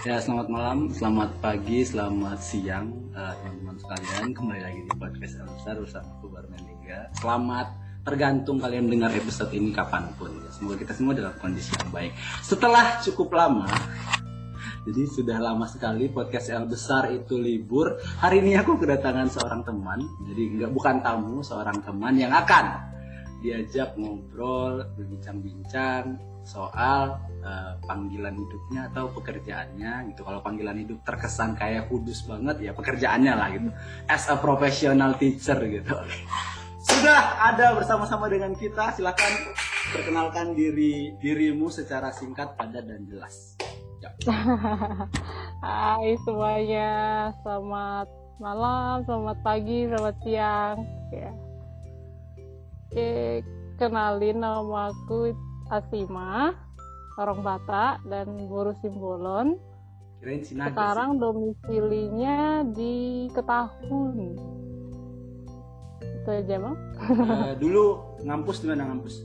Ya, 0.00 0.16
selamat 0.16 0.48
malam, 0.48 0.88
selamat 0.88 1.44
pagi, 1.44 1.84
selamat 1.84 2.40
siang 2.40 2.88
uh, 3.12 3.36
teman-teman 3.36 3.76
sekalian. 3.76 4.32
Kembali 4.32 4.60
lagi 4.64 4.80
di 4.88 4.92
podcast 4.96 5.36
El 5.36 5.52
Besar 5.52 5.76
bersama 5.76 6.08
aku 6.16 6.26
Barman 6.32 6.62
Liga. 6.64 7.12
Selamat 7.20 7.68
tergantung 8.08 8.56
kalian 8.56 8.88
dengar 8.88 9.12
episode 9.12 9.52
ini 9.52 9.76
kapan 9.76 10.08
pun. 10.16 10.32
Ya. 10.32 10.48
Semoga 10.56 10.80
kita 10.80 10.96
semua 10.96 11.12
dalam 11.12 11.36
kondisi 11.36 11.76
yang 11.76 11.92
baik. 11.92 12.16
Setelah 12.40 12.96
cukup 13.04 13.28
lama, 13.36 13.68
jadi 14.88 15.02
sudah 15.04 15.36
lama 15.36 15.68
sekali 15.68 16.08
podcast 16.08 16.48
El 16.48 16.64
Besar 16.64 17.12
itu 17.12 17.36
libur. 17.36 18.00
Hari 18.24 18.40
ini 18.40 18.56
aku 18.56 18.80
kedatangan 18.80 19.28
seorang 19.28 19.68
teman, 19.68 20.00
jadi 20.32 20.64
nggak 20.64 20.72
bukan 20.72 21.04
tamu, 21.04 21.44
seorang 21.44 21.76
teman 21.84 22.16
yang 22.16 22.32
akan 22.32 22.88
diajak 23.44 23.92
ngobrol, 24.00 24.80
berbincang-bincang 24.96 26.29
soal 26.44 27.20
uh, 27.44 27.72
panggilan 27.84 28.34
hidupnya 28.36 28.88
atau 28.92 29.12
pekerjaannya 29.12 30.12
gitu. 30.12 30.24
Kalau 30.24 30.40
panggilan 30.40 30.76
hidup 30.80 31.00
terkesan 31.04 31.56
kayak 31.56 31.92
kudus 31.92 32.24
banget 32.24 32.70
ya 32.70 32.72
pekerjaannya 32.72 33.34
lah 33.36 33.48
gitu. 33.52 33.68
As 34.08 34.26
a 34.28 34.36
professional 34.40 35.16
teacher 35.20 35.58
gitu. 35.68 35.94
Sudah 36.80 37.52
ada 37.52 37.76
bersama-sama 37.76 38.26
dengan 38.32 38.56
kita. 38.56 38.96
Silakan 38.96 39.32
perkenalkan 39.92 40.56
diri 40.56 41.14
dirimu 41.20 41.68
secara 41.68 42.10
singkat, 42.10 42.56
padat 42.56 42.88
dan 42.88 43.04
jelas. 43.04 43.56
Ya. 44.00 44.10
Hai 45.64 46.16
semuanya, 46.24 46.90
selamat 47.44 48.08
malam, 48.40 49.04
selamat 49.04 49.38
pagi, 49.44 49.84
selamat 49.92 50.16
siang. 50.24 50.76
Ya. 51.12 51.32
Oke, 52.90 53.44
kenalin 53.76 54.40
nama 54.40 54.90
aku 54.90 55.36
Asima, 55.70 56.50
orang 57.14 57.46
Batak 57.46 58.02
dan 58.10 58.26
Boru 58.50 58.74
Simbolon. 58.82 59.54
Kirain 60.18 60.42
Sinaga 60.42 60.74
Sekarang 60.74 61.22
domisilinya 61.22 62.66
di 62.74 63.30
Ketahun. 63.30 64.34
Itu 66.02 66.28
aja 66.28 66.56
bang. 66.58 66.76
Uh, 67.00 67.54
dulu 67.56 67.84
ngampus 68.26 68.60
di 68.60 68.66
mana 68.66 68.90
ngampus? 68.90 69.24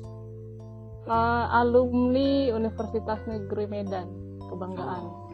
Uh, 1.09 1.45
alumni 1.49 2.53
Universitas 2.53 3.19
Negeri 3.25 3.65
Medan, 3.65 4.07
kebanggaan. 4.45 5.03
Oh, 5.03 5.25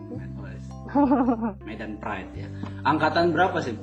Medan 1.68 2.00
Pride 2.00 2.34
ya. 2.40 2.48
Angkatan 2.88 3.36
berapa 3.36 3.60
sih? 3.60 3.76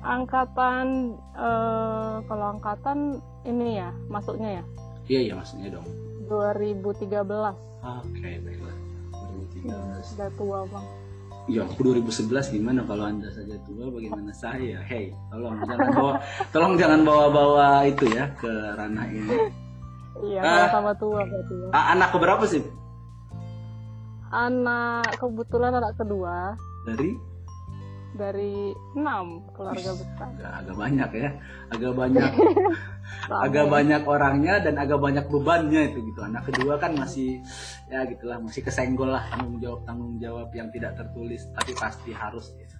Angkatan, 0.00 1.18
uh, 1.36 2.24
kalau 2.24 2.46
angkatan 2.56 3.20
ini 3.44 3.82
ya, 3.82 3.90
masuknya 4.08 4.62
ya? 4.62 4.64
Iya 5.10 5.20
iya 5.26 5.34
maksudnya 5.34 5.74
dong. 5.74 5.86
2013. 6.30 7.10
Oke 7.10 7.58
okay, 8.14 8.38
baiklah. 8.46 8.76
2013. 9.66 10.14
Sudah 10.14 10.30
tua 10.38 10.58
bang. 10.70 10.86
Ya 11.50 11.66
aku 11.66 11.82
2011 11.82 12.54
gimana 12.54 12.86
kalau 12.86 13.10
anda 13.10 13.26
saja 13.34 13.58
tua 13.66 13.90
bagaimana 13.90 14.30
saya? 14.30 14.78
Hey 14.86 15.10
tolong 15.34 15.58
jangan 15.66 15.88
bawa 15.90 16.12
tolong 16.54 16.74
jangan 16.78 17.00
bawa-bawa 17.02 17.90
itu 17.90 18.06
ya 18.06 18.30
ke 18.38 18.52
ranah 18.78 19.06
ini. 19.10 19.50
Iya 20.30 20.40
uh, 20.46 20.68
sama 20.70 20.94
tua 20.94 21.26
berarti 21.26 21.54
ya. 21.58 21.68
Anak 21.74 22.08
keberapa 22.14 22.44
sih? 22.46 22.62
Anak 24.30 25.10
kebetulan 25.18 25.74
anak 25.74 25.98
kedua. 25.98 26.54
Dari? 26.86 27.29
Dari 28.20 28.76
enam 29.00 29.48
keluarga 29.56 29.96
besar. 29.96 30.28
Agak, 30.28 30.52
agak 30.60 30.76
banyak 30.76 31.10
ya, 31.16 31.30
agak 31.72 31.92
banyak. 31.96 32.30
Agak 33.30 33.66
banyak 33.66 34.02
orangnya 34.06 34.62
dan 34.62 34.74
agak 34.78 34.98
banyak 35.02 35.26
bebannya 35.26 35.92
itu 35.92 35.98
gitu. 36.12 36.20
Anak 36.22 36.46
kedua 36.50 36.78
kan 36.78 36.94
masih 36.94 37.42
ya 37.90 38.06
gitulah 38.06 38.38
masih 38.38 38.62
kesenggol 38.62 39.10
lah 39.12 39.22
tanggung 39.34 39.58
jawab 39.58 39.80
tanggung 39.82 40.14
jawab 40.22 40.48
yang 40.54 40.70
tidak 40.70 40.94
tertulis 40.94 41.42
tapi 41.58 41.72
pasti 41.74 42.10
harus. 42.14 42.54
Gitu. 42.54 42.74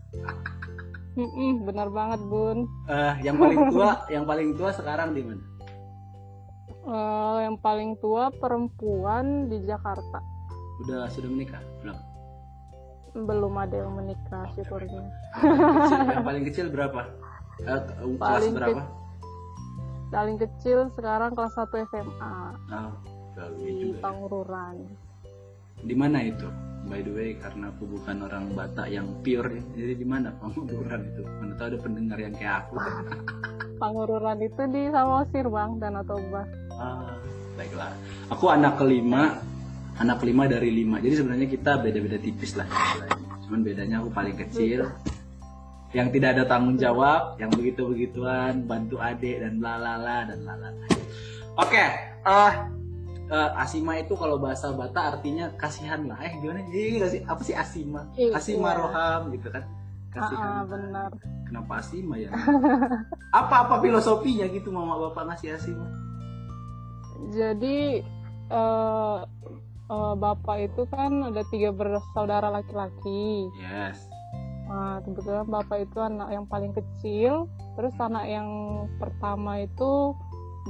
Mm 1.19 1.31
-mm, 1.34 1.53
benar 1.66 1.88
banget 1.91 2.20
bun. 2.31 2.66
Uh, 2.87 3.14
yang 3.26 3.37
paling 3.37 3.60
tua 3.75 3.91
yang 4.14 4.25
paling 4.26 4.48
tua 4.54 4.70
sekarang 4.70 5.09
di 5.14 5.22
mana? 5.26 5.44
Uh, 6.87 7.38
yang 7.44 7.56
paling 7.59 7.98
tua 7.98 8.31
perempuan 8.31 9.50
di 9.50 9.59
Jakarta. 9.66 10.19
Udah 10.87 11.10
sudah 11.12 11.28
menikah? 11.28 11.60
Belum 11.82 12.09
belum 13.15 13.54
ada 13.59 13.76
yang 13.87 13.93
menikah 13.97 14.44
syukurnya 14.54 15.04
yang 16.15 16.25
paling 16.26 16.44
kecil 16.47 16.66
berapa? 16.71 17.10
Uh, 17.60 18.16
kelas 18.16 18.48
berapa? 18.56 18.82
paling 20.10 20.37
kecil 20.43 20.91
sekarang 20.98 21.31
kelas 21.38 21.54
1 21.54 21.70
SMA 21.87 22.34
oh, 22.75 22.93
di 23.62 23.70
juga 23.78 24.10
Pangururan 24.10 24.75
ya. 24.82 24.93
di 25.87 25.94
mana 25.94 26.19
itu? 26.26 26.49
By 26.81 27.04
the 27.04 27.12
way 27.12 27.37
karena 27.37 27.69
aku 27.70 27.84
bukan 27.87 28.25
orang 28.25 28.56
Batak 28.56 28.88
yang 28.88 29.06
pure 29.20 29.53
ya. 29.53 29.62
jadi 29.76 29.94
di 30.00 30.06
mana? 30.09 30.32
Pangururan 30.41 31.12
itu. 31.12 31.22
Mana 31.38 31.53
tahu 31.60 31.76
ada 31.76 31.78
pendengar 31.78 32.19
yang 32.19 32.34
kayak 32.34 32.66
aku. 32.66 32.75
Pangururan 33.84 34.38
itu 34.41 34.62
di 34.72 34.88
Samosir 34.88 35.47
bang 35.47 35.76
dan 35.76 36.00
Toba. 36.03 36.43
Ah 36.81 37.15
baiklah. 37.60 37.93
Aku 38.32 38.49
anak 38.49 38.81
kelima 38.81 39.37
anak 40.00 40.25
kelima 40.25 40.49
dari 40.49 40.72
lima 40.72 40.99
jadi 40.99 41.21
sebenarnya 41.21 41.49
kita 41.53 41.78
beda-beda 41.84 42.19
tipis 42.19 42.56
lah 42.56 42.66
cuman 43.47 43.61
bedanya 43.61 44.00
aku 44.00 44.11
paling 44.11 44.34
kecil 44.34 44.88
yang 45.91 46.15
tidak 46.15 46.38
ada 46.38 46.44
tanggung 46.47 46.78
jawab, 46.78 47.34
yang 47.43 47.50
begitu 47.50 47.83
begituan, 47.83 48.62
bantu 48.62 49.03
adik 49.03 49.43
dan 49.43 49.59
lalala 49.59 50.22
dan 50.22 50.38
lalala. 50.47 50.87
Oke, 51.59 51.75
okay, 51.75 51.88
uh, 52.22 52.71
uh, 53.31 53.50
Asima 53.59 53.99
itu 53.99 54.15
kalau 54.15 54.38
bahasa 54.38 54.71
Bata 54.71 55.19
artinya 55.19 55.50
kasihan 55.59 56.06
lah. 56.06 56.19
Eh 56.22 56.38
gimana? 56.38 56.62
Ini 56.71 57.03
sih 57.11 57.22
apa 57.27 57.43
sih 57.43 57.59
Asima? 57.59 58.06
Iya. 58.15 58.38
Asima 58.38 58.78
Roham 58.78 59.34
gitu 59.34 59.50
kan? 59.50 59.67
Kasihan. 60.15 60.47
Ah, 60.47 60.62
benar. 60.67 61.11
Kenapa 61.47 61.72
Asima 61.82 62.15
ya? 62.19 62.31
Apa-apa 63.43 63.82
filosofinya 63.82 64.47
gitu 64.47 64.71
mama 64.71 65.11
bapak 65.11 65.34
ngasih 65.34 65.59
Asima? 65.59 65.87
Jadi 67.34 68.06
uh, 68.50 69.27
uh, 69.90 70.14
bapak 70.14 70.70
itu 70.70 70.86
kan 70.88 71.34
ada 71.34 71.42
tiga 71.50 71.74
bersaudara 71.74 72.48
laki-laki. 72.48 73.50
Yes 73.58 74.10
Nah, 74.70 75.02
kebetulan 75.02 75.50
bapak 75.50 75.82
itu 75.82 75.98
anak 75.98 76.30
yang 76.30 76.46
paling 76.46 76.70
kecil, 76.70 77.50
terus 77.74 77.90
anak 77.98 78.22
yang 78.30 78.48
pertama 79.02 79.66
itu 79.66 80.14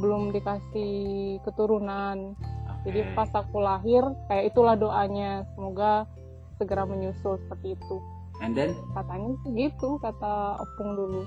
belum 0.01 0.33
dikasih 0.33 1.37
keturunan. 1.45 2.33
Okay. 2.33 2.81
Jadi 2.89 3.01
pas 3.13 3.29
aku 3.37 3.61
lahir, 3.61 4.01
kayak 4.33 4.57
itulah 4.57 4.73
doanya, 4.73 5.45
semoga 5.53 6.09
segera 6.57 6.89
menyusul 6.89 7.37
seperti 7.45 7.77
itu. 7.77 7.97
And 8.41 8.57
then? 8.57 8.73
Katanya 8.97 9.37
gitu, 9.53 10.01
kata 10.01 10.65
opung 10.65 10.97
dulu. 10.97 11.23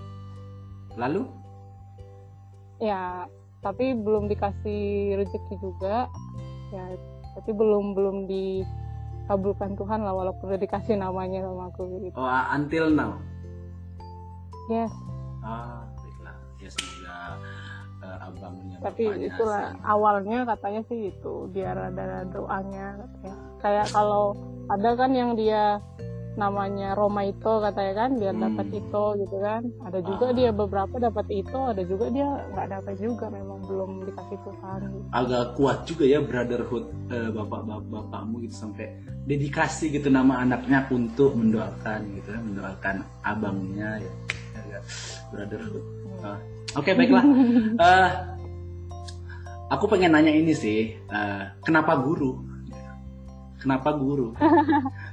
Lalu? 0.98 1.30
Ya, 2.82 3.30
tapi 3.62 3.94
belum 3.94 4.34
dikasih 4.34 5.14
rezeki 5.22 5.56
juga. 5.62 6.10
Ya, 6.74 6.90
tapi 7.34 7.50
belum 7.52 7.98
belum 7.98 8.18
di 8.30 8.62
kabulkan 9.26 9.80
Tuhan 9.80 10.04
lah 10.04 10.14
walaupun 10.14 10.52
udah 10.52 10.60
dikasih 10.60 11.00
namanya 11.00 11.48
sama 11.48 11.72
aku 11.72 11.88
gitu. 12.04 12.16
Oh, 12.20 12.28
until 12.52 12.92
now. 12.92 13.18
Yes. 14.68 14.92
Ah, 15.44 15.88
baiklah. 15.96 16.36
Ya 16.60 16.70
semoga 16.72 17.16
uh, 18.04 18.18
abangnya 18.28 18.78
Tapi 18.80 19.04
itulah 19.28 19.64
asing. 19.72 19.84
awalnya 19.84 20.40
katanya 20.48 20.82
sih 20.88 21.00
itu 21.12 21.34
biar 21.52 21.76
ada 21.92 22.28
doanya 22.28 23.00
katanya. 23.00 23.36
Kayak 23.64 23.88
kalau 23.96 24.36
ada 24.68 24.90
kan 24.96 25.12
yang 25.16 25.36
dia 25.40 25.80
namanya 26.34 26.98
Roma 26.98 27.26
itu 27.30 27.52
katanya 27.62 27.94
kan 27.94 28.12
biar 28.18 28.36
hmm. 28.36 28.44
dapat 28.50 28.68
itu 28.74 29.04
gitu 29.22 29.38
kan. 29.42 29.62
Ada 29.86 30.00
juga 30.02 30.26
ah. 30.30 30.34
dia 30.34 30.50
beberapa 30.50 30.96
dapat 30.98 31.28
itu 31.30 31.58
ada 31.58 31.82
juga 31.86 32.06
dia 32.10 32.28
nggak 32.54 32.68
dapat 32.80 32.96
juga 32.98 33.26
memang 33.30 33.60
belum 33.64 33.92
dikasih 34.10 34.40
Tuhan 34.44 34.80
gitu. 34.90 35.08
agak 35.14 35.44
kuat 35.56 35.78
juga 35.86 36.04
ya 36.10 36.20
brotherhood 36.20 36.86
uh, 37.14 37.30
bapak 37.32 37.62
bapak 37.64 37.88
bapakmu 37.90 38.36
gitu 38.44 38.56
sampai 38.56 38.86
dedikasi 39.24 39.94
gitu 39.94 40.12
nama 40.12 40.44
anaknya 40.44 40.84
untuk 40.92 41.38
mendoakan 41.38 42.00
gitu 42.18 42.28
ya 42.34 42.40
mendoakan 42.42 42.96
abangnya 43.24 43.90
ya. 44.02 44.12
Brotherhood. 45.30 45.86
Uh, 46.24 46.38
oke 46.78 46.84
okay, 46.84 46.94
baiklah. 46.94 47.24
Uh, 47.78 48.10
aku 49.74 49.86
pengen 49.90 50.14
nanya 50.14 50.34
ini 50.34 50.54
sih 50.54 50.98
uh, 51.10 51.54
kenapa 51.66 51.98
guru? 51.98 52.42
Kenapa 53.64 53.96
guru 53.96 54.36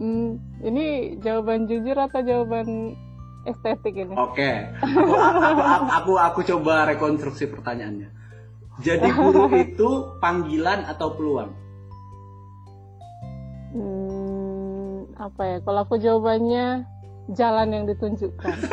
Hmm, 0.00 0.40
ini 0.64 1.20
jawaban 1.20 1.68
jujur 1.68 1.92
atau 1.92 2.24
jawaban 2.24 2.96
estetik 3.44 3.92
ini? 3.92 4.16
Oke, 4.16 4.40
okay. 4.40 4.56
aku, 4.80 5.12
aku, 5.12 5.40
aku, 5.44 5.62
aku, 5.92 6.12
aku 6.16 6.40
coba 6.48 6.88
rekonstruksi 6.88 7.52
pertanyaannya. 7.52 8.08
Jadi 8.80 9.04
guru 9.12 9.52
itu 9.68 9.88
panggilan 10.16 10.88
atau 10.88 11.12
peluang? 11.12 11.52
Hmm, 13.76 15.12
apa 15.20 15.42
ya? 15.44 15.56
Kalau 15.60 15.80
aku 15.84 16.00
jawabannya 16.00 16.88
jalan 17.36 17.68
yang 17.68 17.84
ditunjukkan. 17.84 18.56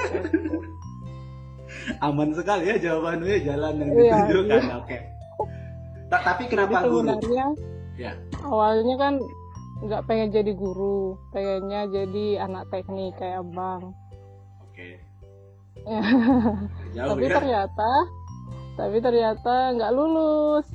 Aman 2.06 2.32
sekali 2.32 2.70
ya 2.70 2.78
jawabannya 2.80 3.44
jalan 3.44 3.74
yang 3.76 3.92
iya, 3.92 4.00
ditunjukkan. 4.00 4.48
Iya, 4.48 4.64
iya. 4.64 4.76
Oke. 4.80 4.88
Okay. 4.88 5.00
Tapi 6.10 6.44
kenapa 6.48 6.82
Jadi 6.82 6.90
guru? 6.90 7.08
Ya. 8.00 8.16
Awalnya 8.48 8.96
kan 8.96 9.14
nggak 9.80 10.06
pengen 10.06 10.30
jadi 10.30 10.52
guru 10.52 11.16
pengennya 11.32 11.88
jadi 11.88 12.26
anak 12.44 12.68
teknik 12.68 13.16
kayak 13.16 13.40
abang 13.40 13.96
Oke. 14.62 15.00
Jauh 16.96 17.10
tapi 17.10 17.26
ya. 17.26 17.36
ternyata 17.36 17.92
tapi 18.76 18.98
ternyata 19.00 19.54
nggak 19.74 19.92
lulus 19.92 20.68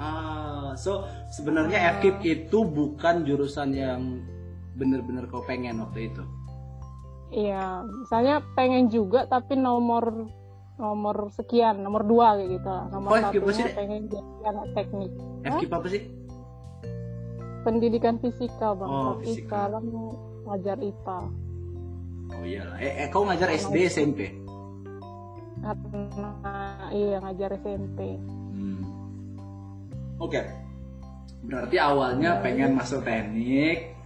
Ah, 0.00 0.72
so 0.74 1.04
sebenarnya 1.28 2.00
FKIP 2.00 2.24
itu 2.24 2.64
bukan 2.64 3.20
jurusan 3.20 3.76
yang 3.76 4.24
bener-bener 4.72 5.28
kau 5.28 5.44
pengen 5.44 5.76
waktu 5.76 6.08
itu. 6.08 6.24
iya 7.30 7.84
misalnya 7.84 8.40
pengen 8.56 8.88
juga 8.88 9.28
tapi 9.28 9.54
nomor 9.54 10.24
nomor 10.74 11.28
sekian 11.30 11.84
nomor 11.84 12.02
dua 12.02 12.32
kayak 12.34 12.48
gitu 12.56 12.74
nomor 12.90 13.10
Oh, 13.12 13.20
satunya 13.22 13.66
pengen 13.70 14.00
jadi 14.08 14.24
anak 14.48 14.66
teknik 14.72 15.12
FKIP 15.44 15.70
apa 15.70 15.86
sih? 15.86 16.02
Pendidikan 17.60 18.16
fisika 18.18 18.72
bang 18.72 18.88
Oh, 18.88 19.02
tapi 19.14 19.24
fisika. 19.26 19.44
sekarang 19.46 19.84
ngajar 20.46 20.76
IPA 20.78 21.20
Oh 22.30 22.42
iyalah. 22.46 22.78
Eh, 22.78 22.92
eh 23.02 23.08
kau 23.10 23.26
ngajar 23.26 23.50
SD 23.50 23.76
SMP? 23.90 24.20
karena 25.60 26.32
iya 26.88 27.20
ngajar 27.20 27.52
SMP 27.58 28.16
Hmm. 28.50 28.80
Oke. 30.16 30.40
Berarti 31.40 31.76
awalnya 31.76 32.40
pengen 32.40 32.76
masuk 32.76 33.04
teknik. 33.04 33.96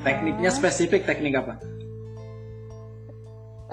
Tekniknya 0.00 0.50
spesifik 0.50 1.04
teknik 1.04 1.34
apa? 1.34 1.58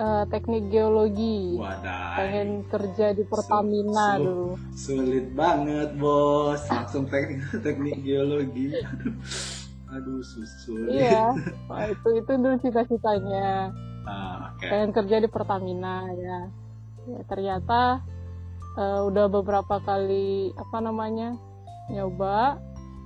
Eh, 0.02 0.24
teknik 0.28 0.74
geologi 0.74 1.54
Wadah. 1.54 2.18
pengen 2.18 2.66
kerja 2.66 3.14
di 3.14 3.22
Pertamina 3.22 4.18
Su- 4.18 4.18
dulu 4.18 4.50
Sulit 4.74 5.28
banget, 5.32 5.94
Bos. 5.94 6.66
Langsung 6.66 7.06
teknik 7.06 7.46
teknik 7.66 8.02
geologi. 8.02 8.74
Aduh, 9.88 10.24
susul. 10.24 10.90
iya 10.90 11.38
Wah, 11.70 11.86
itu 11.86 12.10
itu 12.16 12.32
dulu 12.34 12.56
cita-citanya 12.58 13.70
Ah, 14.02 14.50
oke. 14.50 14.66
pengen 14.66 14.90
kerja 14.90 15.22
di 15.22 15.30
Pertamina 15.30 16.10
ya, 16.12 16.50
ya 17.06 17.22
ternyata 17.28 18.02
eh, 18.74 19.02
udah 19.06 19.30
beberapa 19.30 19.78
kali 19.78 20.50
apa 20.56 20.78
namanya 20.82 21.38
nyoba 21.88 22.58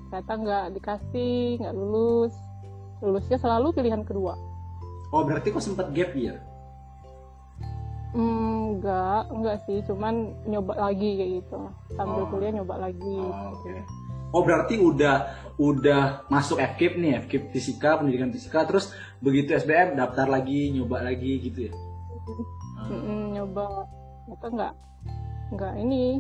ternyata 0.07 0.33
nggak 0.37 0.65
dikasih 0.71 1.59
nggak 1.59 1.75
lulus 1.75 2.31
lulusnya 3.01 3.35
selalu 3.35 3.75
pilihan 3.75 4.07
kedua 4.07 4.39
Oh, 5.09 5.23
berarti 5.23 5.49
kau 5.49 5.59
sempat 5.59 5.91
gap 5.91 6.15
year? 6.15 6.39
Hmm, 8.15 8.79
enggak, 8.79 9.21
enggak 9.27 9.57
sih, 9.67 9.83
cuman 9.83 10.15
nyoba 10.47 10.73
lagi 10.79 11.19
kayak 11.19 11.31
gitu. 11.43 11.59
Sambil 11.93 12.23
Oh. 12.23 12.27
kuliah 12.31 12.51
nyoba 12.55 12.75
lagi. 12.79 13.19
Oh, 13.19 13.59
oke. 13.59 13.73
Oh 14.31 14.41
berarti 14.43 14.75
udah 14.75 15.15
udah 15.55 16.27
masuk 16.27 16.59
FKIP 16.59 16.93
nih, 16.95 17.11
FKIP 17.23 17.43
fisika, 17.51 17.99
pendidikan 17.99 18.31
fisika, 18.31 18.63
terus 18.63 18.91
begitu 19.19 19.51
SBM 19.51 19.95
daftar 19.95 20.27
lagi, 20.27 20.71
nyoba 20.71 21.03
lagi 21.03 21.39
gitu 21.39 21.67
ya? 21.67 21.73
Ah, 22.75 22.87
Mm-mm, 22.91 23.35
nyoba, 23.35 23.87
itu 24.27 24.45
enggak, 24.47 24.73
enggak 25.51 25.73
ini, 25.79 26.19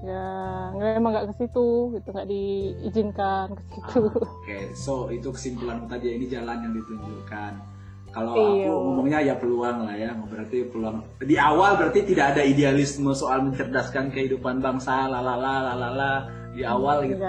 ya 0.00 0.24
enggak 0.72 0.88
emang 0.96 1.10
enggak 1.12 1.26
ke 1.28 1.34
situ, 1.36 1.68
gitu, 1.92 2.08
enggak 2.08 2.28
diizinkan 2.28 3.46
ke 3.52 3.62
situ. 3.68 4.00
ah, 4.08 4.32
Oke, 4.40 4.58
so 4.72 5.08
itu 5.08 5.28
kesimpulan 5.28 5.84
tadi 5.84 6.16
ini 6.16 6.28
jalan 6.28 6.64
yang 6.64 6.72
ditunjukkan. 6.72 7.52
Kalau 8.10 8.34
Iya. 8.34 8.66
aku 8.66 8.74
ngomongnya 8.90 9.18
ya 9.22 9.34
peluang 9.38 9.86
lah 9.86 9.94
ya, 9.94 10.10
berarti 10.18 10.66
peluang 10.66 10.98
di 11.22 11.38
awal 11.38 11.78
berarti 11.78 12.02
tidak 12.02 12.34
ada 12.34 12.42
idealisme 12.42 13.14
soal 13.14 13.46
mencerdaskan 13.46 14.10
kehidupan 14.10 14.58
bangsa, 14.58 15.06
lalala, 15.06 15.70
lalala 15.70 16.26
di 16.50 16.66
awal 16.66 17.06
gitu. 17.06 17.22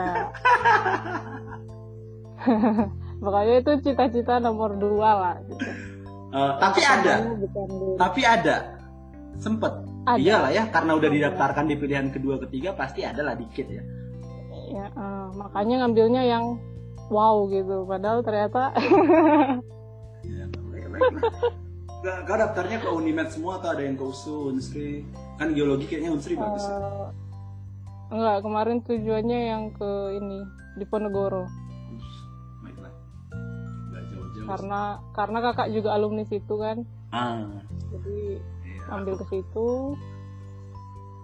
Makanya 3.22 3.56
itu 3.62 3.72
cita-cita 3.86 4.42
nomor 4.42 4.74
dua 4.74 5.10
lah. 5.14 5.36
Gitu. 5.46 5.70
Eh, 6.32 6.54
tapi 6.58 6.82
ada, 6.82 7.14
tapi 8.00 8.22
ada, 8.26 8.56
sempet. 9.38 9.74
Ada. 10.02 10.18
Iyalah 10.18 10.50
ya, 10.50 10.64
karena 10.74 10.98
udah 10.98 11.10
didaftarkan 11.14 11.70
di 11.70 11.76
pilihan 11.78 12.10
kedua 12.10 12.42
ketiga 12.42 12.74
pasti 12.74 13.06
ada 13.06 13.22
lah 13.22 13.38
dikit 13.38 13.70
ya. 13.70 13.84
Ya, 14.72 14.86
eh, 14.90 15.26
makanya 15.38 15.86
ngambilnya 15.86 16.26
yang 16.26 16.58
wow 17.14 17.46
gitu. 17.54 17.86
Padahal 17.86 18.26
ternyata 18.26 18.74
Ya, 18.74 19.62
Nggak, 22.02 22.18
Kau 22.26 22.34
daftarnya 22.34 22.78
ke 22.78 22.90
Unimed 22.90 23.30
semua 23.30 23.62
atau 23.62 23.70
ada 23.72 23.82
yang 23.82 23.94
ke 23.94 24.02
USU, 24.02 24.50
Unsri? 24.50 25.06
Kan 25.38 25.54
geologi 25.54 25.86
kayaknya 25.86 26.12
Unsri 26.12 26.34
bagus. 26.34 26.64
ya. 26.64 27.14
Enggak, 28.10 28.38
kemarin 28.42 28.78
tujuannya 28.82 29.40
yang 29.48 29.64
ke 29.72 29.92
ini 30.14 30.40
di 30.76 30.84
Ponegoro 30.84 31.46
Baiklah. 32.60 32.92
Jauh-jauh. 33.94 34.48
karena 34.48 34.82
karena 35.12 35.38
kakak 35.42 35.70
juga 35.70 35.94
alumni 35.94 36.26
situ 36.26 36.54
kan, 36.56 36.84
Ah, 37.10 37.44
jadi 37.88 38.40
iya. 38.66 38.84
ambil 38.90 39.16
ke 39.16 39.26
situ. 39.28 39.96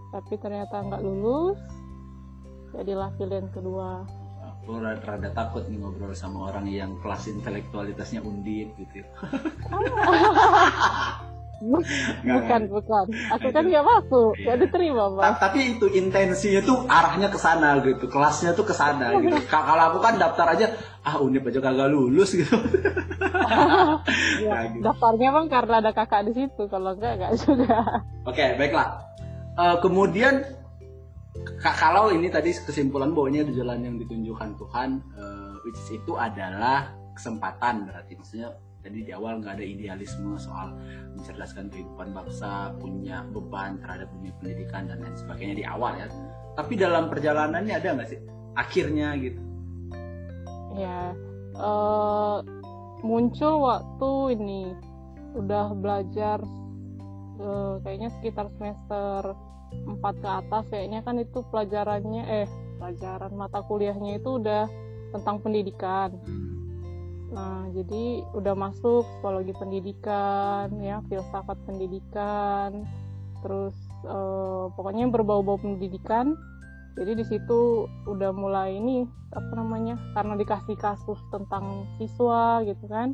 Tapi 0.08 0.34
ternyata 0.38 0.80
nggak 0.80 1.02
lulus, 1.02 1.60
jadilah 2.72 3.12
pilihan 3.16 3.50
kedua. 3.50 4.08
Aku 4.68 4.84
rada, 4.84 5.00
rada 5.00 5.32
takut 5.32 5.64
nih 5.72 5.80
ngobrol 5.80 6.12
sama 6.12 6.52
orang 6.52 6.68
yang 6.68 7.00
kelas 7.00 7.32
intelektualitasnya 7.32 8.20
undip 8.20 8.76
gitu. 8.76 9.00
Bukan, 11.58 11.88
nggak. 12.22 12.70
bukan. 12.70 13.06
Aku 13.34 13.48
kan 13.50 13.64
nggak 13.64 13.82
masuk, 13.82 14.36
Iya. 14.36 14.44
nggak 14.44 14.58
diterima 14.62 15.04
Ta- 15.08 15.10
bang. 15.10 15.36
tapi 15.40 15.60
itu 15.74 15.86
intensinya 15.90 16.62
tuh 16.62 16.84
arahnya 16.86 17.32
ke 17.32 17.40
sana 17.40 17.80
gitu, 17.80 18.06
kelasnya 18.06 18.52
tuh 18.54 18.62
ke 18.62 18.76
sana 18.76 19.16
gitu. 19.18 19.40
Ka- 19.50 19.64
Kalau 19.64 19.84
aku 19.90 19.98
kan 19.98 20.20
daftar 20.20 20.54
aja, 20.54 20.68
ah 21.02 21.18
undip 21.18 21.48
aja 21.48 21.58
kagak 21.58 21.88
lulus 21.88 22.36
gitu. 22.36 22.52
Ya, 24.38 24.52
Kayak 24.54 24.68
gitu. 24.70 24.84
daftarnya 24.84 25.30
bang 25.32 25.48
karena 25.48 25.76
ada 25.80 25.92
kakak 25.92 26.28
di 26.28 26.34
situ, 26.36 26.68
kalau 26.68 26.92
enggak 26.92 27.16
enggak 27.18 27.34
juga. 27.40 28.04
Oke, 28.22 28.46
baiklah. 28.54 28.88
Eh, 29.56 29.76
kemudian 29.80 30.44
kalau 31.62 32.14
ini 32.14 32.30
tadi 32.30 32.54
kesimpulan 32.54 33.12
bahwa 33.12 33.28
ini 33.34 33.40
ada 33.44 33.54
jalan 33.54 33.80
yang 33.84 33.96
ditunjukkan 33.98 34.50
Tuhan, 34.62 34.90
eh, 35.18 35.56
which 35.66 35.78
is 35.78 35.90
itu 35.98 36.14
adalah 36.16 36.94
kesempatan 37.18 37.90
berarti 37.90 38.14
maksudnya 38.14 38.54
jadi 38.86 39.00
di 39.04 39.12
awal 39.12 39.42
nggak 39.42 39.58
ada 39.60 39.66
idealisme 39.66 40.38
soal 40.40 40.72
mencerdaskan 41.18 41.68
kehidupan 41.68 42.16
bangsa, 42.16 42.72
punya 42.80 43.26
beban 43.36 43.82
terhadap 43.84 44.08
dunia 44.16 44.32
pendidikan 44.40 44.88
dan 44.88 45.04
lain 45.04 45.18
sebagainya 45.18 45.56
di 45.60 45.66
awal 45.68 45.92
ya. 45.98 46.08
Tapi 46.56 46.74
dalam 46.80 47.12
perjalanannya 47.12 47.74
ada 47.74 47.98
nggak 48.00 48.08
sih 48.08 48.20
akhirnya 48.56 49.18
gitu? 49.20 49.42
Ya, 50.78 51.12
eh, 51.58 52.38
muncul 53.04 53.54
waktu 53.66 54.12
ini 54.40 54.62
udah 55.36 55.76
belajar 55.76 56.40
eh, 57.38 57.74
kayaknya 57.84 58.10
sekitar 58.18 58.48
semester 58.56 59.36
4 59.72 60.24
ke 60.24 60.30
atas 60.30 60.64
kayaknya 60.70 61.00
kan 61.04 61.20
itu 61.20 61.44
pelajarannya 61.52 62.24
eh 62.28 62.50
pelajaran 62.78 63.34
mata 63.34 63.60
kuliahnya 63.66 64.22
itu 64.22 64.38
udah 64.38 64.70
tentang 65.12 65.42
pendidikan. 65.42 66.14
Nah, 67.28 67.68
jadi 67.76 68.24
udah 68.32 68.56
masuk 68.56 69.04
psikologi 69.04 69.52
pendidikan, 69.52 70.72
ya, 70.80 71.04
filsafat 71.12 71.60
pendidikan, 71.68 72.88
terus 73.44 73.76
eh, 74.08 74.66
pokoknya 74.72 75.12
berbau-bau 75.12 75.60
pendidikan. 75.60 76.40
Jadi 76.98 77.14
di 77.14 77.26
situ 77.28 77.86
udah 78.10 78.34
mulai 78.34 78.80
ini 78.80 79.06
apa 79.36 79.54
namanya? 79.54 80.00
Karena 80.18 80.34
dikasih 80.40 80.80
kasus 80.80 81.20
tentang 81.30 81.86
siswa 82.00 82.64
gitu 82.66 82.88
kan, 82.90 83.14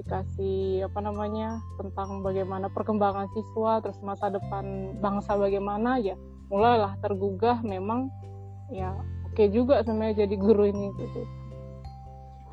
dikasih 0.00 0.88
apa 0.88 0.98
namanya 1.04 1.60
tentang 1.76 2.24
bagaimana 2.24 2.72
perkembangan 2.72 3.28
siswa, 3.36 3.84
terus 3.84 4.00
masa 4.00 4.32
depan 4.32 4.96
bangsa 4.98 5.36
bagaimana 5.36 6.00
ya, 6.00 6.16
mulailah 6.50 6.98
tergugah 6.98 7.62
memang 7.62 8.10
ya 8.74 8.94
oke 9.30 9.44
juga 9.54 9.82
sebenarnya 9.86 10.26
jadi 10.26 10.34
guru 10.34 10.64
ini 10.66 10.88
gitu. 10.98 11.22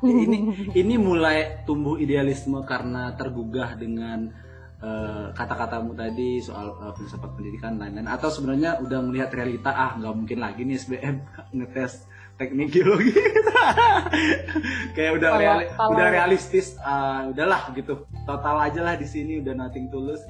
ini 0.06 0.38
ini 0.78 0.94
mulai 0.94 1.66
tumbuh 1.66 1.98
idealisme 1.98 2.62
karena 2.62 3.18
tergugah 3.18 3.74
dengan 3.74 4.30
eh, 4.78 5.26
kata-katamu 5.34 5.98
tadi 5.98 6.38
soal 6.38 6.70
eh, 6.78 6.92
filsafat 6.94 7.34
pendidikan 7.34 7.74
lain-lain 7.82 8.06
atau 8.06 8.30
sebenarnya 8.30 8.78
udah 8.78 9.00
melihat 9.02 9.34
realita 9.34 9.74
ah 9.74 9.98
nggak 9.98 10.14
mungkin 10.14 10.38
lagi 10.38 10.62
nih 10.62 10.78
SBM 10.78 11.16
ngetes 11.58 12.06
teknik 12.38 12.70
geologi. 12.70 13.12
Kayak 14.96 15.12
udah 15.18 15.28
Kalau- 15.34 15.42
reali- 15.42 15.68
kalau- 15.74 15.92
udah 15.92 16.06
realistis 16.08 16.78
ah, 16.80 17.28
udahlah 17.28 17.74
gitu. 17.74 18.06
Total 18.24 18.56
aja 18.70 18.80
lah 18.80 18.94
di 18.94 19.04
sini 19.04 19.42
udah 19.42 19.54
nothing 19.58 19.90
tulus 19.90 20.22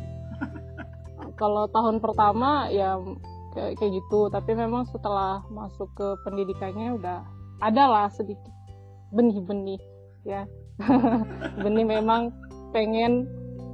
kalau 1.38 1.71
tahun 1.71 2.03
pertama 2.03 2.67
ya 2.69 2.99
kayak, 3.55 3.79
kayak 3.79 3.93
gitu. 4.03 4.29
Tapi 4.29 4.50
memang 4.59 4.85
setelah 4.91 5.41
masuk 5.49 5.88
ke 5.95 6.07
pendidikannya 6.27 6.99
udah 6.99 7.23
ada 7.62 7.85
lah 7.87 8.07
sedikit 8.11 8.50
benih-benih 9.15 9.79
ya. 10.27 10.45
Benih 11.65 11.87
memang 11.87 12.35
pengen 12.75 13.27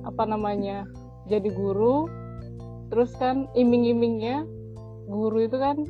apa 0.04 0.28
namanya 0.28 0.84
jadi 1.26 1.48
guru. 1.50 2.06
Terus 2.92 3.10
kan 3.16 3.48
iming-imingnya 3.56 4.44
guru 5.08 5.48
itu 5.48 5.56
kan 5.56 5.82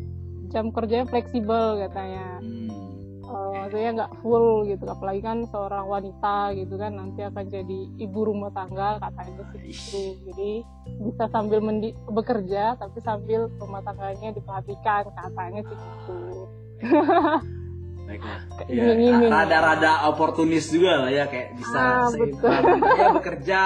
jam 0.55 0.71
kerjanya 0.71 1.05
fleksibel 1.05 1.83
katanya. 1.83 2.39
Hmm. 2.39 2.71
uh, 3.25 3.51
maksudnya 3.57 3.91
nggak 3.97 4.13
full 4.21 4.63
gitu 4.65 4.85
apalagi 4.85 5.21
kan 5.21 5.49
seorang 5.49 5.89
wanita 5.89 6.53
gitu 6.55 6.77
kan 6.77 6.93
nanti 6.93 7.25
akan 7.25 7.45
jadi 7.49 7.79
ibu 7.99 8.21
rumah 8.23 8.53
tangga 8.53 9.01
katanya 9.01 9.43
segitu 9.51 10.03
jadi 10.29 10.51
bisa 11.01 11.25
sambil 11.33 11.59
mendi 11.59 11.91
bekerja 12.07 12.77
tapi 12.77 13.01
sambil 13.01 13.49
rumah 13.57 13.81
tangganya 13.81 14.29
diperhatikan 14.31 15.09
katanya 15.11 15.61
segitu 15.65 16.19
baiklah. 18.05 18.39
Kayak 18.61 18.97
ya, 19.01 19.29
rada-rada 19.33 19.93
oportunis 20.13 20.69
juga 20.69 21.03
lah 21.03 21.11
ya 21.11 21.25
kayak 21.25 21.49
bisa 21.57 21.79
Ah, 21.81 22.07
seimbang. 22.13 22.63
ya 22.95 23.09
bekerja 23.11 23.63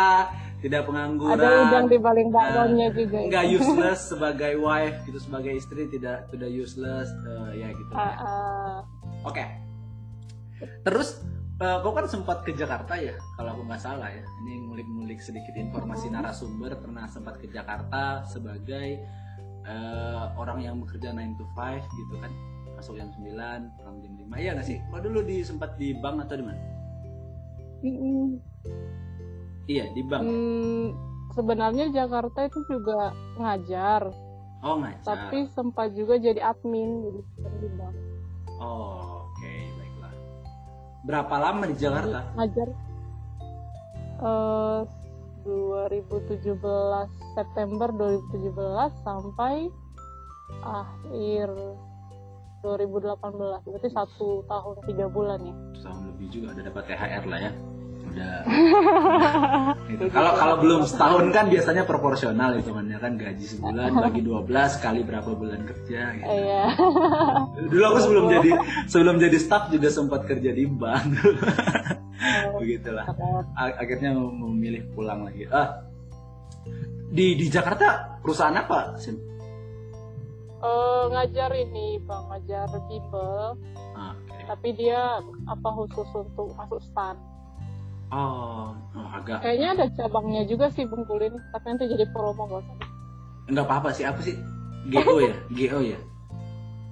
tidak 0.59 0.91
pengangguran. 0.91 1.38
Ada 1.38 1.49
udang 1.71 1.87
di 1.87 1.99
balik 2.03 2.29
bakwannya 2.35 2.88
juga. 2.91 3.19
nggak 3.31 3.47
useless 3.55 4.00
sebagai 4.11 4.53
wife 4.59 4.99
gitu 5.07 5.19
sebagai 5.23 5.53
istri 5.55 5.87
tidak 5.87 6.27
tidak 6.35 6.50
useless 6.50 7.09
eh, 7.15 7.62
ya 7.62 7.69
gitu. 7.71 7.93
Ah, 7.95 8.15
ah. 8.19 8.77
oke. 9.23 9.45
Terus 10.83 11.23
eh, 11.62 11.77
kau 11.79 11.95
kan 11.95 12.11
sempat 12.11 12.43
ke 12.43 12.50
Jakarta 12.59 12.99
ya 12.99 13.15
kalau 13.38 13.55
aku 13.55 13.62
nggak 13.71 13.83
salah 13.83 14.11
ya. 14.11 14.25
Ini 14.45 14.53
ngulik-ngulik 14.67 15.23
sedikit 15.23 15.55
informasi 15.55 16.11
narasumber. 16.11 16.75
Pernah 16.83 17.07
sempat 17.07 17.38
ke 17.38 17.47
Jakarta 17.47 18.27
sebagai 18.27 18.99
eh, 19.62 20.25
orang 20.35 20.59
yang 20.67 20.83
bekerja 20.83 21.15
9 21.15 21.38
to 21.38 21.47
5 21.55 21.87
gitu 21.87 22.15
kan. 22.19 22.33
Masuk 22.75 22.99
jam 22.99 23.11
9 23.15 23.31
pulang 23.79 23.97
jam 24.03 24.12
5 24.27 24.43
iya 24.43 24.50
nggak 24.59 24.67
sih? 24.67 24.83
Kau 24.91 24.99
dulu 24.99 25.23
di 25.23 25.47
sempat 25.47 25.79
di 25.79 25.95
bank 25.95 26.27
atau 26.27 26.35
di 26.35 26.45
mana? 26.47 26.62
Mm-mm. 27.79 28.43
Iya 29.69 29.85
di 29.93 30.03
bank. 30.03 30.25
Hmm, 30.25 30.97
sebenarnya 31.37 31.93
Jakarta 31.93 32.49
itu 32.49 32.59
juga 32.67 33.13
ngajar. 33.37 34.11
Oh 34.65 34.81
ngajar. 34.81 35.05
Tapi 35.05 35.47
sempat 35.55 35.95
juga 35.95 36.19
jadi 36.19 36.41
admin 36.43 37.05
jadi 37.05 37.21
di 37.63 37.69
bank. 37.77 37.95
oh 38.59 39.23
oke 39.29 39.53
baiklah. 39.79 40.13
Berapa 41.07 41.35
lama 41.39 41.65
di 41.71 41.77
Jakarta? 41.79 42.19
Ngajar 42.35 42.69
eh 44.19 44.81
2017 45.47 46.59
September 47.39 47.89
2017 47.95 49.07
sampai 49.07 49.71
akhir 50.67 51.49
2018 52.67 53.15
berarti 53.63 53.89
satu 53.95 54.43
tahun 54.51 54.77
tiga 54.91 55.07
bulan 55.07 55.39
ya? 55.39 55.55
Tahun 55.87 56.03
lebih 56.11 56.27
juga 56.35 56.59
udah 56.59 56.65
dapat 56.67 56.83
THR 56.91 57.25
lah 57.31 57.41
ya 57.47 57.53
udah 58.19 58.37
Gitu. 59.89 60.05
kalau 60.13 60.37
kalau 60.37 60.55
belum 60.59 60.85
setahun 60.85 61.33
kan 61.33 61.49
biasanya 61.49 61.83
proporsional 61.83 62.53
hitungannya 62.55 62.99
kan? 62.99 63.17
Gaji 63.17 63.45
sebulan 63.47 63.97
bagi 64.05 64.21
12 64.21 64.45
kali 64.79 65.01
berapa 65.01 65.31
bulan 65.33 65.65
kerja 65.65 66.01
gitu. 66.15 66.29
iya. 66.29 66.65
Dulu 67.73 67.85
aku 67.87 67.99
sebelum 68.03 68.25
jadi 68.29 68.51
sebelum 68.85 69.17
jadi 69.17 69.39
staff 69.39 69.71
juga 69.71 69.89
sempat 69.89 70.27
kerja 70.27 70.51
di 70.51 70.65
bank. 70.67 71.09
Begitulah. 72.59 73.07
A- 73.55 73.77
akhirnya 73.79 74.13
memilih 74.13 74.85
pulang 74.93 75.25
lagi. 75.25 75.47
Ah 75.49 75.87
di 77.09 77.33
di 77.35 77.49
Jakarta 77.49 78.21
perusahaan 78.21 78.53
apa 78.53 79.01
Sim? 79.01 79.17
Eh, 80.59 81.05
ngajar 81.09 81.49
ini 81.55 81.97
bang 82.03 82.25
ngajar 82.29 82.69
bimbel 82.85 83.57
Ah, 83.95 84.13
oke. 84.13 84.43
tapi 84.47 84.69
dia 84.75 85.17
apa 85.47 85.69
khusus 85.73 86.05
untuk 86.13 86.53
masuk 86.53 86.83
stan 86.85 87.17
oh, 88.11 88.73
oh, 88.73 89.09
agak. 89.12 89.41
Kayaknya 89.41 89.69
ada 89.75 89.87
cabangnya 89.93 90.43
juga 90.45 90.69
sih 90.69 90.85
Bengkulu 90.85 91.23
ini. 91.23 91.38
Tapi 91.50 91.65
nanti 91.67 91.85
jadi 91.87 92.05
promo 92.09 92.45
gak 92.47 92.61
usah. 92.62 92.77
Nggak 93.49 93.65
apa-apa 93.65 93.88
sih 93.91 94.05
apa 94.05 94.21
sih 94.21 94.37
GO 94.87 95.17
ya 95.19 95.33
GO 95.57 95.81
ya. 95.81 95.99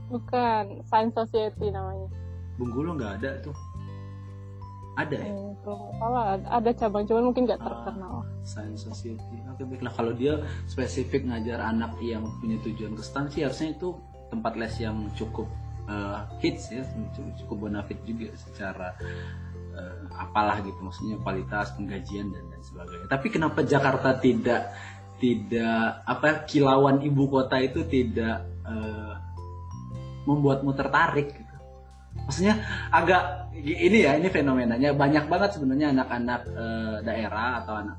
Bukan 0.07 0.65
Science 0.85 1.15
Society 1.15 1.69
namanya. 1.69 2.09
Bengkulu 2.57 2.97
nggak 2.97 3.21
ada 3.21 3.31
tuh. 3.43 3.57
Ada 4.97 5.13
ya? 5.13 5.29
Hmm, 5.29 5.53
kalau 5.61 5.93
salah 5.95 6.25
ada- 6.41 6.73
cabang 6.73 7.05
cuman 7.05 7.29
mungkin 7.29 7.45
nggak 7.45 7.61
Ah. 7.61 7.65
terkenal 7.69 8.15
Science 8.43 8.83
Society. 8.83 9.37
Oke 9.47 9.63
baiklah 9.63 9.93
kalau 9.93 10.13
dia 10.13 10.41
spesifik 10.65 11.29
ngajar 11.29 11.61
anak 11.61 11.93
yang 12.01 12.25
punya 12.41 12.57
tujuan 12.63 12.93
ke 12.93 13.03
stan 13.05 13.29
sih 13.29 13.45
harusnya 13.45 13.73
itu 13.73 13.93
tempat 14.27 14.57
les 14.57 14.73
yang 14.79 14.97
cukup 15.13 15.45
eh, 15.87 16.19
hits 16.41 16.73
ya, 16.73 16.83
cukup, 17.13 17.31
cukup 17.39 17.57
bonafit 17.63 17.95
juga 18.03 18.27
secara 18.35 18.91
eh, 19.77 20.05
apalah 20.17 20.65
gitu 20.65 20.81
maksudnya 20.81 21.21
kualitas 21.21 21.77
penggajian 21.77 22.33
dan 22.33 22.45
lain 22.49 22.65
sebagainya. 22.65 23.07
Tapi 23.07 23.27
kenapa 23.29 23.61
Jakarta 23.63 24.17
tidak 24.17 24.73
tidak 25.17 26.05
apa 26.05 26.45
kilauan 26.45 27.01
ibu 27.01 27.29
kota 27.29 27.61
itu 27.61 27.85
tidak 27.85 28.45
eh, 28.65 29.15
membuatmu 30.27 30.73
tertarik 30.75 31.31
gitu? 31.33 31.57
Maksudnya 32.27 32.65
agak 32.91 33.53
ini 33.55 34.03
ya 34.03 34.17
ini 34.19 34.29
fenomenanya 34.33 34.97
banyak 34.97 35.29
banget 35.29 35.57
sebenarnya 35.57 35.93
anak-anak 35.95 36.41
eh, 36.49 36.97
daerah 37.05 37.63
atau 37.63 37.75
anak 37.77 37.99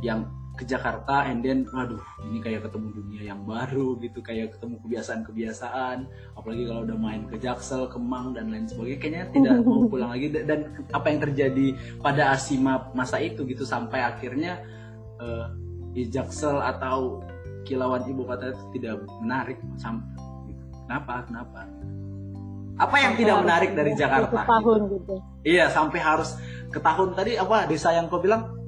yang 0.00 0.39
ke 0.60 0.68
Jakarta 0.68 1.24
and 1.24 1.40
then 1.40 1.64
waduh 1.72 2.04
ini 2.28 2.44
kayak 2.44 2.68
ketemu 2.68 2.92
dunia 2.92 3.22
yang 3.32 3.40
baru 3.48 3.96
gitu 4.04 4.20
kayak 4.20 4.52
ketemu 4.52 4.76
kebiasaan-kebiasaan 4.84 6.04
apalagi 6.36 6.68
kalau 6.68 6.84
udah 6.84 6.98
main 7.00 7.24
ke 7.24 7.40
Jaksel, 7.40 7.88
Kemang 7.88 8.36
dan 8.36 8.52
lain 8.52 8.68
sebagainya 8.68 9.00
kayaknya 9.00 9.24
tidak 9.32 9.52
mau 9.68 9.88
pulang 9.88 10.12
lagi. 10.12 10.28
Dan 10.28 10.76
apa 10.92 11.06
yang 11.08 11.20
terjadi 11.24 11.66
pada 12.04 12.36
Asima 12.36 12.92
masa 12.92 13.16
itu 13.24 13.48
gitu 13.48 13.64
sampai 13.64 14.04
akhirnya 14.04 14.60
eh, 15.16 15.46
di 15.96 16.12
Jaksel 16.12 16.60
atau 16.60 17.24
kilauan 17.64 18.04
ibu 18.04 18.28
kota 18.28 18.52
itu 18.52 18.64
tidak 18.76 19.00
menarik 19.24 19.56
sampai 19.80 20.20
kenapa 20.84 21.24
kenapa? 21.24 21.60
Apa 22.80 22.96
yang 22.96 23.12
tidak 23.16 23.36
menarik 23.44 23.70
dari 23.76 23.92
Jakarta? 23.96 24.44
tahun 24.44 24.80
gitu. 24.92 25.14
Iya 25.44 25.72
sampai 25.72 26.00
harus 26.00 26.36
ke 26.68 26.80
tahun. 26.80 27.16
Tadi 27.16 27.40
apa 27.40 27.64
desa 27.64 27.96
yang 27.96 28.12
kau 28.12 28.20
bilang 28.20 28.59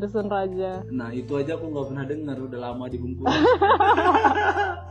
Dusun 0.00 0.26
Raja 0.32 0.80
Nah 0.88 1.12
itu 1.12 1.36
aja 1.36 1.60
aku 1.60 1.68
nggak 1.68 1.86
pernah 1.92 2.04
dengar 2.08 2.36
udah 2.40 2.58
lama 2.58 2.84
di 2.88 2.96
Bengkulu. 2.96 3.28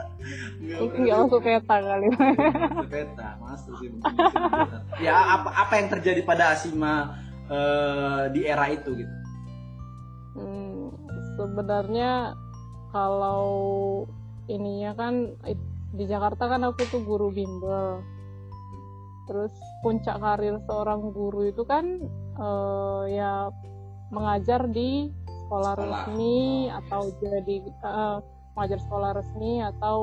Nggak 0.60 0.80
mungkin 0.84 1.00
pernah 1.00 1.06
nggak 1.08 1.20
masuk 1.24 1.42
peta 1.42 1.76
kali 1.80 2.08
dengar. 2.12 2.86
peta, 2.92 3.30
masuk 3.40 3.74
sih 3.80 3.88
masuk. 3.90 4.16
Ya 5.00 5.14
apa 5.16 5.50
apa 5.56 5.74
yang 5.80 5.88
terjadi 5.90 6.22
pada 6.28 6.54
Asima 6.54 7.16
eh, 7.48 8.24
di 8.36 8.42
era 8.44 8.68
itu 8.70 8.90
gitu? 9.00 9.16
Hmm, 10.36 10.94
sebenarnya 11.40 12.36
kalau 12.92 13.50
ininya 14.52 14.92
kan 14.94 15.34
di 15.96 16.06
Jakarta 16.06 16.52
kan 16.52 16.62
aku 16.68 16.84
tuh 16.92 17.02
guru 17.02 17.32
bimbel. 17.32 18.04
Terus 19.26 19.54
puncak 19.86 20.20
karir 20.20 20.58
seorang 20.68 21.16
guru 21.16 21.48
itu 21.48 21.64
kan 21.64 21.86
eh, 22.38 23.04
ya 23.16 23.48
mengajar 24.10 24.66
di 24.70 25.10
sekolah, 25.46 25.74
Sekolah. 25.74 26.06
resmi 26.06 26.70
Oh, 26.70 26.78
atau 26.84 27.02
yes. 27.10 27.18
jadi 27.22 27.56
eh, 27.66 28.18
mengajar 28.54 28.80
sekolah 28.86 29.10
resmi 29.18 29.54
atau 29.66 29.98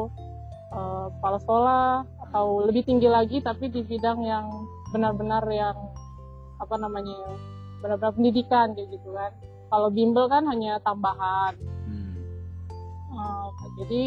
eh, 0.74 1.06
kepala 1.18 1.38
sekolah 1.42 1.86
atau 2.28 2.46
lebih 2.66 2.82
tinggi 2.86 3.06
lagi 3.06 3.38
tapi 3.38 3.70
di 3.70 3.86
bidang 3.86 4.26
yang 4.26 4.46
benar-benar 4.90 5.44
yang 5.50 5.76
apa 6.56 6.74
namanya 6.80 7.12
ya, 7.12 7.32
benar-benar 7.84 8.14
pendidikan 8.16 8.72
kayak 8.74 8.88
gitu 8.90 9.12
kan. 9.12 9.30
Kalau 9.66 9.88
bimbel 9.90 10.30
kan 10.30 10.46
hanya 10.46 10.78
tambahan. 10.86 11.58
Hmm. 11.86 12.14
Uh, 13.10 13.48
jadi 13.82 14.02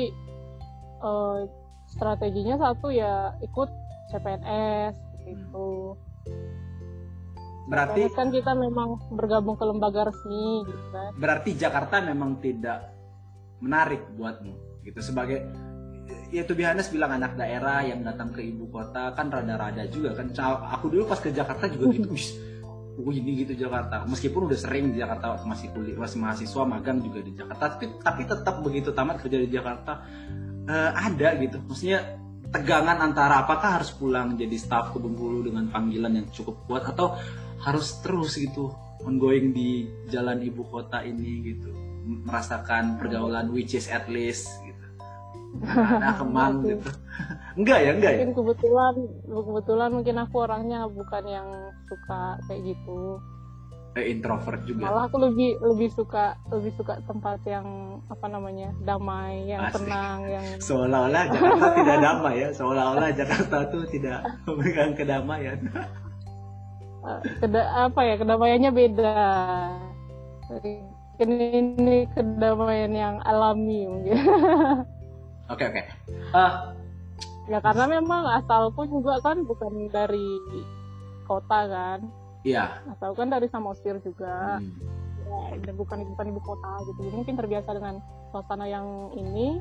uh, 1.03 1.45
strateginya 1.89 2.55
satu 2.57 2.89
ya 2.89 3.35
ikut 3.43 3.69
CPNS 4.09 4.95
gitu. 5.27 5.93
Berarti 7.69 8.01
kan 8.17 8.33
kita 8.33 8.57
memang 8.57 8.97
bergabung 9.13 9.53
ke 9.53 9.63
lembaga 9.63 10.09
resmi 10.09 10.65
gitu 10.65 10.85
kan. 10.89 11.11
berarti 11.21 11.53
Jakarta 11.53 12.01
memang 12.01 12.41
tidak 12.41 12.89
menarik 13.61 14.01
buatmu 14.17 14.81
gitu. 14.89 14.99
Sebagai 15.05 15.45
ya 16.33 16.41
tuh 16.49 16.57
Bihanes 16.57 16.89
bilang 16.89 17.13
anak 17.13 17.38
daerah 17.38 17.85
yang 17.85 18.01
datang 18.01 18.33
ke 18.33 18.41
ibu 18.41 18.65
kota 18.73 19.13
kan 19.13 19.29
rada-rada 19.29 19.85
juga 19.85 20.17
kan. 20.17 20.33
Aku 20.81 20.89
dulu 20.89 21.05
pas 21.05 21.21
ke 21.21 21.29
Jakarta 21.29 21.69
juga 21.69 21.93
gitu 21.93 22.09
wis 22.17 22.33
oh 22.99 23.13
ini 23.13 23.45
gitu 23.45 23.53
Jakarta. 23.53 24.03
Meskipun 24.09 24.49
udah 24.49 24.59
sering 24.59 24.91
di 24.91 24.97
Jakarta 24.99 25.38
masih 25.45 25.69
kuliah 25.69 25.95
masih 25.95 26.17
mahasiswa 26.19 26.63
magang 26.65 26.99
juga 27.05 27.21
di 27.21 27.38
Jakarta 27.38 27.77
tapi 27.77 27.85
tapi 28.01 28.21
tetap 28.25 28.55
begitu 28.65 28.89
tamat 28.91 29.21
kerja 29.21 29.38
di 29.45 29.49
Jakarta 29.53 30.03
eh, 30.65 30.91
ada 30.97 31.38
gitu. 31.38 31.61
Maksudnya 31.69 32.17
tegangan 32.49 32.97
antara 32.97 33.45
apakah 33.45 33.77
harus 33.77 33.93
pulang 33.93 34.33
jadi 34.33 34.57
staf 34.57 34.89
ke 34.89 34.97
Bengkulu 34.97 35.45
dengan 35.45 35.69
panggilan 35.69 36.17
yang 36.17 36.27
cukup 36.33 36.65
kuat 36.65 36.81
atau 36.89 37.13
harus 37.59 37.99
terus 37.99 38.39
gitu 38.39 38.71
ongoing 39.03 39.51
di 39.51 39.87
jalan 40.11 40.39
ibu 40.43 40.63
kota 40.67 41.03
ini 41.03 41.55
gitu. 41.55 41.71
Merasakan 42.25 42.97
pergaulan 42.97 43.51
which 43.53 43.75
is 43.75 43.87
at 43.87 44.07
least 44.09 44.49
gitu. 44.65 44.85
Nah 45.63 46.15
kemang 46.19 46.63
gitu. 46.65 46.89
Enggak 47.59 47.79
ya 47.83 47.91
enggak 47.91 48.11
ya? 48.15 48.19
Mungkin 48.23 48.35
kebetulan 48.37 48.93
kebetulan 49.27 49.89
mungkin 49.91 50.15
aku 50.23 50.35
orangnya 50.39 50.79
bukan 50.87 51.23
yang 51.27 51.47
suka 51.87 52.39
kayak 52.47 52.61
gitu. 52.71 53.19
eh, 53.97 54.13
introvert 54.13 54.61
juga. 54.69 54.85
Malah 54.85 55.09
aku 55.09 55.17
lebih 55.17 55.57
lebih 55.65 55.89
suka 55.91 56.37
lebih 56.53 56.71
suka 56.77 57.01
tempat 57.03 57.41
yang 57.43 57.99
apa 58.07 58.29
namanya 58.29 58.69
damai 58.85 59.49
yang 59.49 59.65
Asik. 59.65 59.81
tenang 59.81 60.19
yang 60.29 60.45
seolah-olah 60.69 61.23
Jakarta 61.33 61.65
tidak 61.73 61.97
damai 61.99 62.35
ya. 62.37 62.49
Seolah-olah 62.53 63.09
Jakarta 63.17 63.57
tuh 63.67 63.83
tidak 63.89 64.19
memberikan 64.45 64.89
kedamaian 64.95 65.59
keda 67.39 67.61
apa 67.87 67.99
ya 68.03 68.15
kedamaiannya 68.19 68.71
beda. 68.75 69.15
Ini, 71.19 71.45
ini 71.59 71.97
kedamaian 72.15 72.91
yang 72.95 73.15
alami 73.27 73.87
mungkin. 73.87 74.17
Oke 75.49 75.65
oke. 75.65 75.81
Eh, 76.13 76.51
ya 77.49 77.57
karena 77.57 77.89
memang 77.89 78.21
asalku 78.37 78.85
juga 78.85 79.17
kan 79.17 79.41
bukan 79.49 79.89
dari 79.89 80.37
kota 81.25 81.65
kan. 81.65 81.99
Iya. 82.45 82.85
Asal 82.85 83.17
kan 83.17 83.33
dari 83.33 83.49
Samosir 83.49 83.97
juga. 84.05 84.61
Hmm. 84.61 84.69
ya, 85.25 85.57
dan 85.65 85.73
bukan 85.73 86.05
bukan 86.13 86.25
ibu 86.29 86.41
kota 86.45 86.69
gitu. 86.85 86.99
Jadi 87.01 87.15
mungkin 87.17 87.33
terbiasa 87.33 87.73
dengan 87.73 87.97
suasana 88.29 88.69
yang 88.69 89.09
ini. 89.17 89.57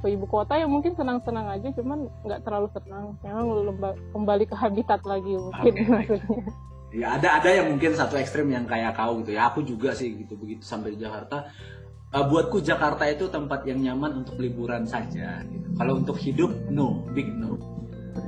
Ke 0.00 0.12
ibu 0.12 0.24
kota 0.24 0.56
yang 0.56 0.72
mungkin 0.72 0.96
senang-senang 0.96 1.52
aja 1.52 1.68
cuman 1.68 2.08
nggak 2.24 2.40
terlalu 2.40 2.72
senang. 2.72 3.20
Memang 3.20 3.76
kembali 4.16 4.44
ke 4.48 4.56
habitat 4.56 5.04
lagi 5.04 5.36
mungkin 5.36 5.72
baik. 5.76 5.88
maksudnya 5.92 6.48
ya 6.94 7.18
ada 7.18 7.42
ada 7.42 7.50
yang 7.50 7.74
mungkin 7.74 7.94
satu 7.94 8.18
ekstrim 8.18 8.50
yang 8.50 8.66
kayak 8.68 8.94
kau 8.94 9.18
gitu 9.22 9.34
ya. 9.34 9.50
Aku 9.50 9.62
juga 9.62 9.94
sih 9.94 10.14
gitu 10.14 10.38
begitu 10.38 10.62
sampai 10.62 10.94
di 10.94 11.02
Jakarta. 11.02 11.48
Eh, 12.14 12.24
buatku 12.24 12.62
Jakarta 12.62 13.02
itu 13.10 13.26
tempat 13.26 13.66
yang 13.66 13.82
nyaman 13.82 14.22
untuk 14.22 14.38
liburan 14.38 14.86
saja 14.86 15.42
gitu. 15.42 15.68
kalau 15.74 15.98
untuk 15.98 16.14
hidup 16.16 16.54
no 16.70 17.02
big 17.12 17.28
no. 17.34 17.58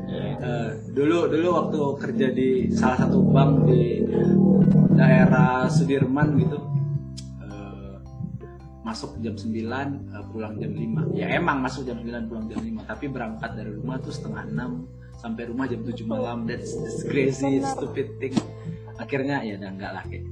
Eh, 0.08 0.68
dulu 0.92 1.30
dulu 1.30 1.48
waktu 1.54 1.78
kerja 2.02 2.26
di 2.34 2.48
salah 2.74 2.98
satu 3.06 3.22
bank 3.22 3.64
di 3.70 4.04
daerah 4.98 5.70
Sudirman 5.70 6.36
gitu 6.36 6.58
eh, 7.44 7.96
masuk 8.82 9.16
jam 9.22 9.38
9 9.38 9.46
eh, 9.46 10.24
pulang 10.34 10.58
jam 10.58 10.72
5 10.74 11.16
ya 11.16 11.38
emang 11.38 11.62
masuk 11.62 11.86
jam 11.86 12.02
9 12.02 12.28
pulang 12.28 12.44
jam 12.50 12.60
5 12.60 12.82
tapi 12.88 13.06
berangkat 13.08 13.50
dari 13.56 13.70
rumah 13.72 13.96
tuh 14.02 14.12
setengah 14.12 14.44
6 14.48 14.97
sampai 15.18 15.50
rumah 15.50 15.66
jam 15.66 15.82
7 15.82 15.94
malam. 16.06 16.46
That's, 16.46 16.72
that's 16.78 17.02
crazy 17.04 17.60
stupid 17.62 18.16
thing. 18.22 18.34
Akhirnya 18.96 19.42
ya 19.42 19.58
udah 19.58 19.70
enggak 19.70 19.92
lah 19.94 20.04
kayak. 20.06 20.24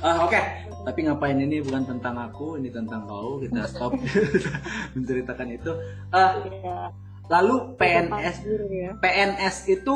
Ah, 0.00 0.24
oke. 0.24 0.40
Tapi 0.86 0.98
ngapain 1.04 1.36
ini? 1.36 1.60
Bukan 1.60 1.84
tentang 1.84 2.16
aku 2.16 2.56
ini 2.56 2.72
tentang 2.72 3.04
kau. 3.04 3.36
Kita 3.40 3.68
stop. 3.68 3.96
Menceritakan 4.96 5.48
itu. 5.52 5.72
Ya 6.12 6.92
lalu 7.30 7.78
PNS 7.78 8.36
takdir 8.42 8.62
ya. 8.66 8.90
PNS 8.98 9.56
itu 9.70 9.94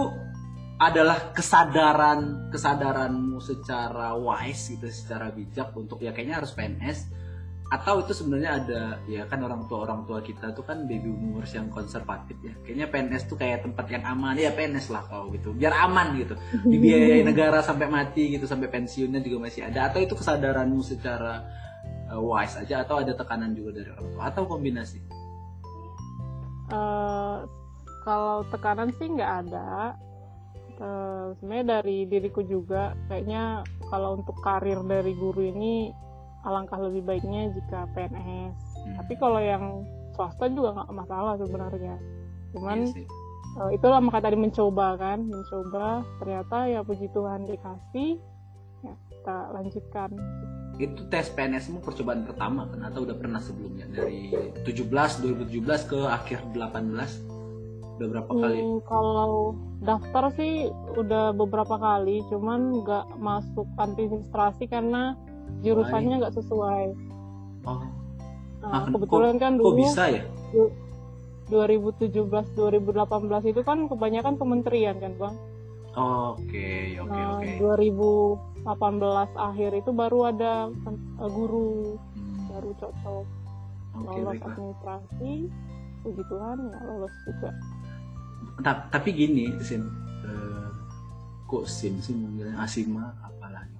adalah 0.79 1.35
kesadaran 1.35 2.51
kesadaranmu 2.51 3.39
secara 3.43 4.15
wise 4.15 4.75
gitu 4.75 4.87
secara 4.91 5.31
bijak 5.35 5.75
untuk 5.75 6.03
ya 6.03 6.15
kayaknya 6.15 6.43
harus 6.43 6.55
PNS 6.55 7.11
atau 7.75 8.07
itu 8.07 8.15
sebenarnya 8.15 8.51
ada 8.63 8.83
ya 9.11 9.27
kan 9.27 9.43
orang 9.43 9.67
tua 9.67 9.83
orang 9.83 10.07
tua 10.07 10.23
kita 10.23 10.55
tuh 10.55 10.63
kan 10.63 10.87
baby 10.87 11.11
boomers 11.11 11.51
yang 11.59 11.67
konservatif 11.75 12.39
ya. 12.39 12.55
Kayaknya 12.63 12.87
PNS 12.87 13.23
tuh 13.27 13.35
kayak 13.35 13.67
tempat 13.67 13.87
yang 13.91 14.07
aman. 14.07 14.39
Ya 14.39 14.55
PNS 14.55 14.95
lah 14.95 15.03
kau 15.11 15.35
gitu. 15.35 15.51
Biar 15.51 15.75
aman 15.75 16.15
gitu. 16.15 16.39
Dibiayai 16.63 17.27
negara 17.31 17.59
sampai 17.67 17.91
mati 17.91 18.39
gitu 18.39 18.47
sampai 18.47 18.71
pensiunnya 18.71 19.19
juga 19.19 19.51
masih 19.51 19.67
ada. 19.67 19.91
Atau 19.91 20.07
itu 20.07 20.15
kesadaranmu 20.15 20.87
secara 20.87 21.43
uh, 22.15 22.23
wise 22.23 22.55
aja 22.63 22.87
atau 22.87 23.03
ada 23.03 23.11
tekanan 23.19 23.51
juga 23.59 23.83
dari 23.83 23.91
orang 23.91 24.07
tua? 24.15 24.23
Atau 24.31 24.47
kombinasi? 24.47 25.03
Eh, 26.71 27.37
kalau 28.07 28.47
tekanan 28.55 28.95
sih 28.95 29.09
nggak 29.11 29.33
ada. 29.51 29.99
Eh, 30.75 31.27
sebenarnya 31.39 31.83
dari 31.83 32.07
diriku 32.07 32.43
juga 32.47 32.95
kayaknya 33.11 33.67
kalau 33.91 34.19
untuk 34.23 34.39
karir 34.43 34.79
dari 34.87 35.15
guru 35.15 35.43
ini 35.43 36.04
alangkah 36.45 36.79
lebih 36.79 37.03
baiknya 37.05 37.51
jika 37.53 37.89
PNS 37.97 38.55
Hmm, 38.85 39.01
tapi 39.01 39.17
kalau 39.17 39.41
yang 39.41 39.65
swasta 40.13 40.45
juga 40.53 40.77
nggak 40.77 40.93
masalah 40.93 41.35
sebenarnya. 41.41 41.97
Cuman 42.53 42.79
iya 42.85 42.93
sih. 42.93 43.05
eh, 43.57 43.71
itulah 43.75 43.99
maka 44.05 44.21
tadi 44.21 44.37
mencoba 44.37 45.01
kan 45.01 45.25
mencoba. 45.25 46.05
Ternyata 46.21 46.57
ya 46.69 46.81
puji 46.85 47.09
Tuhan 47.11 47.49
dikasih 47.49 48.21
ya 48.85 48.95
kita 49.09 49.37
lanjutkan. 49.57 50.11
Itu 50.77 51.07
tes 51.09 51.33
PNSmu 51.33 51.81
percobaan 51.81 52.27
pertama 52.27 52.69
kan 52.69 52.85
atau 52.85 53.09
udah 53.09 53.17
pernah 53.17 53.41
sebelumnya? 53.41 53.89
Dari 53.89 54.37
17 54.69 55.25
2017 55.25 55.91
ke 55.91 55.99
akhir 56.05 56.45
18 56.53 57.33
udah 57.97 58.09
berapa 58.11 58.33
kali? 58.35 58.61
Hmm, 58.61 58.83
kalau 58.85 59.55
daftar 59.81 60.29
sih 60.35 60.69
udah 60.99 61.33
beberapa 61.33 61.79
kali 61.79 62.21
cuman 62.29 62.83
nggak 62.83 63.07
masuk 63.17 63.65
administrasi 63.79 64.67
karena 64.67 65.15
jurusannya 65.63 66.15
nggak 66.19 66.35
sesuai. 66.35 66.85
Oh. 67.65 67.81
Nah, 68.65 68.81
ah, 68.81 68.83
kebetulan 68.89 69.37
kan 69.37 69.53
kok 69.55 69.63
dulu 69.63 69.77
bisa 69.77 70.05
ya? 70.09 70.25
2017 71.53 72.25
2018 72.57 73.53
itu 73.53 73.61
kan 73.61 73.85
kebanyakan 73.85 74.35
kementerian 74.41 74.97
kan 74.97 75.13
bang? 75.21 75.35
Oke 75.95 76.97
oke 76.99 77.07
nah 77.07 77.39
oke. 77.39 77.53
2018 78.65 78.73
akhir 79.37 79.71
itu 79.77 79.91
baru 79.93 80.19
ada 80.33 80.73
eh, 80.73 81.31
guru 81.31 82.01
Hmm, 82.17 82.49
baru 82.49 82.71
cocok 82.75 83.25
oke 83.95 84.03
lolos 84.09 84.27
baiklah. 84.33 84.49
administrasi. 84.49 85.33
Puji 86.01 86.23
Tuhan 86.27 86.57
ya 86.69 86.79
lolos 86.83 87.15
juga. 87.25 87.51
Ta- 88.61 88.87
tapi 88.89 89.09
gini 89.13 89.53
sim 89.61 89.85
Eh, 90.25 90.69
kok 91.45 91.69
sim 91.69 92.01
sih 92.01 92.17
manggilnya 92.17 92.57
asima 92.57 93.13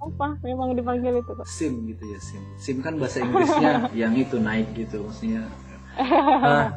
apa? 0.05 0.27
Memang 0.45 0.77
dipanggil 0.77 1.19
itu 1.19 1.31
kok 1.33 1.45
sim 1.49 1.73
gitu 1.89 2.03
ya 2.05 2.19
sim. 2.21 2.41
Sim 2.61 2.77
kan 2.85 3.01
bahasa 3.01 3.21
Inggrisnya 3.25 3.87
yang 4.05 4.13
itu 4.13 4.37
naik 4.37 4.69
gitu 4.77 5.05
maksudnya. 5.05 5.43
Ah. 5.95 6.75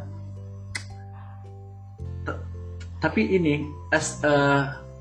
T- 2.23 2.43
tapi 3.03 3.35
ini 3.35 3.67
as 3.91 4.23
a 4.23 4.35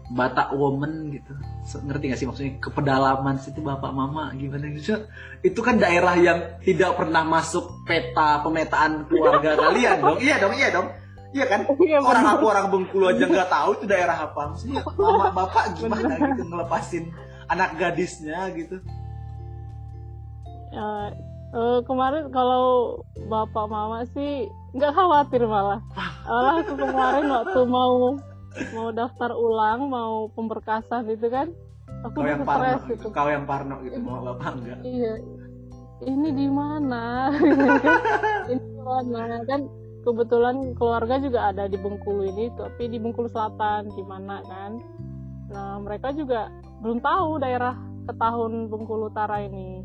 Batak 0.07 0.55
woman 0.55 1.11
gitu. 1.11 1.35
Ngerti 1.83 2.03
gak 2.07 2.19
sih 2.19 2.27
maksudnya? 2.31 2.53
Kepedalaman 2.63 3.35
situ 3.43 3.59
bapak 3.59 3.91
mama 3.91 4.31
gimana 4.39 4.71
gitu. 4.71 5.03
Itu 5.43 5.59
kan 5.59 5.75
daerah 5.75 6.15
yang 6.15 6.63
tidak 6.63 6.95
pernah 6.95 7.27
masuk 7.27 7.83
peta 7.83 8.39
pemetaan 8.39 9.03
keluarga 9.11 9.53
kalian 9.67 9.99
dong. 9.99 10.17
Iya 10.23 10.35
dong 10.39 10.53
iya 10.55 10.69
dong. 10.71 10.87
Iya 11.35 11.45
kan? 11.51 11.59
Iya, 11.75 11.99
orang 11.99 12.25
aku 12.39 12.43
orang 12.47 12.65
Bengkulu 12.71 13.11
aja 13.11 13.27
nggak 13.27 13.51
tahu 13.51 13.69
itu 13.75 13.85
daerah 13.85 14.15
apa. 14.15 14.41
Maksudnya 14.55 14.79
mama 14.95 15.27
bapak 15.35 15.75
gimana 15.75 16.15
gitu 16.15 16.43
ngelepasin 16.47 17.11
anak 17.47 17.75
gadisnya 17.79 18.51
gitu 18.55 18.79
Ya, 20.67 21.15
eh, 21.55 21.79
kemarin 21.87 22.27
kalau 22.29 22.99
bapak 23.31 23.65
mama 23.71 24.03
sih 24.11 24.51
nggak 24.75 24.93
khawatir 24.93 25.47
malah. 25.47 25.79
Malah 26.27 26.59
aku 26.59 26.75
kemarin 26.75 27.25
waktu 27.31 27.59
mau 27.65 28.19
mau 28.75 28.87
daftar 28.91 29.31
ulang, 29.31 29.87
mau 29.87 30.27
pemberkasan 30.35 31.07
itu 31.07 31.31
kan, 31.31 31.47
aku 32.03 32.19
kau 32.19 32.27
yang 32.27 32.43
parno 32.43 32.77
gitu 32.83 32.93
gitu. 32.93 33.07
kau 33.13 33.29
yang 33.29 33.45
parno 33.47 33.75
gitu 33.85 33.97
mau 34.01 34.19
bapak 34.21 34.59
enggak 34.59 34.77
Iya, 34.83 35.13
ini 36.05 36.29
di 36.35 36.47
mana? 36.51 37.31
ini 38.51 38.59
di 38.59 38.81
mana? 38.81 39.41
Kan 39.47 39.71
kebetulan 40.03 40.75
keluarga 40.75 41.15
juga 41.21 41.53
ada 41.53 41.65
di 41.65 41.77
Bengkulu 41.79 42.27
ini, 42.27 42.51
tapi 42.59 42.91
di 42.91 42.97
Bengkulu 42.99 43.31
Selatan, 43.31 43.87
di 43.93 44.03
mana 44.03 44.43
kan? 44.45 44.71
Nah, 45.47 45.79
mereka 45.79 46.11
juga 46.11 46.51
belum 46.81 46.99
tahu 47.01 47.41
daerah 47.41 47.73
Ketahun 48.07 48.71
Bengkulu 48.71 49.11
Utara 49.11 49.43
ini. 49.43 49.83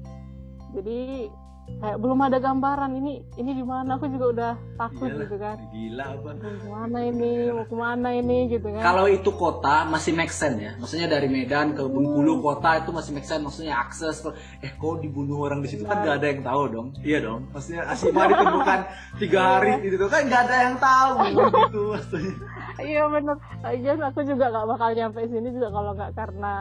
Jadi 0.73 1.29
kayak 1.63 1.99
belum 1.99 2.19
ada 2.23 2.39
gambaran 2.39 2.95
ini 2.95 3.27
ini 3.35 3.51
di 3.53 3.65
mana? 3.65 3.99
Aku 3.99 4.07
juga 4.07 4.27
udah 4.31 4.53
takut 4.77 5.09
Iyalah. 5.09 5.23
gitu 5.23 5.37
kan. 5.37 5.57
gila 5.71 6.05
mau 6.15 6.35
ke 6.35 6.69
mana 6.69 6.99
ini? 7.03 7.31
Mau 7.51 7.65
ke 7.67 7.77
mana 7.77 8.09
ini? 8.13 8.39
Gitu 8.47 8.67
kan. 8.67 8.83
Kalau 8.83 9.05
itu 9.07 9.31
kota 9.33 9.77
masih 9.87 10.13
make 10.13 10.31
sense 10.31 10.59
ya. 10.59 10.73
Maksudnya 10.79 11.07
dari 11.07 11.27
Medan 11.27 11.75
ke 11.75 11.83
Bengkulu 11.83 12.39
kota 12.39 12.79
itu 12.79 12.91
masih 12.91 13.11
make 13.13 13.27
sense. 13.27 13.43
Maksudnya 13.43 13.75
akses 13.75 14.23
ke- 14.23 14.35
eh 14.61 14.71
kok 14.73 15.03
dibunuh 15.03 15.43
orang 15.43 15.59
di 15.59 15.69
situ? 15.71 15.83
Kan 15.83 16.03
nggak 16.03 16.17
ada 16.19 16.27
yang 16.29 16.43
tahu 16.43 16.63
dong. 16.69 16.89
Iya 17.03 17.19
dong. 17.21 17.41
Maksudnya 17.51 17.83
Asima 17.87 18.27
ditemukan 18.27 18.79
tiga 19.19 19.41
hari 19.59 19.73
gitu 19.83 20.07
kan 20.07 20.21
nggak 20.25 20.43
ada 20.47 20.57
yang 20.63 20.77
tahu 20.79 21.13
gitu 21.35 21.81
maksudnya. 21.91 22.35
Iya 22.79 23.03
bener. 23.07 23.37
Lagian 23.63 23.99
aku 24.03 24.21
juga 24.23 24.45
nggak 24.51 24.67
bakal 24.71 24.89
nyampe 24.93 25.21
sini 25.27 25.49
juga 25.51 25.69
kalau 25.71 25.91
nggak 25.95 26.13
karena 26.15 26.55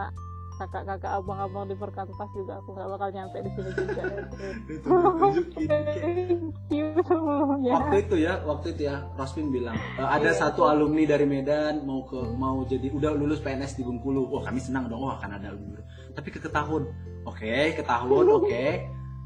kakak-kakak 0.62 1.12
abang-abang 1.18 1.66
di 1.66 1.74
perkantas 1.74 2.30
juga 2.38 2.62
aku 2.62 2.78
nggak 2.78 2.90
bakal 2.94 3.10
nyampe 3.10 3.38
di 3.42 3.50
sini 3.58 3.72
juga. 3.74 4.04
Itu 4.78 4.88
thank 5.70 6.70
you. 6.70 6.86
Sebelumnya 7.02 7.74
waktu 7.82 7.96
itu 8.06 8.16
ya 8.22 8.34
waktu 8.46 8.68
itu 8.78 8.82
ya 8.86 8.96
Rosmin 9.18 9.50
bilang 9.50 9.78
"E, 9.98 10.02
ada 10.06 10.30
satu 10.38 10.70
alumni 10.70 11.04
dari 11.10 11.26
Medan 11.26 11.82
mau 11.82 12.06
ke 12.06 12.20
mau 12.38 12.62
jadi 12.70 12.94
udah 12.94 13.18
lulus 13.18 13.42
PNS 13.42 13.82
di 13.82 13.84
Bengkulu. 13.84 14.30
Wah 14.30 14.46
kami 14.46 14.62
senang 14.62 14.86
dong 14.86 15.02
wah 15.02 15.18
kan 15.18 15.34
ada 15.34 15.50
alumni. 15.50 15.82
Tapi 16.14 16.30
ke 16.30 16.38
Ketahun. 16.38 16.86
Oke 17.26 17.74
Ketahun 17.74 18.26
oke. 18.30 18.66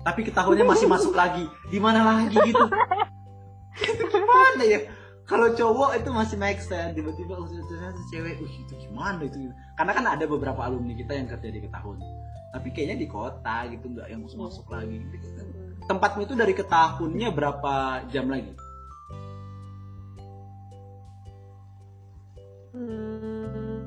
Tapi 0.08 0.20
Ketahunnya 0.24 0.64
masih 0.64 0.88
masuk 0.88 1.12
lagi. 1.12 1.44
Di 1.68 1.80
mana 1.84 2.06
lagi 2.06 2.38
gitu? 2.40 2.66
Itu 3.84 4.04
gimana 4.14 4.64
ya 4.64 4.80
kalau 5.26 5.50
cowok 5.58 5.98
itu 5.98 6.10
masih 6.14 6.38
make 6.38 6.62
sense 6.62 6.94
tiba-tiba 6.94 7.34
usia 7.42 7.58
ternyata 7.66 7.98
cewek 8.14 8.38
uh 8.38 8.46
itu 8.46 8.74
gimana 8.78 9.26
itu 9.26 9.50
karena 9.74 9.92
kan 9.98 10.06
ada 10.06 10.26
beberapa 10.30 10.62
alumni 10.62 10.94
kita 10.94 11.18
yang 11.18 11.26
kerja 11.26 11.50
di 11.50 11.66
Ketahun 11.66 11.98
tapi 12.54 12.70
kayaknya 12.72 12.98
di 13.02 13.08
kota 13.10 13.66
gitu 13.68 13.90
nggak 13.92 14.08
yang 14.08 14.24
masuk 14.24 14.48
masuk 14.48 14.66
lagi 14.70 15.02
gitu. 15.02 15.28
Mm-mm. 15.42 15.82
tempatmu 15.90 16.30
itu 16.30 16.38
dari 16.38 16.54
ke 16.54 16.62
tahunnya 16.64 17.34
berapa 17.34 17.74
jam 18.14 18.30
lagi 18.30 18.54
Hmm, 22.76 23.80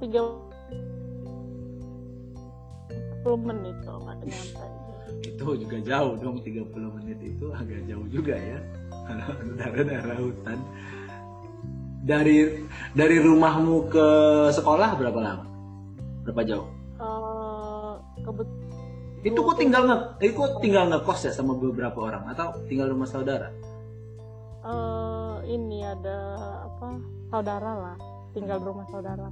tiga 0.00 0.24
puluh 3.20 3.40
menit 3.44 3.76
kalau 3.84 4.08
nggak 4.08 4.24
nyampe. 4.24 4.64
itu 5.20 5.44
juga 5.60 5.76
jauh 5.84 6.16
dong 6.16 6.40
30 6.40 6.64
menit 6.96 7.20
itu 7.20 7.44
agak 7.52 7.84
jauh 7.84 8.08
juga 8.08 8.32
ya 8.36 8.56
daerah-daerah 9.58 10.16
hutan. 10.18 10.58
Dari 12.04 12.68
dari 12.92 13.16
rumahmu 13.16 13.88
ke 13.88 14.06
sekolah 14.52 14.96
berapa 15.00 15.20
lama? 15.20 15.44
Berapa 16.28 16.40
jauh? 16.44 16.68
Eh, 17.00 17.92
kebet 18.24 18.48
itu 19.24 19.40
kok 19.40 19.56
tinggal 19.56 19.88
nge 19.88 19.96
itu 20.20 20.36
kok 20.36 20.60
tinggal 20.60 20.84
ngekos 20.92 21.20
ya 21.24 21.32
sama 21.32 21.56
beberapa 21.56 21.96
orang? 21.96 22.28
Atau 22.28 22.60
tinggal 22.68 22.92
rumah 22.92 23.08
saudara? 23.08 23.48
Eh, 24.64 25.36
ini 25.48 25.80
ada 25.80 26.18
apa 26.68 27.00
saudara 27.32 27.72
lah. 27.72 27.96
Tinggal 28.36 28.60
di 28.60 28.66
rumah 28.68 28.86
saudara. 28.92 29.28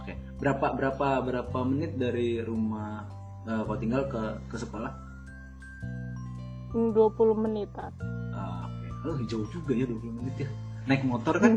Oke. 0.00 0.16
Berapa 0.40 0.72
berapa 0.72 1.20
berapa 1.20 1.58
menit 1.68 2.00
dari 2.00 2.40
rumah 2.40 3.04
eh, 3.44 3.60
kau 3.68 3.76
tinggal 3.76 4.08
ke 4.08 4.22
ke 4.48 4.56
sekolah? 4.56 4.92
Hmm, 6.72 6.90
20 6.90 7.36
menitan. 7.38 7.92
Ah, 8.34 8.63
oke 8.63 8.63
oh, 9.04 9.16
jauh 9.28 9.46
juga 9.52 9.72
ya 9.76 9.84
20 9.86 10.18
menit 10.20 10.34
ya. 10.44 10.48
Naik 10.88 11.02
motor 11.04 11.36
kan? 11.40 11.52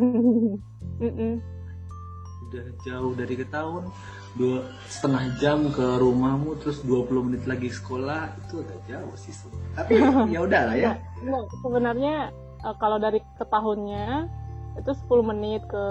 Udah 2.47 2.63
jauh 2.87 3.11
dari 3.11 3.35
ke 3.35 3.45
tahun 3.51 3.91
dua 4.37 4.69
setengah 4.85 5.23
jam 5.41 5.59
ke 5.73 5.85
rumahmu 5.97 6.61
terus 6.61 6.85
20 6.85 7.25
menit 7.25 7.43
lagi 7.49 7.73
sekolah 7.73 8.29
itu 8.45 8.61
udah 8.61 8.77
jauh 8.85 9.15
sih 9.17 9.33
tapi 9.73 9.97
ya 10.33 10.39
udahlah 10.45 10.77
ya. 10.77 10.93
Nggak, 11.25 11.43
sebenarnya 11.65 12.15
eh, 12.61 12.75
kalau 12.77 13.01
dari 13.01 13.19
ke 13.19 13.45
tahunnya 13.49 14.29
itu 14.77 14.91
10 15.09 15.29
menit 15.33 15.65
ke 15.65 15.85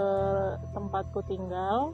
tempatku 0.71 1.27
tinggal. 1.27 1.91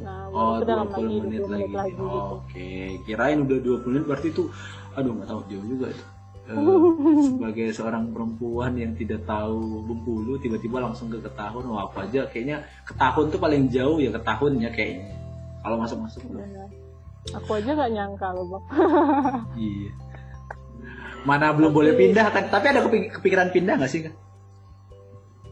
Nah 0.00 0.32
oh 0.32 0.56
itu 0.56 0.64
dalam 0.64 0.88
20 0.88 0.96
lagi 0.96 1.16
menit 1.20 1.40
20 1.44 1.52
lagi, 1.52 1.52
menit 1.52 1.72
lagi. 1.76 1.92
Oh, 2.00 2.08
gitu. 2.08 2.34
Oke 2.40 2.70
kirain 3.04 3.38
udah 3.44 3.58
20 3.60 3.92
menit 3.92 4.04
berarti 4.08 4.28
itu 4.32 4.44
aduh 4.92 5.12
nggak 5.16 5.28
tahu 5.28 5.40
jauh 5.48 5.66
juga 5.68 5.86
itu 5.92 6.04
Eh, 6.42 6.58
sebagai 7.22 7.70
seorang 7.70 8.10
perempuan 8.10 8.74
yang 8.74 8.92
tidak 8.92 9.22
tahu 9.22 9.86
Bengkulu 9.86 10.34
tiba-tiba 10.36 10.82
langsung 10.82 11.06
ke 11.06 11.16
Ketahun 11.16 11.62
wah 11.64 11.86
apa 11.86 12.02
aja 12.02 12.26
kayaknya 12.26 12.66
Ketahun 12.82 13.30
tuh 13.30 13.38
paling 13.38 13.70
jauh 13.70 13.96
ya 13.96 14.10
Ketahun 14.10 14.58
ya 14.58 14.66
kayaknya 14.68 15.14
kalau 15.62 15.78
masuk-masuk 15.78 16.18
Ya. 16.34 16.66
aku 17.38 17.50
aja 17.54 17.70
gak 17.72 17.90
nyangka 17.90 18.28
loh 18.34 18.46
bang 18.48 18.64
Iya. 19.70 19.90
Mana 21.22 21.54
belum 21.54 21.70
boleh 21.70 21.94
pindah 21.94 22.26
kan? 22.28 22.50
Tapi 22.50 22.66
ada 22.66 22.82
kepi- 22.82 23.06
kepikiran 23.12 23.54
pindah 23.54 23.78
nggak 23.78 23.86
sih? 23.88 24.10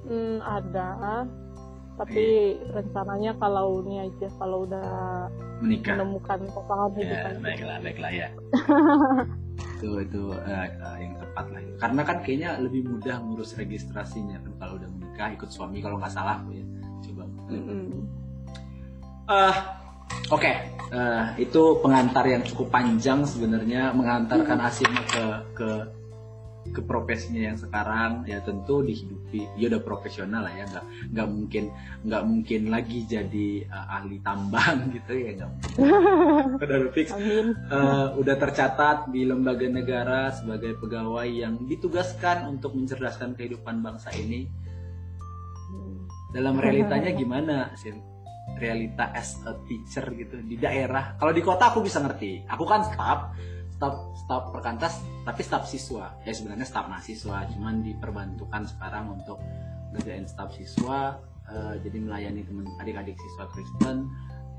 Hmm, 0.02 0.42
ada 0.42 1.22
tapi 1.94 2.24
Iya. 2.56 2.74
rencananya 2.74 3.32
kalau 3.36 3.84
ini 3.84 4.02
aja 4.02 4.26
kalau 4.34 4.66
udah 4.66 5.28
Menikah. 5.60 5.94
menemukan 5.94 6.40
pasangan 6.50 6.90
hidup 6.96 7.14
Ya, 7.14 7.30
baiklah, 7.38 7.76
baiklah 7.78 8.10
ya. 8.10 8.28
itu 9.60 9.90
itu 10.00 10.22
eh, 10.48 10.68
eh, 10.68 10.96
yang 11.04 11.14
tepat 11.20 11.44
lah. 11.52 11.60
Karena 11.80 12.02
kan 12.04 12.16
kayaknya 12.24 12.50
lebih 12.60 12.88
mudah 12.88 13.16
ngurus 13.20 13.54
registrasinya 13.54 14.40
kan 14.40 14.52
kalau 14.56 14.74
udah 14.80 14.88
menikah 14.88 15.28
ikut 15.36 15.50
suami 15.52 15.78
kalau 15.84 16.00
nggak 16.00 16.12
salah 16.12 16.40
ya. 16.48 16.64
Coba. 17.04 17.24
Mm-mm. 17.52 18.04
Eh, 19.30 19.56
Oke, 20.30 20.52
Eh, 20.90 21.46
itu 21.46 21.62
pengantar 21.78 22.26
yang 22.26 22.42
cukup 22.42 22.74
panjang 22.74 23.22
sebenarnya 23.22 23.94
mengantarkan 23.94 24.58
Asima 24.58 24.98
ke 25.06 25.24
ke 25.54 25.68
ke 26.70 26.80
profesinya 26.82 27.52
yang 27.52 27.58
sekarang 27.58 28.24
ya 28.26 28.38
tentu 28.42 28.82
dihidupi. 28.82 29.46
Dia 29.58 29.66
udah 29.70 29.82
profesional 29.82 30.46
lah 30.46 30.54
ya 30.54 30.64
nggak 30.66 30.86
nggak 31.14 31.28
mungkin 31.28 31.64
nggak 32.06 32.22
mungkin 32.26 32.60
lagi 32.70 32.98
jadi 33.06 33.48
eh, 33.66 33.94
ahli 33.98 34.18
tambang 34.22 34.88
gitu 34.96 35.12
ya 35.14 35.30
nggak 35.38 35.50
udah 36.58 36.78
fix 36.94 37.08
Eh, 37.70 38.08
udah 38.18 38.36
tercatat 38.36 39.14
di 39.14 39.22
lembaga 39.22 39.66
negara 39.70 40.34
sebagai 40.34 40.74
pegawai 40.78 41.28
yang 41.28 41.62
ditugaskan 41.70 42.50
untuk 42.50 42.74
mencerdaskan 42.74 43.38
kehidupan 43.38 43.78
bangsa 43.84 44.10
ini. 44.16 44.50
Dalam 46.34 46.58
realitanya 46.58 47.10
gimana 47.20 47.74
sih 47.78 47.94
realita 48.58 49.14
as 49.14 49.38
a 49.46 49.54
teacher 49.66 50.04
gitu 50.14 50.42
di 50.42 50.58
daerah. 50.58 51.14
Kalau 51.16 51.30
di 51.30 51.42
kota 51.42 51.70
aku 51.70 51.84
bisa 51.84 52.02
ngerti. 52.02 52.44
Aku 52.50 52.66
kan 52.66 52.82
staff 52.82 53.34
staff 53.80 53.96
staff 54.12 54.44
perkantas 54.52 55.00
tapi 55.24 55.40
staff 55.40 55.64
siswa. 55.64 56.12
Ya 56.28 56.36
sebenarnya 56.36 56.68
staff 56.68 56.84
mahasiswa 56.84 57.48
cuman 57.56 57.80
diperbantukan 57.80 58.68
sekarang 58.68 59.16
untuk 59.16 59.40
ngerjain 59.96 60.28
staff 60.28 60.52
siswa 60.52 61.16
eh, 61.48 61.80
jadi 61.80 61.96
melayani 62.04 62.44
teman 62.44 62.68
adik-adik 62.84 63.16
siswa 63.16 63.48
Kristen 63.48 64.04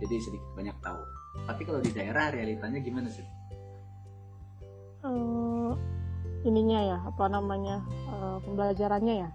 jadi 0.02 0.18
sedikit 0.18 0.50
banyak 0.58 0.74
tahu. 0.82 0.98
Tapi 1.46 1.62
kalau 1.70 1.80
di 1.86 1.94
daerah 1.94 2.34
realitanya 2.34 2.82
gimana 2.82 3.14
sih? 3.14 3.22
Eh, 5.06 5.72
ininya 6.42 6.80
ya 6.82 6.98
apa 7.06 7.30
namanya 7.30 7.86
eh, 8.10 8.38
pembelajarannya 8.42 9.16
ya 9.22 9.30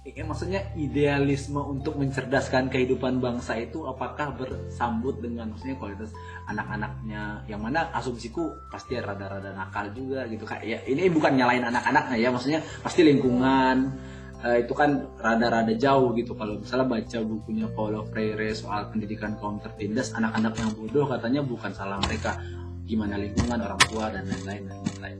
Ya, 0.00 0.24
maksudnya 0.24 0.64
idealisme 0.80 1.60
untuk 1.60 2.00
mencerdaskan 2.00 2.72
kehidupan 2.72 3.20
bangsa 3.20 3.52
itu 3.60 3.84
apakah 3.84 4.32
bersambut 4.32 5.20
dengan 5.20 5.52
maksudnya 5.52 5.76
kualitas 5.76 6.08
anak-anaknya? 6.48 7.44
Yang 7.44 7.60
mana 7.60 7.92
asumsiku 7.92 8.48
pasti 8.72 8.96
rada-rada 8.96 9.52
nakal 9.52 9.92
juga 9.92 10.24
gitu 10.24 10.48
kayak 10.48 10.64
ya 10.64 10.78
ini 10.88 11.12
bukan 11.12 11.36
nyalain 11.36 11.68
anak-anaknya 11.68 12.16
ya 12.16 12.32
maksudnya 12.32 12.64
pasti 12.80 13.04
lingkungan 13.04 13.92
eh, 14.40 14.64
itu 14.64 14.72
kan 14.72 15.04
rada-rada 15.20 15.76
jauh 15.76 16.16
gitu. 16.16 16.32
Kalau 16.32 16.56
misalnya 16.56 16.88
baca 16.88 17.18
bukunya 17.20 17.68
Paulo 17.68 18.08
Freire 18.08 18.56
soal 18.56 18.88
pendidikan 18.88 19.36
kaum 19.36 19.60
tertindas 19.60 20.16
anak-anak 20.16 20.56
yang 20.64 20.70
bodoh 20.80 21.12
katanya 21.12 21.44
bukan 21.44 21.76
salah 21.76 22.00
mereka. 22.00 22.40
Gimana 22.88 23.20
lingkungan 23.20 23.60
orang 23.60 23.80
tua 23.92 24.08
dan 24.08 24.24
lain-lain 24.24 24.64
dan 24.64 24.80
lain-lain. 24.80 25.18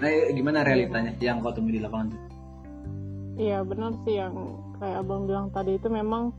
Nah 0.00 0.08
gimana 0.32 0.64
realitanya? 0.64 1.12
Yang 1.20 1.36
kau 1.44 1.52
temui 1.52 1.76
di 1.76 1.84
lapangan? 1.84 2.31
Iya 3.42 3.66
benar 3.66 3.98
sih 4.06 4.22
yang 4.22 4.62
kayak 4.78 5.02
abang 5.02 5.26
bilang 5.26 5.50
tadi 5.50 5.74
itu 5.74 5.90
memang 5.90 6.30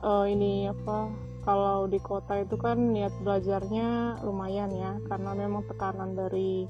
eh, 0.00 0.24
ini 0.32 0.72
apa 0.72 1.12
kalau 1.44 1.84
di 1.84 2.00
kota 2.00 2.40
itu 2.40 2.56
kan 2.56 2.96
niat 2.96 3.12
belajarnya 3.20 4.18
lumayan 4.24 4.72
ya 4.72 4.96
karena 5.06 5.30
memang 5.36 5.62
tekanan 5.68 6.16
dari 6.16 6.64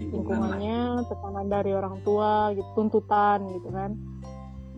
lingkungannya, 0.00 1.04
tekanan 1.12 1.52
dari 1.52 1.76
orang 1.76 2.00
tua, 2.00 2.56
gitu, 2.56 2.64
tuntutan 2.72 3.44
gitu 3.56 3.68
kan. 3.68 3.96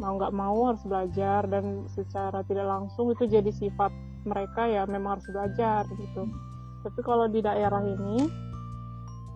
Mau 0.00 0.18
nggak 0.18 0.35
mau 0.35 0.72
harus 0.72 0.82
belajar 0.82 1.46
dan 1.46 1.87
secara 1.94 2.42
tidak 2.46 2.66
langsung 2.66 3.14
itu 3.14 3.28
jadi 3.28 3.50
sifat 3.52 3.92
mereka 4.26 4.66
ya 4.66 4.82
memang 4.87 5.18
harus 5.18 5.26
belajar 5.30 5.87
gitu. 5.98 6.26
Tapi 6.82 7.00
kalau 7.06 7.30
di 7.30 7.38
daerah 7.38 7.82
ini 7.87 8.26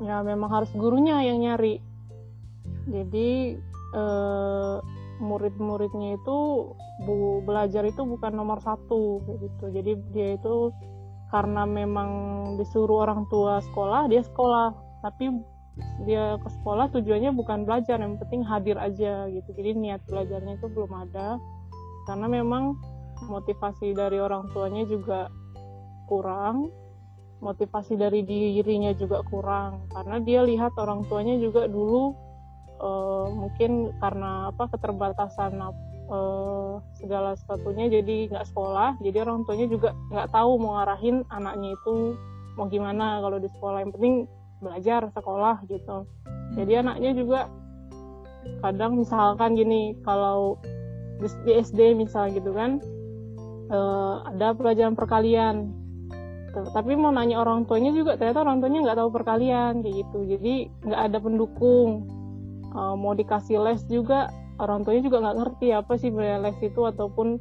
ya 0.02 0.22
memang 0.26 0.50
harus 0.50 0.70
gurunya 0.74 1.22
yang 1.22 1.38
nyari. 1.42 1.78
Jadi 2.86 3.58
eh, 3.94 4.76
murid-muridnya 5.16 6.20
itu 6.20 6.36
bu, 7.04 7.40
belajar 7.44 7.84
itu 7.88 8.02
bukan 8.04 8.32
nomor 8.36 8.60
satu 8.60 9.22
gitu. 9.40 9.64
Jadi 9.72 9.92
dia 10.12 10.36
itu 10.36 10.72
karena 11.30 11.66
memang 11.66 12.10
disuruh 12.60 13.08
orang 13.08 13.26
tua 13.28 13.60
sekolah 13.72 14.08
dia 14.10 14.22
sekolah. 14.24 14.74
Tapi 15.04 15.30
dia 16.08 16.40
ke 16.40 16.48
sekolah 16.60 16.88
tujuannya 16.88 17.36
bukan 17.36 17.68
belajar 17.68 18.00
yang 18.00 18.16
penting 18.16 18.42
hadir 18.44 18.76
aja 18.80 19.28
gitu. 19.28 19.48
Jadi 19.52 19.70
niat 19.76 20.00
belajarnya 20.08 20.56
itu 20.56 20.66
belum 20.72 20.92
ada. 21.08 21.36
Karena 22.08 22.26
memang 22.30 22.76
motivasi 23.26 23.96
dari 23.96 24.20
orang 24.20 24.48
tuanya 24.52 24.84
juga 24.86 25.32
kurang 26.06 26.70
motivasi 27.40 28.00
dari 28.00 28.24
dirinya 28.24 28.92
juga 28.96 29.20
kurang. 29.28 29.88
Karena 29.92 30.16
dia 30.20 30.40
lihat 30.44 30.72
orang 30.80 31.04
tuanya 31.08 31.36
juga 31.36 31.68
dulu 31.68 32.16
eh, 32.76 33.26
mungkin 33.32 33.96
karena 33.98 34.52
apa 34.52 34.68
keterbatasan 34.70 35.56
eh, 35.60 36.72
segala 37.00 37.34
sesuatunya 37.36 37.90
jadi 37.90 38.16
nggak 38.30 38.46
sekolah 38.52 39.00
jadi 39.00 39.24
orang 39.26 39.44
tuanya 39.48 39.66
juga 39.66 39.90
nggak 40.12 40.30
tahu 40.30 40.50
mau 40.60 40.78
ngarahin 40.80 41.26
anaknya 41.32 41.74
itu 41.74 42.16
mau 42.56 42.66
gimana 42.66 43.20
kalau 43.20 43.38
di 43.38 43.48
sekolah. 43.52 43.78
Yang 43.84 43.92
penting 44.00 44.14
belajar 44.64 45.00
sekolah 45.12 45.56
gitu. 45.68 46.08
Jadi 46.56 46.72
anaknya 46.80 47.12
juga 47.12 47.40
kadang 48.64 48.96
misalkan 48.96 49.58
gini 49.58 49.92
kalau 50.06 50.56
di, 51.20 51.28
di 51.44 51.52
SD 51.60 51.98
misal 51.98 52.32
gitu 52.32 52.56
kan 52.56 52.80
eh, 53.68 54.14
ada 54.32 54.56
pelajaran 54.56 54.96
perkalian. 54.96 55.70
Tapi 56.56 56.96
mau 56.96 57.12
nanya 57.12 57.44
orang 57.44 57.68
tuanya 57.68 57.92
juga 57.92 58.16
ternyata 58.16 58.40
orang 58.40 58.64
tuanya 58.64 58.88
nggak 58.88 58.98
tahu 59.04 59.10
perkalian 59.12 59.84
kayak 59.84 59.96
gitu. 60.08 60.18
Jadi 60.24 60.54
nggak 60.88 61.02
ada 61.12 61.18
pendukung 61.20 62.08
Eh, 62.76 62.94
mau 63.00 63.16
dikasih 63.16 63.56
les 63.64 63.80
juga 63.88 64.28
orang 64.60 64.84
tuanya 64.84 65.02
juga 65.08 65.24
nggak 65.24 65.36
ngerti 65.40 65.66
apa 65.72 65.92
sih 65.96 66.12
les 66.12 66.58
itu 66.64 66.80
ataupun 66.80 67.36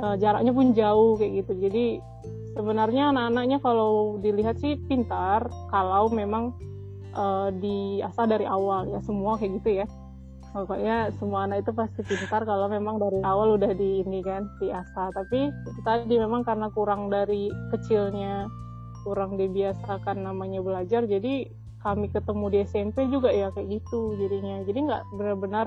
uh, 0.00 0.16
jaraknya 0.20 0.52
pun 0.52 0.72
jauh 0.72 1.16
kayak 1.20 1.44
gitu. 1.44 1.52
Jadi 1.68 1.84
sebenarnya 2.56 3.12
anak-anaknya 3.12 3.58
kalau 3.60 4.16
dilihat 4.20 4.56
sih 4.60 4.76
pintar 4.88 5.48
kalau 5.68 6.08
memang 6.08 6.56
uh, 7.16 7.48
diasah 7.56 8.24
dari 8.28 8.44
awal 8.48 8.88
ya 8.88 9.00
semua 9.04 9.36
kayak 9.36 9.60
gitu 9.60 9.84
ya. 9.84 9.86
Pokoknya 10.52 11.08
semua 11.16 11.48
anak 11.48 11.64
itu 11.64 11.72
pasti 11.72 12.00
pintar 12.04 12.44
kalau 12.44 12.68
memang 12.68 13.00
dari 13.00 13.24
awal 13.24 13.56
udah 13.56 13.72
di 13.72 14.04
ini 14.04 14.20
kan 14.20 14.48
diasah. 14.60 15.08
Tapi 15.12 15.52
tadi 15.84 16.16
memang 16.16 16.44
karena 16.44 16.68
kurang 16.72 17.08
dari 17.08 17.48
kecilnya 17.72 18.48
kurang 19.08 19.40
dibiasakan 19.40 20.20
namanya 20.20 20.60
belajar 20.60 21.08
jadi 21.08 21.48
kami 21.82 22.08
ketemu 22.08 22.44
di 22.48 22.58
SMP 22.64 23.10
juga 23.10 23.28
ya 23.34 23.50
kayak 23.50 23.68
gitu 23.82 24.14
jadinya 24.16 24.62
jadi 24.62 24.78
nggak 24.86 25.02
benar-benar 25.18 25.66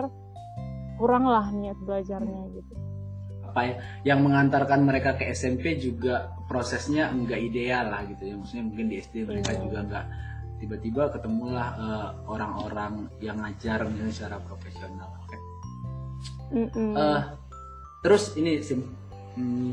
kurang 0.95 1.28
lah 1.28 1.51
niat 1.51 1.75
belajarnya 1.84 2.41
gitu 2.56 2.73
apa 3.56 3.60
ya 3.63 3.75
yang 4.04 4.19
mengantarkan 4.19 4.84
mereka 4.84 5.15
ke 5.15 5.32
SMP 5.32 5.80
juga 5.80 6.36
prosesnya 6.47 7.08
enggak 7.08 7.39
ideal 7.39 7.88
lah 7.88 8.04
gitu 8.04 8.28
ya 8.28 8.36
maksudnya 8.36 8.63
mungkin 8.67 8.86
di 8.91 8.95
SD 8.99 9.15
mereka 9.23 9.56
yeah. 9.56 9.62
juga 9.63 9.78
enggak 9.80 10.06
tiba-tiba 10.56 11.04
ketemulah 11.12 11.67
uh, 11.75 12.10
orang-orang 12.32 13.12
yang 13.19 13.39
ngajar 13.39 13.84
misalnya 13.88 14.12
secara 14.12 14.38
profesional 14.43 15.08
okay. 15.23 15.39
mm 16.51 16.67
-mm. 16.67 16.91
uh, 16.95 17.21
terus 18.04 18.36
ini 18.39 18.60
sim 18.63 18.84
hmm, 19.36 19.71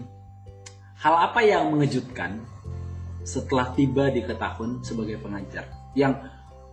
hal 1.03 1.15
apa 1.31 1.43
yang 1.43 1.71
mengejutkan 1.75 2.39
setelah 3.23 3.71
tiba 3.75 4.11
di 4.11 4.23
Ketahun 4.23 4.83
sebagai 4.83 5.19
pengajar 5.23 5.67
yang 5.99 6.15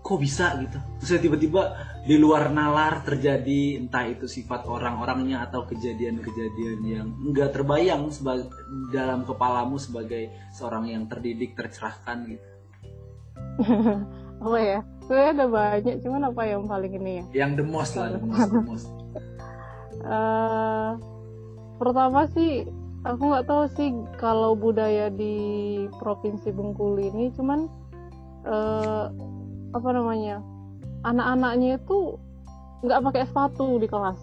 kok 0.09 0.17
bisa 0.17 0.57
gitu? 0.57 0.81
Terus 0.97 1.21
tiba-tiba 1.21 1.61
di 2.01 2.17
luar 2.17 2.49
nalar 2.49 3.05
terjadi 3.05 3.77
entah 3.77 4.09
itu 4.09 4.25
sifat 4.25 4.65
orang-orangnya 4.65 5.45
atau 5.45 5.69
kejadian-kejadian 5.69 6.79
yang 6.81 7.07
enggak 7.21 7.53
terbayang 7.53 8.09
sebagai 8.09 8.49
dalam 8.89 9.21
kepalamu 9.29 9.77
sebagai 9.77 10.33
seorang 10.57 10.89
yang 10.89 11.05
terdidik 11.05 11.53
tercerahkan 11.53 12.25
gitu. 12.25 12.47
Apa 14.41 14.57
ya? 14.57 14.79
Sebenarnya 15.05 15.31
ada 15.37 15.45
banyak 15.45 15.95
cuman 16.01 16.21
apa 16.31 16.41
yang 16.47 16.63
paling 16.69 16.93
ini 16.95 17.11
ya? 17.11 17.25
Yang 17.45 17.51
the 17.59 17.65
most 17.65 17.93
lah 17.97 18.07
the 18.13 18.21
most, 18.21 18.49
the 18.49 18.61
most. 18.61 18.87
uh, 20.05 20.95
pertama 21.81 22.29
sih 22.33 22.63
aku 23.03 23.21
nggak 23.31 23.45
tahu 23.49 23.63
sih 23.73 23.89
kalau 24.21 24.53
budaya 24.53 25.09
di 25.09 25.35
provinsi 25.97 26.53
Bengkulu 26.53 26.99
ini 26.99 27.33
cuman 27.35 27.67
uh, 28.45 29.11
apa 29.73 29.89
namanya? 29.93 30.41
Anak-anaknya 31.05 31.79
itu 31.79 32.19
nggak 32.83 33.01
pakai 33.11 33.23
sepatu 33.27 33.79
di 33.79 33.87
kelas. 33.87 34.19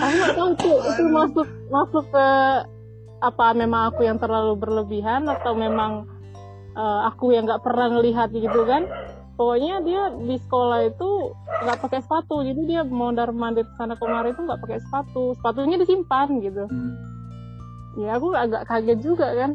Aku 0.00 0.14
nggak 0.14 0.34
tahu 0.36 0.48
itu, 0.56 0.72
itu 0.72 1.02
masuk 1.12 1.48
masuk 1.68 2.04
ke 2.12 2.28
apa 3.24 3.46
memang 3.56 3.92
aku 3.92 4.04
yang 4.04 4.20
terlalu 4.20 4.56
berlebihan 4.60 5.24
atau 5.24 5.56
memang 5.56 6.04
uh, 6.76 7.08
aku 7.08 7.32
yang 7.32 7.48
nggak 7.48 7.64
pernah 7.64 7.88
ngelihat 7.92 8.32
gitu 8.32 8.68
kan? 8.68 8.84
Pokoknya 9.34 9.82
dia 9.82 10.02
di 10.14 10.36
sekolah 10.38 10.86
itu 10.86 11.34
nggak 11.66 11.78
pakai 11.82 12.00
sepatu 12.04 12.46
jadi 12.46 12.60
dia 12.68 12.82
mondar 12.86 13.34
mandir 13.34 13.66
sana 13.74 13.98
kemari 13.98 14.30
itu 14.30 14.44
nggak 14.44 14.60
pakai 14.60 14.78
sepatu. 14.84 15.34
Sepatunya 15.40 15.76
disimpan 15.80 16.28
gitu. 16.40 16.64
Hmm. 16.68 16.94
ya 17.94 18.18
aku 18.18 18.34
agak 18.34 18.66
kaget 18.66 18.98
juga 19.02 19.28
kan. 19.34 19.50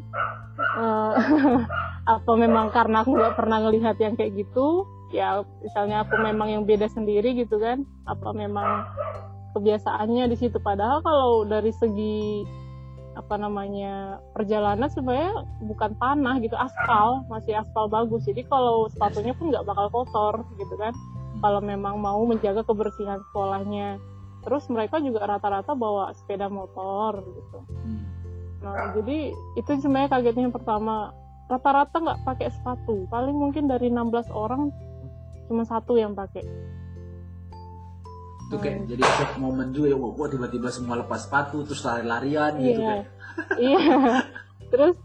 Uh, 0.79 1.13
apa 2.10 2.32
memang 2.34 2.74
karena 2.74 3.06
aku 3.06 3.13
nggak 3.13 3.38
pernah 3.38 3.62
ngelihat 3.62 4.02
yang 4.02 4.17
kayak 4.17 4.34
gitu 4.34 4.89
ya 5.13 5.45
misalnya 5.62 6.02
aku 6.06 6.17
memang 6.22 6.50
yang 6.50 6.63
beda 6.65 6.89
sendiri 6.89 7.38
gitu 7.38 7.62
kan 7.62 7.86
apa 8.10 8.34
memang 8.34 8.86
kebiasaannya 9.54 10.30
di 10.30 10.38
situ? 10.38 10.58
Padahal 10.62 11.02
kalau 11.02 11.45
dari 11.45 11.74
segi 11.74 12.45
apa 13.17 13.36
namanya 13.36 14.22
perjalanan 14.32 14.88
sebenarnya 14.88 15.43
bukan 15.67 15.91
tanah 16.00 16.39
gitu 16.39 16.56
aspal 16.56 17.26
masih 17.28 17.58
aspal 17.58 17.89
bagus. 17.89 18.24
Jadi 18.24 18.45
kalau 18.48 18.88
sepatunya 18.88 19.34
pun 19.36 19.52
nggak 19.52 19.65
bakal 19.65 19.88
kotor 19.91 20.36
gitu 20.56 20.76
kan. 20.78 20.93
Kalau 21.39 21.63
memang 21.63 22.00
mau 22.00 22.19
menjaga 22.28 22.63
kebersihan 22.63 23.19
sekolahnya. 23.32 24.00
Terus 24.39 24.67
mereka 24.72 25.04
juga 25.04 25.28
rata-rata 25.28 25.76
bawa 25.76 26.15
sepeda 26.15 26.48
motor 26.48 27.19
gitu. 27.19 27.60
Nah 28.63 28.95
jadi 28.95 29.36
itu 29.60 29.69
sebenarnya 29.84 30.15
kagetnya 30.15 30.48
yang 30.48 30.56
pertama 30.56 31.12
rata-rata 31.49 31.97
nggak 31.97 32.21
pakai 32.23 32.47
sepatu. 32.53 33.09
Paling 33.09 33.33
mungkin 33.33 33.65
dari 33.65 33.89
16 33.89 34.29
orang 34.29 34.69
cuma 35.49 35.65
satu 35.65 35.97
yang 35.97 36.13
pakai. 36.13 36.45
Itu 38.49 38.55
kayak 38.62 38.85
hmm. 38.85 38.89
jadi 38.93 39.03
shock 39.17 39.33
moment 39.41 39.73
juga 39.73 39.93
ya 39.93 39.97
wah 39.97 40.29
tiba-tiba 40.29 40.69
semua 40.69 41.01
lepas 41.01 41.25
sepatu 41.25 41.65
terus 41.65 41.81
lari-larian 41.81 42.53
iya. 42.62 42.65
gitu 42.69 42.81
kayak. 42.85 43.07
Iya. 43.55 43.79
Terus 44.69 44.95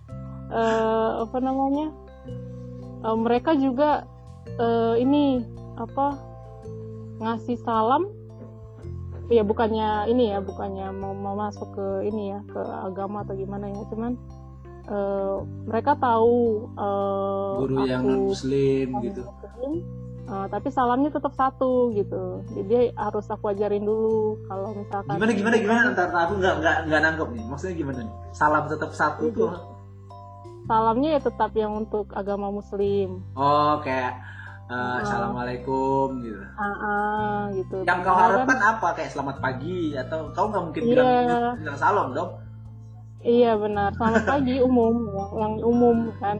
uh, 0.53 1.25
apa 1.25 1.39
namanya? 1.41 1.89
Uh, 3.05 3.17
mereka 3.21 3.57
juga 3.57 4.05
uh, 4.61 4.95
ini 5.01 5.45
apa 5.81 6.21
ngasih 7.25 7.57
salam. 7.65 8.11
Ya 9.33 9.41
bukannya 9.41 10.13
ini 10.13 10.37
ya 10.37 10.45
bukannya 10.45 10.93
mau, 10.93 11.17
mau 11.17 11.33
masuk 11.33 11.73
ke 11.73 11.89
ini 12.13 12.37
ya 12.37 12.45
ke 12.45 12.61
agama 12.61 13.25
atau 13.25 13.33
gimana 13.33 13.73
ya 13.73 13.81
cuman 13.89 14.21
uh, 14.89 15.45
mereka 15.69 15.97
tahu 15.97 16.69
uh, 16.77 17.61
guru 17.65 17.87
yang 17.89 18.05
muslim 18.05 18.89
gitu 19.05 19.23
muslim, 19.25 19.73
Uh, 20.25 20.49
tapi 20.49 20.73
salamnya 20.73 21.13
tetap 21.13 21.37
satu 21.37 21.93
gitu. 21.93 22.41
Jadi 22.57 22.97
harus 22.97 23.29
aku 23.29 23.53
ajarin 23.53 23.85
dulu 23.85 24.41
kalau 24.49 24.73
misalkan 24.73 25.21
Gimana 25.21 25.33
gimana 25.37 25.57
gimana 25.61 25.81
antar 25.93 26.09
aku 26.09 26.41
nggak 26.41 26.55
nggak 26.65 26.77
nggak 26.89 27.01
nangkep 27.05 27.29
nih. 27.37 27.45
Maksudnya 27.45 27.75
gimana 27.77 27.99
nih? 28.09 28.15
Salam 28.33 28.65
tetap 28.65 28.91
satu 28.97 29.29
gitu. 29.29 29.53
tuh. 29.53 29.53
Salamnya 30.65 31.09
ya 31.13 31.21
tetap 31.21 31.53
yang 31.53 31.77
untuk 31.77 32.09
agama 32.17 32.49
muslim. 32.49 33.21
Oh, 33.37 33.85
kayak 33.85 34.17
uh, 34.73 35.05
assalamualaikum 35.05 36.25
gitu. 36.25 36.41
Uh, 36.41 36.65
uh, 36.65 37.39
gitu. 37.61 37.77
Yang 37.85 37.99
kau 38.09 38.17
harapkan 38.17 38.61
apa? 38.65 38.89
Kayak 38.97 39.11
selamat 39.13 39.37
pagi 39.45 39.93
atau 39.93 40.33
kau 40.33 40.49
nggak 40.49 40.65
mungkin 40.73 40.83
bilang 40.89 41.05
yeah. 41.05 41.53
bilang 41.61 41.77
salam 41.77 42.17
dong? 42.17 42.41
Iya 43.25 43.57
benar, 43.57 43.97
selamat 43.97 44.25
pagi 44.29 44.61
umum, 44.61 45.09
yang 45.41 45.57
umum 45.65 46.13
kan 46.21 46.39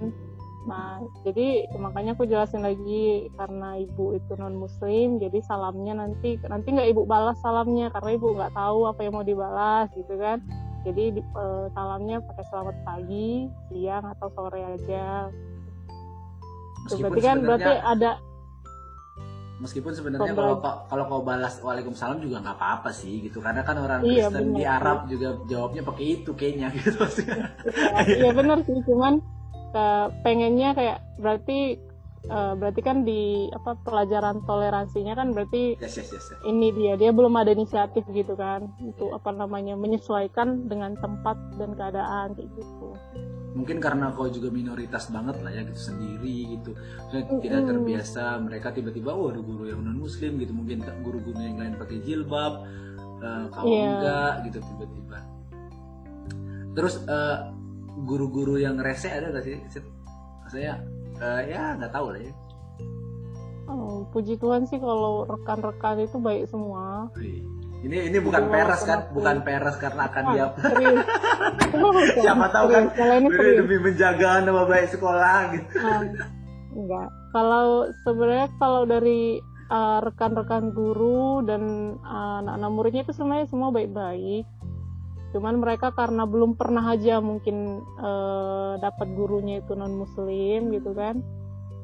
Nah, 0.65 1.05
jadi 1.29 1.69
makanya 1.77 2.17
aku 2.17 2.25
jelasin 2.25 2.65
lagi 2.65 3.29
karena 3.37 3.77
ibu 3.85 4.17
itu 4.17 4.33
non 4.41 4.57
muslim, 4.57 5.21
jadi 5.21 5.45
salamnya 5.45 5.93
nanti 5.93 6.41
nanti 6.49 6.73
nggak 6.73 6.89
ibu 6.97 7.05
balas 7.05 7.37
salamnya 7.45 7.93
karena 7.93 8.17
ibu 8.17 8.33
nggak 8.33 8.57
tahu 8.57 8.89
apa 8.89 9.01
yang 9.05 9.13
mau 9.13 9.27
dibalas 9.27 9.93
gitu 9.93 10.17
kan. 10.17 10.41
Jadi 10.85 11.21
di, 11.21 11.23
uh, 11.37 11.69
salamnya 11.73 12.21
pakai 12.21 12.45
selamat 12.49 12.77
pagi, 12.85 13.49
siang 13.73 14.05
atau 14.17 14.29
sore 14.33 14.61
aja. 14.61 15.29
berarti 17.01 17.21
kan 17.25 17.41
berarti 17.41 17.73
ada 17.81 18.21
meskipun 19.65 19.93
sebenarnya 19.97 20.37
kalau 20.37 20.61
kalau 20.61 21.05
kau 21.09 21.23
balas 21.25 21.57
waalaikumsalam 21.65 22.21
juga 22.21 22.45
nggak 22.45 22.57
apa-apa 22.61 22.93
sih 22.93 23.25
gitu. 23.25 23.41
Karena 23.41 23.65
kan 23.65 23.81
orang 23.81 24.05
iya, 24.05 24.29
Kristen 24.29 24.53
di 24.53 24.65
Arab 24.69 25.09
juga 25.09 25.41
jawabnya 25.49 25.83
pakai 25.83 26.05
itu 26.21 26.31
kayaknya 26.37 26.69
gitu 26.77 27.01
iya, 27.25 28.29
iya 28.29 28.31
benar 28.37 28.61
sih. 28.69 28.77
Cuman 28.85 29.25
uh, 29.73 30.07
pengennya 30.21 30.77
kayak 30.77 30.99
berarti 31.17 31.81
uh, 32.31 32.53
berarti 32.57 32.81
kan 32.81 33.03
di 33.05 33.49
apa 33.53 33.77
pelajaran 33.85 34.41
toleransinya 34.45 35.15
kan 35.17 35.33
berarti 35.33 35.77
yes, 35.81 36.01
yes, 36.01 36.09
yes, 36.13 36.25
yes. 36.33 36.41
ini 36.47 36.73
dia 36.73 36.97
dia 36.97 37.11
belum 37.13 37.35
ada 37.37 37.53
inisiatif 37.53 38.05
gitu 38.13 38.37
kan 38.37 38.71
untuk 38.81 39.13
apa 39.13 39.31
namanya 39.35 39.77
menyesuaikan 39.77 40.69
dengan 40.69 40.97
tempat 41.01 41.37
dan 41.61 41.77
keadaan 41.77 42.33
kayak 42.37 42.49
gitu 42.57 42.89
mungkin 43.55 43.79
karena 43.79 44.11
kau 44.11 44.27
juga 44.27 44.51
minoritas 44.51 45.09
banget 45.15 45.39
lah 45.41 45.55
ya 45.55 45.63
gitu 45.63 45.81
sendiri 45.95 46.59
gitu 46.59 46.75
Maksudnya 46.75 47.23
mm 47.23 47.31
-hmm. 47.31 47.43
tidak 47.47 47.61
terbiasa 47.71 48.25
mereka 48.43 48.69
tiba-tiba 48.75 49.15
oh 49.15 49.31
ada 49.31 49.39
guru 49.39 49.71
yang 49.71 49.81
non 49.87 49.97
muslim 49.97 50.43
gitu 50.43 50.51
mungkin 50.51 50.83
guru-guru 51.07 51.39
yang 51.39 51.57
lain 51.63 51.79
pakai 51.79 52.03
jilbab 52.03 52.67
uh, 53.23 53.47
kau 53.55 53.65
yeah. 53.71 53.95
enggak 53.95 54.33
gitu 54.51 54.59
tiba-tiba 54.59 55.19
terus 56.75 56.99
uh, 57.07 57.55
guru-guru 58.03 58.59
yang 58.59 58.75
rese 58.83 59.07
ada 59.07 59.31
gak 59.31 59.47
sih? 59.47 59.63
Maksudnya 60.43 60.83
uh, 61.23 61.43
ya 61.47 61.79
nggak 61.79 61.93
tahu 61.95 62.11
lah 62.11 62.21
ya. 62.21 62.33
Oh, 63.65 64.05
puji 64.13 64.37
Tuhan 64.37 64.69
sih 64.69 64.77
kalau 64.77 65.25
rekan-rekan 65.25 66.05
itu 66.05 66.21
baik 66.21 66.51
semua. 66.53 67.09
Ini 67.85 68.09
ini 68.09 68.19
bukan 68.19 68.49
peres 68.49 68.81
kan, 68.89 69.13
bukan 69.13 69.45
peres 69.45 69.77
karena 69.77 70.09
akan 70.09 70.25
dia. 70.33 70.47
Siapa 72.25 72.47
tahu 72.49 72.67
kan 72.73 72.85
ini 72.97 73.61
demi 73.61 73.77
menjaga 73.77 74.41
nama 74.41 74.65
baik 74.65 74.89
sekolah 74.89 75.37
gitu. 75.53 75.77
Nah, 75.85 76.01
enggak. 76.73 77.09
Kalau 77.37 77.93
sebenarnya 78.09 78.49
kalau 78.57 78.89
dari 78.89 79.37
uh, 79.69 80.01
rekan-rekan 80.01 80.73
guru 80.73 81.45
dan 81.45 81.95
uh, 82.01 82.41
anak-anak 82.41 82.71
muridnya 82.73 83.03
itu 83.05 83.13
sebenarnya 83.13 83.47
semua 83.53 83.69
baik-baik 83.69 84.49
cuman 85.35 85.59
mereka 85.59 85.91
karena 85.91 86.31
belum 86.31 86.55
pernah 86.55 86.95
aja 86.95 87.19
mungkin 87.19 87.83
uh, 87.99 88.79
dapat 88.79 89.19
gurunya 89.19 89.59
itu 89.59 89.75
non 89.75 89.91
muslim 89.91 90.71
gitu 90.71 90.95
kan 90.95 91.19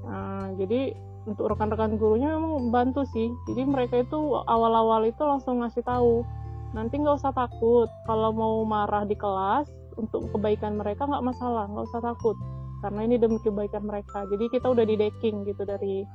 uh, 0.07 0.55
jadi 0.55 0.95
untuk 1.29 1.53
rekan-rekan 1.53 2.01
gurunya 2.01 2.33
memang 2.33 2.73
bantu 2.73 3.05
sih. 3.13 3.29
Jadi 3.51 3.63
mereka 3.69 4.01
itu 4.01 4.41
awal-awal 4.49 5.05
itu 5.05 5.21
langsung 5.21 5.61
ngasih 5.61 5.85
tahu 5.85 6.25
nanti 6.71 7.03
nggak 7.03 7.19
usah 7.19 7.35
takut 7.35 7.91
kalau 8.07 8.31
mau 8.31 8.63
marah 8.63 9.03
di 9.03 9.19
kelas 9.19 9.67
untuk 9.99 10.31
kebaikan 10.31 10.79
mereka 10.79 11.03
nggak 11.03 11.27
masalah 11.27 11.67
nggak 11.67 11.83
usah 11.91 11.99
takut 11.99 12.39
karena 12.81 13.05
ini 13.05 13.17
demi 13.21 13.37
kebaikan 13.43 13.85
mereka. 13.85 14.25
Jadi 14.31 14.49
kita 14.49 14.73
udah 14.73 14.85
di 14.89 14.97
decking 14.97 15.45
gitu 15.45 15.69
dari 15.69 16.07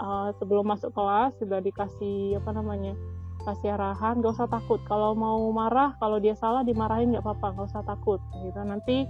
uh, 0.00 0.32
sebelum 0.40 0.64
masuk 0.64 0.94
kelas 0.96 1.36
sudah 1.36 1.60
dikasih 1.60 2.40
apa 2.40 2.50
namanya 2.56 2.96
kasih 3.46 3.78
arahan 3.78 4.18
nggak 4.18 4.34
usah 4.34 4.50
takut 4.50 4.82
kalau 4.90 5.14
mau 5.14 5.38
marah 5.54 5.94
kalau 6.02 6.18
dia 6.18 6.34
salah 6.34 6.66
dimarahin 6.66 7.14
nggak 7.14 7.22
apa-apa 7.22 7.52
nggak 7.54 7.68
usah 7.68 7.84
takut 7.84 8.18
gitu. 8.42 8.60
Nanti 8.64 9.04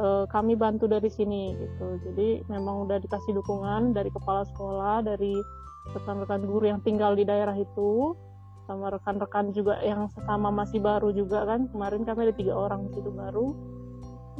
uh, 0.00 0.24
kami 0.32 0.56
bantu 0.56 0.88
dari 0.88 1.12
sini 1.12 1.52
gitu. 1.54 1.86
Jadi 2.08 2.48
memang 2.48 2.88
udah 2.88 2.96
dikasih 2.98 3.36
dukungan 3.36 3.92
dari 3.92 4.08
kepala 4.08 4.48
sekolah 4.48 5.04
dari 5.04 5.36
rekan-rekan 5.92 6.42
guru 6.48 6.64
yang 6.72 6.80
tinggal 6.80 7.12
di 7.12 7.28
daerah 7.28 7.54
itu 7.54 8.16
sama 8.64 8.94
rekan-rekan 8.94 9.50
juga 9.50 9.82
yang 9.82 10.08
sesama 10.14 10.48
masih 10.48 10.80
baru 10.80 11.12
juga 11.12 11.44
kan. 11.44 11.68
Kemarin 11.68 12.08
kami 12.08 12.30
ada 12.30 12.34
tiga 12.34 12.54
orang 12.56 12.88
di 12.88 12.96
situ 12.96 13.10
baru. 13.12 13.52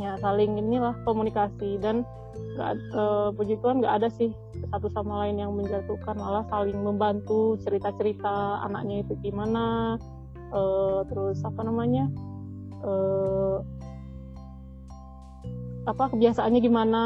Ya 0.00 0.16
saling 0.22 0.56
inilah 0.56 0.96
komunikasi. 1.04 1.76
Dan 1.82 2.06
nggak 2.56 2.72
e, 2.94 3.02
puji 3.36 3.54
Tuhan 3.62 3.82
nggak 3.82 3.94
ada 4.00 4.08
sih 4.14 4.30
satu 4.70 4.88
sama 4.94 5.26
lain 5.26 5.42
yang 5.42 5.52
menjatuhkan 5.54 6.14
malah 6.18 6.46
saling 6.48 6.78
membantu 6.78 7.58
cerita-cerita 7.62 8.64
anaknya 8.64 9.02
itu 9.02 9.18
gimana 9.22 9.96
e, 10.50 10.60
terus 11.10 11.42
apa 11.42 11.60
namanya 11.66 12.06
e, 12.80 12.92
apa 15.80 16.12
kebiasaannya 16.12 16.60
gimana 16.60 17.02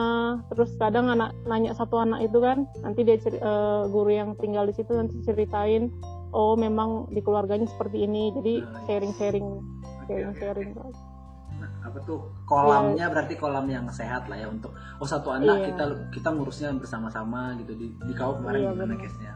terus 0.51 0.75
kadang 0.77 1.07
anak 1.07 1.31
nanya 1.47 1.71
satu 1.73 2.03
anak 2.03 2.27
itu 2.27 2.43
kan 2.43 2.67
nanti 2.83 3.07
dia 3.07 3.17
ceri, 3.17 3.39
e, 3.39 3.53
guru 3.87 4.11
yang 4.11 4.35
tinggal 4.35 4.67
di 4.67 4.75
situ 4.75 4.91
nanti 4.91 5.15
ceritain 5.23 5.95
oh 6.31 6.59
memang 6.59 7.07
di 7.09 7.23
keluarganya 7.23 7.71
seperti 7.71 8.03
ini 8.03 8.35
jadi 8.35 8.55
sharing-sharing 8.85 9.47
Oke, 10.05 10.21
oke, 10.21 10.37
sharing-sharing 10.37 10.71
oke. 10.75 10.93
Nah, 11.55 11.71
apa 11.87 11.99
tuh 12.03 12.19
kolamnya 12.45 13.07
berarti 13.09 13.39
kolam 13.39 13.71
yang 13.71 13.87
sehat 13.89 14.27
lah 14.27 14.37
ya 14.37 14.51
untuk 14.51 14.75
oh 14.99 15.07
satu 15.07 15.31
anak 15.31 15.55
Iya. 15.55 15.67
kita 15.71 15.85
kita 16.11 16.29
ngurusnya 16.35 16.75
bersama-sama 16.75 17.55
gitu 17.63 17.79
di 17.79 17.95
di 17.95 18.13
kau 18.13 18.35
kemarin 18.37 18.59
Iya, 18.59 18.71
gimana 18.75 18.95
benar. 18.99 19.03
case-nya 19.07 19.33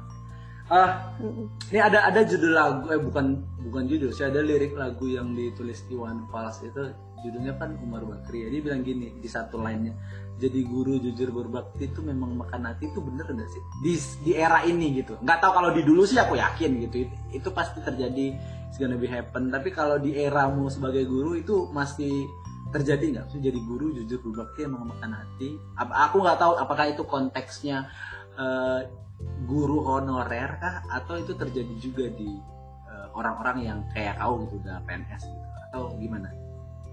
ah 0.69 0.91
Mm-mm. 1.17 1.47
ini 1.73 1.81
ada 1.81 2.05
ada 2.05 2.21
judul 2.21 2.53
lagu 2.53 2.85
eh 2.93 3.01
bukan 3.01 3.41
bukan 3.65 3.89
judul 3.89 4.13
sih 4.13 4.29
ada 4.29 4.45
lirik 4.45 4.77
lagu 4.77 5.09
yang 5.09 5.33
ditulis 5.33 5.81
Iwan 5.89 6.29
Fals 6.29 6.61
itu 6.61 6.93
judulnya 7.25 7.55
kan 7.59 7.75
Umar 7.83 8.03
Bakri 8.07 8.47
ya. 8.47 8.49
Bilang 8.63 8.83
gini 8.87 9.19
di 9.19 9.29
satu 9.29 9.59
lainnya 9.61 9.95
jadi 10.39 10.61
guru 10.71 11.03
jujur 11.03 11.35
berbakti 11.35 11.91
itu 11.91 11.99
memang 11.99 12.39
makan 12.39 12.71
hati 12.71 12.87
itu 12.87 13.03
bener 13.03 13.27
nggak 13.27 13.51
sih? 13.51 13.63
Di 13.83 13.93
di 14.23 14.33
era 14.39 14.63
ini 14.63 15.03
gitu. 15.03 15.19
Nggak 15.19 15.39
tahu 15.43 15.53
kalau 15.59 15.71
di 15.75 15.83
dulu 15.83 16.07
sih 16.07 16.15
aku 16.15 16.39
yakin 16.39 16.79
gitu. 16.87 17.11
Itu, 17.11 17.15
itu 17.43 17.49
pasti 17.51 17.83
terjadi 17.83 18.39
it's 18.71 18.79
gonna 18.79 18.95
be 18.95 19.11
happen. 19.11 19.51
Tapi 19.51 19.75
kalau 19.75 19.99
di 19.99 20.15
eramu 20.15 20.71
sebagai 20.71 21.11
guru 21.11 21.35
itu 21.35 21.67
masih 21.75 22.31
terjadi 22.71 23.19
nggak? 23.19 23.27
Sih 23.35 23.43
jadi 23.43 23.59
guru 23.67 23.91
jujur 23.99 24.23
berbakti 24.31 24.63
emang 24.63 24.87
makan 24.87 25.19
hati? 25.19 25.59
Aku 25.75 26.23
nggak 26.23 26.39
tahu 26.39 26.55
apakah 26.55 26.87
itu 26.87 27.03
konteksnya 27.03 27.91
eh, 28.39 28.87
guru 29.43 29.83
honorer 29.91 30.55
kah? 30.63 30.87
Atau 31.03 31.19
itu 31.19 31.35
terjadi 31.35 31.75
juga 31.83 32.07
di 32.15 32.31
eh, 32.87 33.09
orang-orang 33.11 33.59
yang 33.67 33.79
kayak 33.91 34.23
kau 34.23 34.47
gitu 34.47 34.63
udah 34.63 34.87
PNS 34.87 35.23
gitu. 35.27 35.47
Atau 35.67 35.99
gimana 35.99 36.31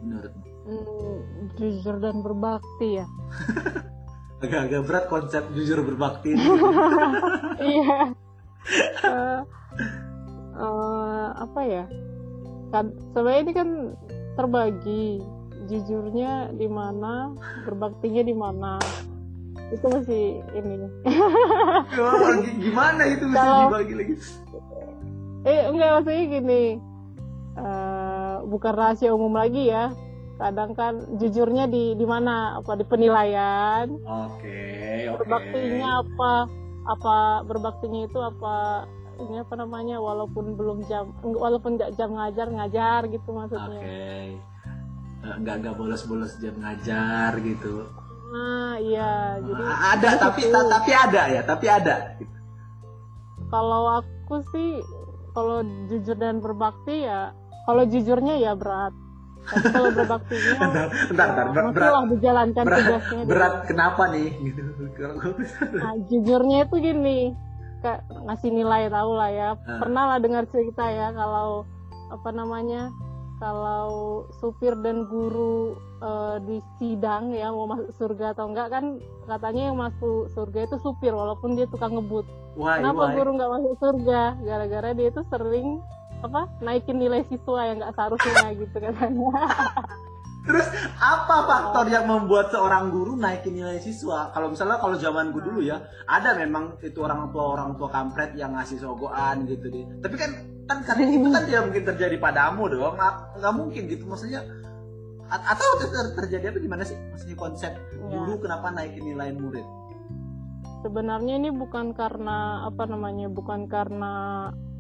menurutmu? 0.06 0.44
Hmm, 0.66 1.20
jujur 1.56 1.96
dan 2.00 2.22
berbakti 2.22 3.02
ya. 3.02 3.08
Agak-agak 4.44 4.82
berat 4.86 5.06
konsep 5.08 5.44
jujur 5.52 5.82
berbakti 5.82 6.38
iya. 7.74 8.00
Eh, 9.06 9.42
eh, 10.58 11.28
apa 11.36 11.62
ya? 11.62 11.86
Kan 12.70 12.90
sebenarnya 13.12 13.42
ini 13.42 13.54
kan 13.54 13.70
terbagi. 14.34 15.22
Jujurnya 15.66 16.50
di 16.52 16.66
mana 16.66 17.34
berbaktinya 17.62 18.22
di 18.22 18.34
mana. 18.34 18.82
Itu 19.70 19.86
masih 19.86 20.42
ini. 20.54 20.90
Wah, 21.94 22.38
gimana 22.58 23.02
itu 23.06 23.26
bisa 23.26 23.38
Kalau- 23.40 23.70
dibagi 23.70 23.94
lagi? 23.94 24.14
Eh 25.44 25.62
enggak 25.70 25.90
maksudnya 25.96 26.24
gini. 26.26 26.64
Eh, 27.56 27.95
bukan 28.46 28.74
rahasia 28.74 29.12
umum 29.12 29.34
lagi 29.34 29.68
ya. 29.68 29.92
Kadang 30.36 30.76
kan 30.76 30.94
jujurnya 31.16 31.66
di 31.66 31.94
di 31.94 32.04
mana? 32.04 32.60
Apa 32.60 32.76
di 32.76 32.84
penilaian. 32.84 33.88
Oke 34.02 34.60
oke. 35.08 35.20
Berbaktinya 35.20 36.02
apa? 36.02 36.34
Apa 36.86 37.16
berbaktinya 37.44 38.04
itu 38.04 38.20
apa? 38.20 38.84
Ini 39.16 39.42
apa 39.42 39.56
namanya? 39.56 39.98
Walaupun 39.98 40.54
belum 40.54 40.84
jam 40.86 41.16
walaupun 41.22 41.80
nggak 41.80 41.96
jam 41.96 42.12
ngajar 42.12 42.48
ngajar 42.48 43.08
gitu 43.08 43.28
oke. 43.28 43.38
Maksudnya 43.38 43.80
Eh, 43.80 44.28
nggak 45.42 45.56
nggak 45.58 45.76
bolos-bolos 45.76 46.36
jam 46.38 46.54
ngajar 46.60 47.34
gitu. 47.40 47.88
Nah 48.28 48.76
iya 48.76 49.40
jadi 49.40 49.64
A- 49.64 49.82
ada 49.96 50.10
jadi 50.12 50.20
tapi 50.20 50.42
ta- 50.52 50.68
tapi 50.70 50.92
ada 50.92 51.22
ya 51.28 51.42
tapi 51.42 51.66
ada. 51.66 51.96
Gitu. 52.18 52.34
kalau 53.46 54.02
aku 54.02 54.42
sih 54.52 54.82
kalau 55.32 55.62
jujur 55.88 56.16
dan 56.16 56.42
berbakti 56.42 57.06
ya 57.06 57.32
kalau 57.66 57.84
jujurnya 57.86 58.36
ya 58.40 58.54
berat 58.54 58.94
tapi 59.46 59.66
kalau 59.70 59.90
berbaktinya 59.94 60.58
bentar 60.62 60.88
bentar, 61.14 61.28
ya, 61.30 61.54
ber- 61.54 61.74
berat 61.78 61.92
lah 61.94 62.06
dijalankan 62.10 62.64
berat, 62.66 62.80
tugasnya 62.82 63.22
berat 63.30 63.54
kenapa 63.70 64.04
nih 64.10 64.30
gitu 64.42 64.62
Nah, 65.76 65.94
jujurnya 66.08 66.58
itu 66.66 66.76
gini, 66.80 67.20
kayak 67.84 68.02
ngasih 68.26 68.50
nilai 68.52 68.88
tahu 68.90 69.12
lah 69.14 69.30
ya. 69.30 69.50
Ah. 69.54 69.80
Pernah 69.84 70.04
lah 70.16 70.18
dengar 70.24 70.44
cerita 70.50 70.88
ya 70.88 71.12
kalau 71.14 71.68
apa 72.10 72.30
namanya, 72.32 72.90
kalau 73.38 74.24
supir 74.40 74.74
dan 74.80 75.06
guru 75.12 75.76
eh, 76.02 76.38
di 76.48 76.58
sidang 76.80 77.36
ya 77.36 77.52
mau 77.52 77.68
masuk 77.68 77.92
surga 78.00 78.34
atau 78.34 78.50
enggak 78.50 78.72
kan 78.72 78.98
katanya 79.28 79.74
yang 79.74 79.78
masuk 79.78 80.32
surga 80.32 80.70
itu 80.70 80.78
supir 80.80 81.12
walaupun 81.12 81.58
dia 81.60 81.68
tukang 81.68 81.94
ngebut. 82.00 82.26
why 82.56 82.80
Kenapa 82.80 83.12
why 83.12 83.14
guru 83.14 83.30
nggak 83.36 83.52
masuk 83.52 83.74
surga? 83.78 84.22
Gara-gara 84.42 84.90
dia 84.96 85.08
itu 85.12 85.22
sering 85.28 85.84
apa 86.22 86.48
naikin 86.60 86.98
nilai 86.98 87.26
siswa 87.26 87.60
yang 87.66 87.78
nggak 87.80 87.94
seharusnya 87.94 88.50
gitu 88.62 88.76
katanya. 88.78 89.30
Terus 90.46 90.68
apa 91.02 91.36
faktor 91.50 91.90
yang 91.90 92.06
membuat 92.06 92.54
seorang 92.54 92.94
guru 92.94 93.18
naikin 93.18 93.58
nilai 93.58 93.82
siswa? 93.82 94.30
Kalau 94.30 94.54
misalnya 94.54 94.78
kalau 94.78 94.94
zamanku 94.94 95.42
dulu 95.42 95.66
ya, 95.66 95.82
ada 96.06 96.38
memang 96.38 96.78
itu 96.80 97.02
orang 97.02 97.34
tua 97.34 97.58
orang 97.58 97.74
tua 97.74 97.90
kampret 97.90 98.38
yang 98.38 98.54
ngasih 98.54 98.78
sogokan 98.78 99.50
gitu 99.50 99.74
deh. 99.74 99.86
Tapi 100.06 100.16
kan 100.16 100.32
kan 100.70 100.78
karena 100.86 101.04
itu 101.18 101.28
kan 101.30 101.44
tidak 101.46 101.62
mungkin 101.66 101.84
terjadi 101.90 102.16
padamu 102.22 102.64
dong, 102.70 102.94
nggak, 102.94 103.54
mungkin 103.58 103.82
gitu 103.90 104.06
maksudnya. 104.06 104.46
A- 105.26 105.58
atau 105.58 105.66
ter- 105.82 106.14
terjadi 106.14 106.54
apa 106.54 106.62
gimana 106.62 106.86
sih? 106.86 106.94
Maksudnya 107.12 107.38
konsep 107.38 107.74
Ya. 108.06 108.22
guru 108.22 108.38
kenapa 108.38 108.70
naikin 108.70 109.02
nilai 109.02 109.34
murid? 109.34 109.66
sebenarnya 110.86 111.42
ini 111.42 111.50
bukan 111.50 111.98
karena 111.98 112.70
apa 112.70 112.86
namanya 112.86 113.26
bukan 113.26 113.66
karena 113.66 114.14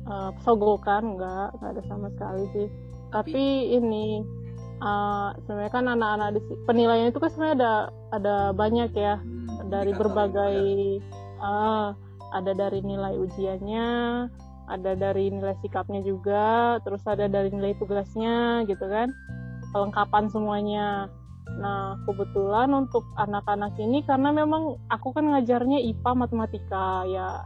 uh, 0.09 0.31
sogokan 0.45 1.17
enggak 1.17 1.53
enggak 1.57 1.71
ada 1.77 1.83
sama 1.89 2.07
sekali 2.13 2.43
sih. 2.53 2.67
Tapi 3.13 3.43
ini 3.77 4.21
uh, 4.81 5.33
sebenarnya 5.45 5.73
kan 5.73 5.85
anak-anak 5.87 6.29
di 6.37 6.41
penilaian 6.65 7.09
itu 7.09 7.19
kan 7.21 7.29
sebenarnya 7.33 7.55
ada 7.57 7.73
ada 8.15 8.35
banyak 8.53 8.91
ya. 8.93 9.15
Hmm, 9.19 9.69
dari 9.69 9.91
berbagai 9.95 10.57
ah, 11.41 11.97
ada 12.33 12.51
dari 12.53 12.79
nilai 12.85 13.17
ujiannya 13.17 13.87
ada 14.65 14.97
dari 14.97 15.29
nilai 15.29 15.53
sikapnya 15.61 16.01
juga 16.01 16.81
terus 16.81 17.05
ada 17.05 17.29
dari 17.29 17.53
nilai 17.53 17.77
tugasnya 17.77 18.65
gitu 18.69 18.85
kan. 18.85 19.09
Kelengkapan 19.73 20.31
semuanya. 20.31 21.09
Nah 21.61 21.99
kebetulan 22.09 22.73
untuk 22.73 23.05
anak-anak 23.21 23.77
ini 23.77 24.01
karena 24.03 24.33
memang 24.33 24.81
aku 24.89 25.13
kan 25.13 25.29
ngajarnya 25.29 25.77
IPA 25.93 26.11
matematika 26.17 27.05
ya 27.05 27.45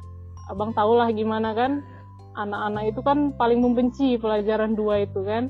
abang 0.49 0.73
tau 0.73 0.97
lah 0.97 1.13
gimana 1.13 1.53
kan 1.53 1.85
anak-anak 2.33 2.83
itu 2.89 3.01
kan 3.01 3.17
paling 3.33 3.59
membenci 3.59 4.15
pelajaran 4.15 4.73
dua 4.73 5.03
itu 5.03 5.21
kan. 5.21 5.49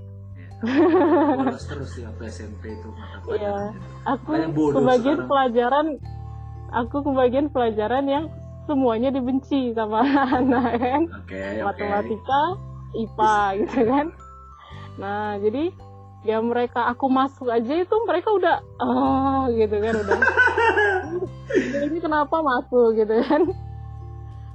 Bolos 0.59 1.63
terus 1.71 1.91
ya 1.95 2.11
waktu 2.11 2.23
SMP 2.27 2.75
itu 2.75 2.87
mata 2.91 3.15
Iya. 3.31 3.55
pelajaran. 3.55 3.71
aku 4.03 4.29
kebagian 4.75 4.99
sekarang. 5.15 5.29
pelajaran 5.31 5.85
aku 6.69 6.97
kebagian 7.01 7.47
pelajaran 7.47 8.05
yang 8.05 8.25
semuanya 8.67 9.09
dibenci 9.09 9.71
sama 9.71 10.03
anak 10.35 10.77
kan 10.77 11.03
oke. 11.07 11.41
matematika 11.63 12.41
IPA 12.91 13.35
gitu 13.63 13.79
kan 13.87 14.07
nah 14.99 15.39
jadi 15.39 15.71
ya 16.21 16.43
mereka 16.43 16.91
aku 16.91 17.07
masuk 17.07 17.47
aja 17.47 17.73
itu 17.79 17.95
mereka 18.03 18.29
udah 18.29 18.57
oh 18.83 19.47
gitu 19.49 19.79
kan 19.79 19.93
udah 19.95 20.19
ini 21.87 21.97
kenapa 21.97 22.35
masuk 22.43 22.99
gitu 22.99 23.15
kan 23.23 23.47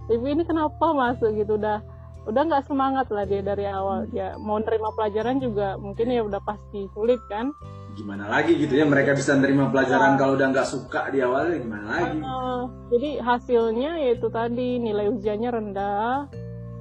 tapi 0.04 0.26
ini 0.28 0.44
kenapa 0.44 0.84
masuk 0.92 1.32
gitu 1.32 1.56
udah 1.56 1.80
udah 2.24 2.42
nggak 2.48 2.64
semangat 2.64 3.06
lah 3.12 3.24
dia 3.28 3.44
dari 3.44 3.68
awal. 3.68 4.08
Ya 4.12 4.36
mau 4.40 4.56
nerima 4.60 4.92
pelajaran 4.96 5.40
juga 5.40 5.76
mungkin 5.76 6.08
ya 6.08 6.24
udah 6.24 6.40
pasti 6.44 6.88
sulit 6.96 7.20
kan? 7.28 7.52
Gimana 7.94 8.26
lagi 8.26 8.58
gitu 8.58 8.74
ya 8.74 8.82
mereka 8.82 9.14
bisa 9.14 9.38
nerima 9.38 9.70
pelajaran 9.70 10.18
kalau 10.18 10.34
udah 10.34 10.50
nggak 10.50 10.66
suka 10.66 11.14
di 11.14 11.22
awalnya 11.22 11.62
gimana 11.62 11.86
lagi? 11.86 12.18
Ah, 12.26 12.62
jadi 12.90 13.10
hasilnya 13.22 13.90
yaitu 14.02 14.26
tadi 14.34 14.82
nilai 14.82 15.14
ujiannya 15.14 15.50
rendah, 15.54 16.26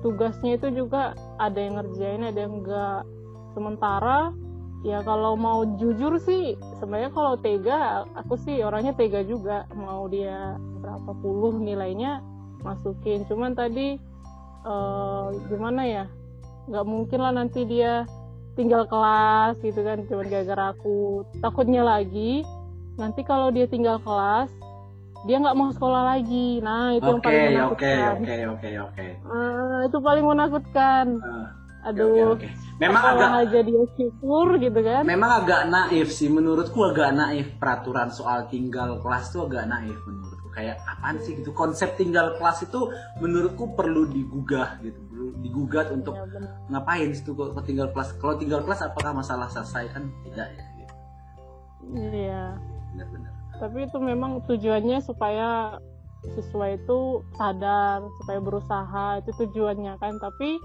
tugasnya 0.02 0.58
itu 0.58 0.74
juga 0.74 1.14
ada 1.38 1.60
yang 1.62 1.78
ngerjain, 1.78 2.26
ada 2.26 2.39
yang 2.41 2.66
enggak. 2.66 3.06
sementara 3.54 4.34
ya 4.82 5.06
kalau 5.06 5.38
mau 5.38 5.62
jujur 5.78 6.18
sih 6.18 6.58
sebenarnya 6.82 7.14
kalau 7.14 7.38
tega 7.38 8.04
aku 8.18 8.34
sih 8.41 8.66
orangnya 8.66 8.98
tega 8.98 9.22
juga. 9.22 9.70
Mau 9.78 10.10
dia 10.10 10.58
berapa 10.82 11.14
puluh 11.22 11.62
nilainya 11.62 12.26
masukin. 12.66 13.22
Cuman 13.30 13.54
tadi 13.54 14.02
eh, 14.64 15.26
gimana 15.51 15.82
ya? 15.86 16.05
Nggak 16.68 16.86
mungkin 16.88 17.20
lah 17.20 17.34
nanti 17.36 17.68
dia 17.68 18.07
tinggal 18.53 18.86
kelas 18.86 19.57
gitu 19.66 19.82
kan 19.82 20.05
cuman 20.05 20.26
gara-gara 20.30 20.64
aku 20.72 21.28
takutnya 21.43 21.84
lagi. 21.84 22.47
Nanti 22.95 23.26
kalau 23.26 23.49
dia 23.49 23.66
tinggal 23.66 23.97
kelas 23.99 24.53
dia 25.24 25.39
nggak 25.39 25.55
mau 25.55 25.72
sekolah 25.72 26.16
lagi. 26.16 26.59
Nah 26.59 26.95
itu 26.95 27.07
yang 27.07 27.20
Oke, 27.20 27.28
paling 27.28 27.43
oke, 27.43 27.53
menakutkan. 27.55 28.16
oke, 28.20 28.36
oke, 28.53 28.70
oke. 28.91 29.07
Eh, 29.07 29.80
itu 29.88 29.97
paling 30.03 30.26
menakutkan. 30.28 31.05
Oke, 31.20 31.88
aduh 31.88 32.11
oke, 32.11 32.43
oke. 32.43 32.47
Memang 32.82 33.03
agak 33.05 33.32
aja 33.47 33.59
dia 33.64 33.84
syukur 33.95 34.47
gitu 34.59 34.80
kan. 34.84 35.03
Memang 35.07 35.32
agak 35.43 35.61
naif 35.72 36.09
sih 36.11 36.28
menurutku 36.28 36.80
agak 36.84 37.16
naif 37.16 37.47
peraturan 37.55 38.09
soal 38.11 38.47
tinggal 38.51 38.99
kelas 38.99 39.32
tuh 39.32 39.47
agak 39.47 39.68
naif 39.70 39.95
menurutku 40.03 40.33
kayak 40.54 40.78
apaan 40.86 41.18
sih? 41.20 41.36
Gitu. 41.36 41.49
Konsep 41.51 41.97
tinggal 41.97 42.38
kelas 42.38 42.64
itu 42.64 42.93
menurutku 43.18 43.74
perlu 43.74 44.06
digugah 44.06 44.78
gitu. 44.80 44.95
Perlu 45.10 45.28
digugat 45.41 45.89
untuk 45.89 46.14
Ya, 46.14 46.24
bener. 46.30 46.49
ngapain 46.70 47.10
situ 47.12 47.34
kok 47.34 47.58
tinggal 47.66 47.89
kelas? 47.89 48.14
Kalau 48.18 48.38
tinggal 48.38 48.62
kelas 48.62 48.82
apakah 48.82 49.12
masalah 49.12 49.49
selesai? 49.49 49.89
Kan 49.91 50.14
tidak 50.24 50.54
ya 50.54 50.66
gitu. 50.78 50.93
iya. 52.14 52.43
Benar-benar. 52.93 53.32
Tapi 53.54 53.78
itu 53.86 53.97
memang 53.97 54.41
tujuannya 54.45 54.97
supaya 55.01 55.78
siswa 56.24 56.72
itu 56.72 56.99
sadar 57.36 57.99
supaya 58.22 58.39
berusaha 58.39 59.06
itu 59.20 59.32
tujuannya 59.36 59.97
kan. 59.97 60.16
Tapi 60.18 60.58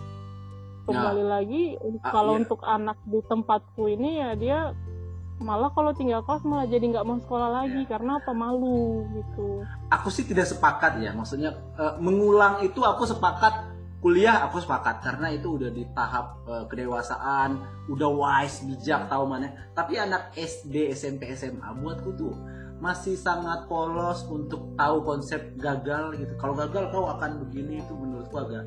kembali 0.84 1.24
lagi 1.24 1.62
Ah, 2.00 2.12
kalau 2.12 2.36
iya. 2.36 2.40
untuk 2.44 2.60
anak 2.62 2.96
di 3.04 3.20
tempatku 3.22 3.88
ini 3.88 4.20
ya 4.20 4.30
dia 4.32 4.58
malah 5.38 5.70
kalau 5.70 5.94
tinggal 5.94 6.20
kelas 6.26 6.42
malah 6.42 6.66
jadi 6.66 6.82
nggak 6.82 7.06
mau 7.06 7.18
sekolah 7.22 7.48
lagi 7.62 7.86
Iya. 7.86 7.90
karena 7.94 8.10
apa? 8.18 8.30
Malu 8.34 9.06
gitu. 9.14 9.62
Aku 9.90 10.10
sih 10.10 10.26
tidak 10.26 10.50
sepakat 10.50 10.98
ya 10.98 11.14
maksudnya 11.14 11.54
eh, 11.78 11.94
mengulang 12.02 12.62
itu 12.66 12.82
aku 12.82 13.06
sepakat 13.06 13.70
kuliah 13.98 14.46
aku 14.46 14.62
sepakat 14.62 15.02
karena 15.02 15.34
itu 15.34 15.58
udah 15.58 15.70
di 15.74 15.82
tahap 15.94 16.42
eh, 16.46 16.64
kedewasaan 16.66 17.58
udah 17.86 18.10
wise 18.10 18.66
bijak 18.66 19.06
tahu 19.06 19.24
mana. 19.30 19.50
Tapi 19.74 19.94
anak 19.98 20.34
SD 20.34 20.90
SMP 20.92 21.30
SMA 21.34 21.70
buatku 21.78 22.10
tuh 22.18 22.34
masih 22.78 23.18
sangat 23.18 23.66
polos 23.66 24.22
untuk 24.30 24.74
tahu 24.78 25.02
konsep 25.02 25.54
gagal 25.58 26.14
gitu. 26.14 26.34
Kalau 26.38 26.54
gagal 26.54 26.94
kau 26.94 27.10
akan 27.10 27.42
begini 27.46 27.82
itu 27.82 27.90
menurutku 27.94 28.38
agak 28.38 28.66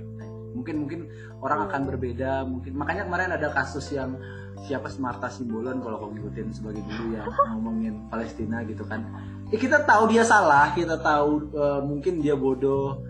mungkin 0.51 0.83
mungkin 0.83 0.99
orang 1.39 1.67
akan 1.71 1.81
berbeda 1.87 2.43
mungkin. 2.43 2.75
Makanya 2.75 3.07
kemarin 3.07 3.31
ada 3.31 3.55
kasus 3.55 3.87
yang 3.95 4.19
siapa 4.61 4.87
Marta 4.97 5.27
Simbolon 5.27 5.81
kalau 5.81 5.97
kau 5.97 6.09
ngikutin 6.09 6.53
sebagai 6.53 6.81
dulu 6.81 7.15
yang 7.15 7.25
ngomongin 7.51 7.93
Palestina 8.07 8.61
gitu 8.63 8.85
kan. 8.85 9.01
Ya 9.49 9.57
kita 9.57 9.83
tahu 9.83 10.07
dia 10.07 10.23
salah 10.23 10.71
kita 10.71 11.01
tahu 11.01 11.49
eh, 11.51 11.81
mungkin 11.81 12.21
dia 12.21 12.37
bodoh 12.37 13.01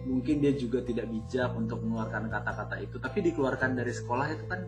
mungkin 0.00 0.40
dia 0.40 0.56
juga 0.56 0.80
tidak 0.80 1.06
bijak 1.06 1.52
untuk 1.52 1.84
mengeluarkan 1.84 2.32
kata-kata 2.32 2.80
itu 2.80 2.96
tapi 2.96 3.20
dikeluarkan 3.20 3.76
dari 3.76 3.92
sekolah 3.92 4.26
itu 4.32 4.44
kan 4.48 4.64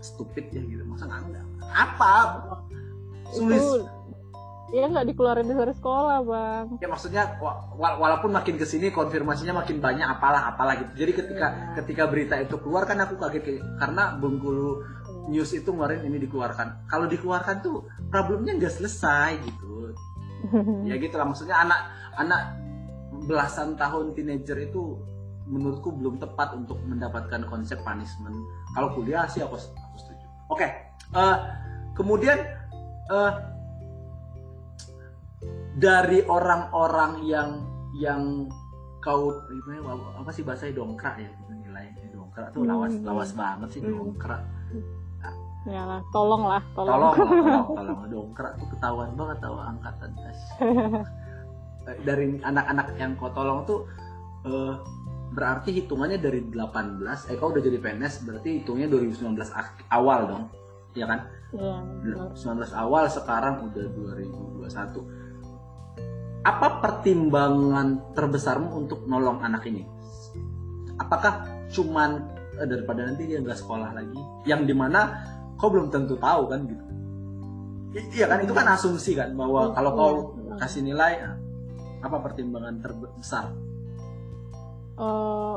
stupid 0.00 0.50
ya 0.50 0.60
gitu. 0.60 0.82
Masa 0.84 1.06
nggak 1.06 1.44
apa? 1.70 2.14
Sulis 3.30 3.62
itu 3.62 3.86
ya 4.74 4.90
nggak 4.90 5.06
dikeluarin 5.06 5.46
dari 5.46 5.70
sekolah 5.70 6.18
bang. 6.26 6.66
Ya 6.82 6.88
maksudnya 6.90 7.22
wa- 7.38 7.70
wa- 7.78 7.94
walaupun 7.94 8.34
makin 8.34 8.58
ke 8.58 8.66
sini 8.66 8.90
konfirmasinya 8.90 9.62
makin 9.62 9.78
banyak 9.78 10.08
apalah 10.08 10.50
apalah 10.50 10.74
gitu. 10.74 11.06
Jadi 11.06 11.12
ketika 11.14 11.46
Ya. 11.46 11.74
ketika 11.78 12.10
berita 12.10 12.34
itu 12.42 12.58
keluar 12.58 12.82
kan 12.82 12.98
aku 12.98 13.14
kaget 13.14 13.62
karena 13.78 14.18
Bengkulu 14.18 14.82
News 15.24 15.56
itu 15.56 15.68
kemarin 15.72 16.04
ini 16.04 16.20
dikeluarkan. 16.20 16.88
Kalau 16.88 17.08
dikeluarkan 17.08 17.64
tuh 17.64 17.88
problemnya 18.12 18.56
nggak 18.60 18.74
selesai 18.74 19.40
gitu. 19.40 19.92
Ya 20.88 21.00
gitu 21.00 21.16
lah 21.16 21.24
maksudnya 21.24 21.56
anak 21.56 21.88
anak 22.20 22.60
belasan 23.24 23.80
tahun 23.80 24.12
teenager 24.12 24.60
itu 24.60 25.00
menurutku 25.48 25.88
belum 25.88 26.20
tepat 26.20 26.52
untuk 26.52 26.76
mendapatkan 26.84 27.48
konsep 27.48 27.80
punishment. 27.80 28.36
Kalau 28.76 28.92
kuliah 28.92 29.24
sih 29.24 29.40
aku, 29.40 29.56
aku 29.56 29.96
setuju. 29.96 30.26
Oke 30.52 30.68
eh, 31.16 31.36
kemudian 31.96 32.36
eh, 33.08 33.32
dari 35.74 36.20
orang-orang 36.28 37.24
yang 37.24 37.50
yang 37.94 38.22
kau 39.02 39.30
gimana, 39.48 39.94
apa 40.16 40.30
sih 40.32 40.40
bahasanya 40.46 40.80
dongkrak 40.80 41.20
ya 41.20 41.28
nilainya 41.50 42.08
dongkrak 42.14 42.50
tuh 42.56 42.64
lawas 42.64 42.94
Hmm. 42.96 43.04
lawas 43.04 43.30
banget 43.36 43.68
sih 43.76 43.80
Hmm. 43.84 43.92
dongkrak 43.92 44.42
ya 45.64 45.82
lah 45.84 46.00
tolong. 46.12 46.44
Lah 46.44 46.62
tolong, 46.76 46.92
tolong 46.92 47.14
tolong. 47.16 47.66
Tolong 47.80 47.98
dongkrak 48.08 48.52
tuh 48.56 48.68
ketahuan 48.68 49.10
banget 49.16 49.38
tahu 49.40 49.56
angkatan 49.56 50.10
guys 50.14 50.40
Eh, 51.84 51.96
dari 52.00 52.40
anak-anak 52.40 52.96
yang 52.96 53.12
kau 53.12 53.28
tolong 53.28 53.68
tuh 53.68 53.84
eh, 54.44 54.72
berarti 55.36 55.82
hitungannya 55.82 56.16
dari 56.16 56.40
18 56.40 57.28
eh 57.28 57.36
kau 57.36 57.52
udah 57.52 57.60
jadi 57.60 57.76
PNS 57.76 58.24
berarti 58.24 58.62
hitungnya 58.62 58.88
2019 58.88 59.36
ak- 59.52 59.84
awal 59.90 60.20
dong 60.24 60.44
ya 60.94 61.04
kan? 61.04 61.28
Iya, 61.52 61.76
benar. 62.00 62.32
19 62.32 62.72
awal 62.72 63.04
sekarang 63.10 63.68
udah 63.68 63.84
2021 64.64 65.24
apa 66.44 66.68
pertimbangan 66.80 68.12
terbesarmu 68.12 68.68
untuk 68.76 69.04
nolong 69.04 69.40
anak 69.40 69.64
ini? 69.64 69.84
Apakah 70.96 71.44
cuman 71.68 72.20
eh, 72.56 72.64
daripada 72.64 73.04
nanti 73.04 73.24
dia 73.26 73.40
nggak 73.40 73.58
sekolah 73.58 73.92
lagi? 73.92 74.20
Yang 74.44 74.72
di 74.72 74.74
mana 74.76 75.00
kau 75.56 75.68
belum 75.68 75.88
tentu 75.88 76.14
tahu 76.16 76.46
kan 76.46 76.66
gitu. 76.66 76.84
I- 77.94 78.10
iya 78.12 78.26
kan? 78.26 78.42
Itu 78.42 78.50
kan 78.50 78.66
asumsi 78.68 79.14
kan 79.14 79.32
bahwa 79.32 79.70
kalau 79.70 79.90
kau 79.92 80.12
Iya. 80.34 80.54
kasih 80.58 80.82
nilai 80.82 81.14
ah, 81.22 81.36
apa 82.02 82.16
pertimbangan 82.20 82.78
terbesar? 82.78 83.54
Eh, 84.94 85.56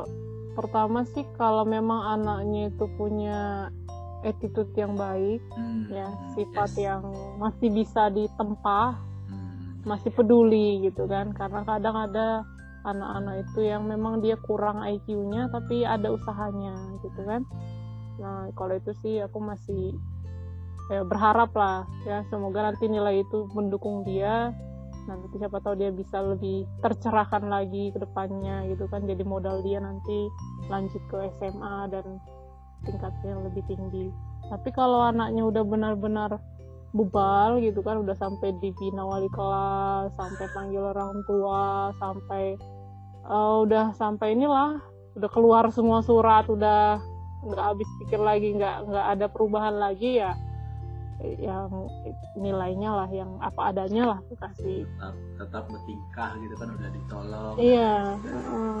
pertama 0.54 1.06
sih 1.06 1.22
kalau 1.34 1.62
memang 1.62 2.18
anaknya 2.18 2.68
itu 2.68 2.84
punya 2.94 3.70
attitude 4.26 4.74
yang 4.74 4.98
baik 4.98 5.38
Hmm, 5.54 5.86
ya 5.86 6.10
hmm, 6.10 6.34
sifat 6.34 6.70
yes. 6.74 6.82
yang 6.82 7.02
masih 7.38 7.70
bisa 7.70 8.10
ditempah 8.10 8.98
Hmm, 9.30 9.86
masih 9.86 10.10
peduli 10.10 10.82
gitu 10.82 11.06
kan? 11.06 11.30
Karena 11.30 11.62
kadang 11.62 11.94
ada 11.94 12.42
anak-anak 12.82 13.44
itu 13.44 13.60
yang 13.62 13.84
memang 13.84 14.18
dia 14.18 14.34
kurang 14.40 14.80
IQ-nya 14.80 15.50
tapi 15.50 15.82
ada 15.82 16.08
usahanya 16.08 16.72
gitu 17.02 17.20
kan 17.22 17.42
nah 18.18 18.50
kalau 18.58 18.74
itu 18.74 18.92
sih 19.02 19.22
aku 19.22 19.38
masih 19.38 19.94
ya, 20.90 21.06
berharap 21.06 21.54
lah 21.54 21.86
ya 22.04 22.26
semoga 22.28 22.72
nanti 22.72 22.90
nilai 22.90 23.22
itu 23.22 23.46
mendukung 23.54 24.02
dia. 24.02 24.52
Nanti 25.08 25.40
siapa 25.40 25.64
tahu 25.64 25.80
dia 25.80 25.88
bisa 25.88 26.20
lebih 26.20 26.68
tercerahkan 26.84 27.48
lagi 27.48 27.88
ke 27.88 27.96
depannya 27.96 28.68
gitu 28.68 28.84
kan 28.92 29.08
jadi 29.08 29.24
modal 29.24 29.64
dia 29.64 29.80
nanti 29.80 30.28
lanjut 30.68 31.00
ke 31.08 31.32
SMA 31.40 31.88
dan 31.88 32.20
tingkatnya 32.84 33.40
lebih 33.40 33.64
tinggi. 33.64 34.12
Tapi 34.52 34.68
kalau 34.76 35.08
anaknya 35.08 35.48
udah 35.48 35.64
benar-benar 35.64 36.36
bebal 36.92 37.60
gitu 37.60 37.84
kan 37.84 38.00
udah 38.00 38.16
sampai 38.16 38.56
dibina 38.64 39.04
wali 39.04 39.28
kelas 39.32 40.08
sampai 40.16 40.46
panggil 40.56 40.88
orang 40.88 41.20
tua 41.28 41.92
sampai 42.00 42.56
eh, 43.28 43.56
udah 43.64 43.92
sampai 43.92 44.32
inilah 44.32 44.80
udah 45.16 45.30
keluar 45.32 45.68
semua 45.68 46.00
surat 46.00 46.48
udah 46.48 46.96
nggak 47.44 47.64
habis 47.74 47.88
pikir 48.02 48.20
lagi 48.20 48.54
nggak 48.54 48.76
nggak 48.90 49.06
ada 49.14 49.26
perubahan 49.30 49.76
lagi 49.78 50.18
ya 50.18 50.34
yang 51.18 51.90
nilainya 52.38 52.94
lah 52.94 53.10
yang 53.10 53.42
apa 53.42 53.74
adanya 53.74 54.14
lah 54.14 54.18
aku 54.22 54.38
kasih. 54.38 54.86
Tetap, 54.86 55.14
tetap 55.34 55.64
bertingkah 55.66 56.30
gitu 56.38 56.54
kan 56.54 56.68
udah 56.78 56.90
ditolong. 56.94 57.54
Iya 57.58 57.96
heeh. 58.22 58.78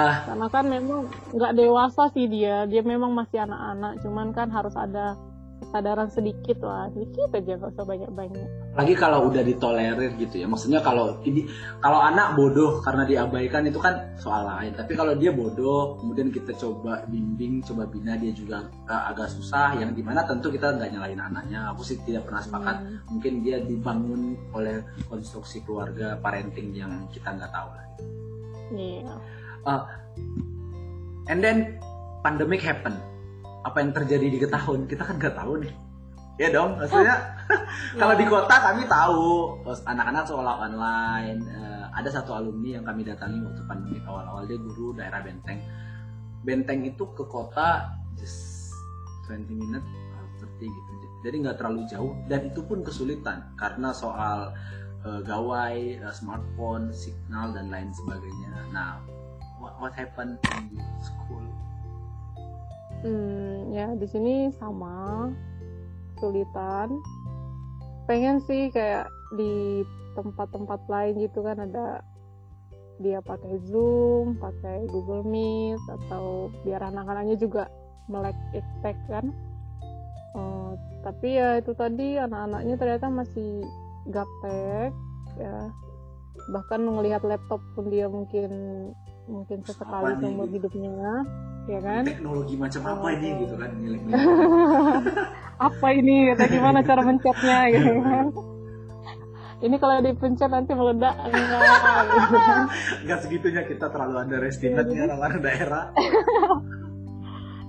ah. 0.00 0.16
Karena 0.24 0.46
kan 0.48 0.64
memang 0.64 1.12
nggak 1.36 1.52
dewasa 1.52 2.08
sih 2.16 2.24
dia 2.24 2.64
dia 2.64 2.80
memang 2.80 3.12
masih 3.12 3.44
anak-anak 3.44 4.00
cuman 4.00 4.32
kan 4.32 4.48
harus 4.48 4.72
ada 4.80 5.12
kesadaran 5.60 6.08
sedikit 6.08 6.64
lah 6.64 6.88
sedikit 6.96 7.28
aja 7.36 7.52
nggak 7.60 7.72
usah 7.76 7.86
banyak-banyak 7.86 8.48
lagi 8.74 8.94
kalau 8.98 9.30
udah 9.30 9.42
ditolerir 9.46 10.18
gitu 10.18 10.42
ya. 10.42 10.46
Maksudnya 10.50 10.82
kalau 10.82 11.22
ini 11.22 11.46
kalau 11.78 12.02
anak 12.02 12.34
bodoh 12.34 12.82
karena 12.82 13.06
diabaikan 13.06 13.70
itu 13.70 13.78
kan 13.78 14.18
soal 14.18 14.50
lain. 14.50 14.74
Tapi 14.74 14.98
kalau 14.98 15.14
dia 15.14 15.30
bodoh 15.30 15.94
kemudian 16.02 16.34
kita 16.34 16.58
coba 16.58 17.06
bimbing 17.06 17.62
coba 17.62 17.86
bina 17.86 18.18
dia 18.18 18.34
juga 18.34 18.66
eh, 18.90 19.02
agak 19.14 19.30
susah 19.30 19.78
yang 19.78 19.94
di 19.94 20.02
mana 20.02 20.26
tentu 20.26 20.50
kita 20.50 20.74
nggak 20.74 20.90
nyalain 20.90 21.22
anaknya. 21.22 21.70
Aku 21.70 21.86
sih 21.86 22.02
tidak 22.02 22.26
pernah 22.26 22.42
sepakat. 22.42 22.76
Hmm. 22.84 22.98
mungkin 23.14 23.46
dia 23.46 23.62
dibangun 23.62 24.34
oleh 24.50 24.82
konstruksi 25.06 25.62
keluarga 25.62 26.18
parenting 26.18 26.74
yang 26.74 27.06
kita 27.14 27.30
nggak 27.30 27.52
tahu 27.54 27.68
lah. 27.70 27.86
Iya. 28.74 29.14
And 31.30 31.38
then 31.38 31.78
pandemic 32.26 32.58
happen. 32.58 32.98
Apa 33.62 33.80
yang 33.80 33.94
terjadi 33.94 34.26
di 34.28 34.38
tahun 34.42 34.90
kita 34.90 35.02
kan 35.06 35.16
nggak 35.22 35.36
tahu 35.38 35.62
nih 35.62 35.83
ya 36.34 36.48
dong 36.50 36.74
maksudnya 36.80 37.16
kalau 38.00 38.14
di 38.18 38.26
kota 38.26 38.54
kami 38.58 38.82
tahu 38.90 39.60
anak-anak 39.86 40.24
sekolah 40.26 40.54
online 40.66 41.64
Eh, 41.84 41.86
ada 41.92 42.10
satu 42.10 42.34
alumni 42.34 42.80
yang 42.80 42.84
kami 42.84 43.06
datangi 43.06 43.38
waktu 43.44 43.62
pandemi 43.68 43.98
awal-awal 44.02 44.48
dia 44.48 44.58
guru 44.58 44.96
daerah 44.96 45.22
Benteng. 45.22 45.62
Benteng 46.42 46.82
itu 46.82 47.04
ke 47.14 47.22
kota 47.28 47.94
just 48.16 48.72
20 49.30 49.46
minutes 49.54 49.86
30 50.40 50.70
gitu 50.70 50.92
jadi 51.24 51.40
nggak 51.40 51.56
terlalu 51.56 51.88
jauh 51.88 52.12
dan 52.28 52.52
itu 52.52 52.60
pun 52.60 52.84
kesulitan 52.84 53.48
karena 53.56 53.96
soal 53.96 54.52
uh, 55.08 55.20
gawai 55.24 55.96
uh, 56.04 56.12
smartphone 56.12 56.92
signal 56.92 57.48
dan 57.56 57.72
lain 57.72 57.88
sebagainya. 57.96 58.52
Nah 58.76 59.00
what, 59.56 59.72
what 59.80 59.92
happened 59.96 60.36
in 60.52 60.76
school? 61.00 61.40
Hmm, 63.00 63.72
ya 63.72 63.96
di 63.96 64.04
sini 64.04 64.52
sama 64.52 65.32
kesulitan. 66.24 67.04
Pengen 68.08 68.40
sih 68.48 68.72
kayak 68.72 69.12
di 69.36 69.84
tempat-tempat 70.16 70.80
lain 70.88 71.20
gitu 71.20 71.44
kan 71.44 71.60
ada 71.60 72.00
dia 72.96 73.20
pakai 73.20 73.60
Zoom, 73.68 74.40
pakai 74.40 74.88
Google 74.88 75.26
Meet 75.28 75.82
atau 75.84 76.48
biar 76.64 76.80
anak-anaknya 76.80 77.36
juga 77.36 77.68
melek 78.08 78.36
iptek 78.56 78.96
kan. 79.12 79.28
Eh, 80.32 80.72
tapi 81.04 81.36
ya 81.36 81.60
itu 81.60 81.76
tadi 81.76 82.16
anak-anaknya 82.16 82.74
ternyata 82.80 83.06
masih 83.12 83.60
gaptek 84.08 84.96
ya. 85.36 85.68
Bahkan 86.48 86.80
melihat 86.88 87.20
laptop 87.26 87.60
pun 87.76 87.92
dia 87.92 88.08
mungkin 88.08 88.48
mungkin 89.28 89.64
sesekali 89.64 90.20
seumur 90.20 90.48
hidupnya, 90.52 91.24
ya 91.64 91.80
kan? 91.80 92.02
teknologi 92.04 92.54
macam 92.54 92.82
apa 92.84 93.06
ini 93.14 93.28
Oh. 93.32 93.38
gitu 93.40 93.54
kan 93.56 93.70
apa 95.72 95.86
ini 95.94 96.14
kata 96.34 96.44
gimana 96.50 96.78
cara 96.82 97.00
mencetnya 97.00 97.58
gitu 97.72 97.92
kan 98.02 98.26
ini 99.64 99.76
kalau 99.80 99.96
dipencet 100.02 100.50
nanti 100.52 100.72
meledak 100.76 101.14
enggak 101.24 101.60
gitu. 102.04 102.36
nggak 103.06 103.18
segitunya 103.22 103.62
kita 103.64 103.86
terlalu 103.88 104.16
underestimate 104.20 104.88
ya 104.90 105.08
orang-orang 105.08 105.40
daerah 105.40 105.84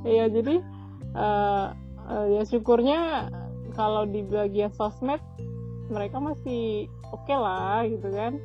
Iya 0.05 0.29
jadi 0.29 0.61
eh, 1.17 1.65
eh, 2.05 2.25
ya 2.37 2.43
syukurnya 2.45 3.31
kalau 3.73 4.05
di 4.05 4.21
bagian 4.21 4.69
sosmed 4.69 5.17
mereka 5.89 6.21
masih 6.21 6.85
oke 7.09 7.33
lah 7.33 7.81
gitu 7.89 8.13
kan 8.13 8.37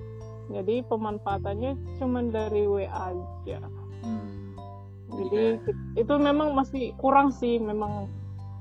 jadi 0.48 0.80
pemanfaatannya 0.88 1.76
cuman 1.98 2.32
dari 2.32 2.64
WA 2.64 2.88
aja 2.88 3.61
Hmm. 4.01 4.49
Jadi 5.14 5.58
itu 5.98 6.14
memang 6.16 6.54
masih 6.54 6.94
kurang 6.98 7.34
sih 7.34 7.58
memang 7.58 8.06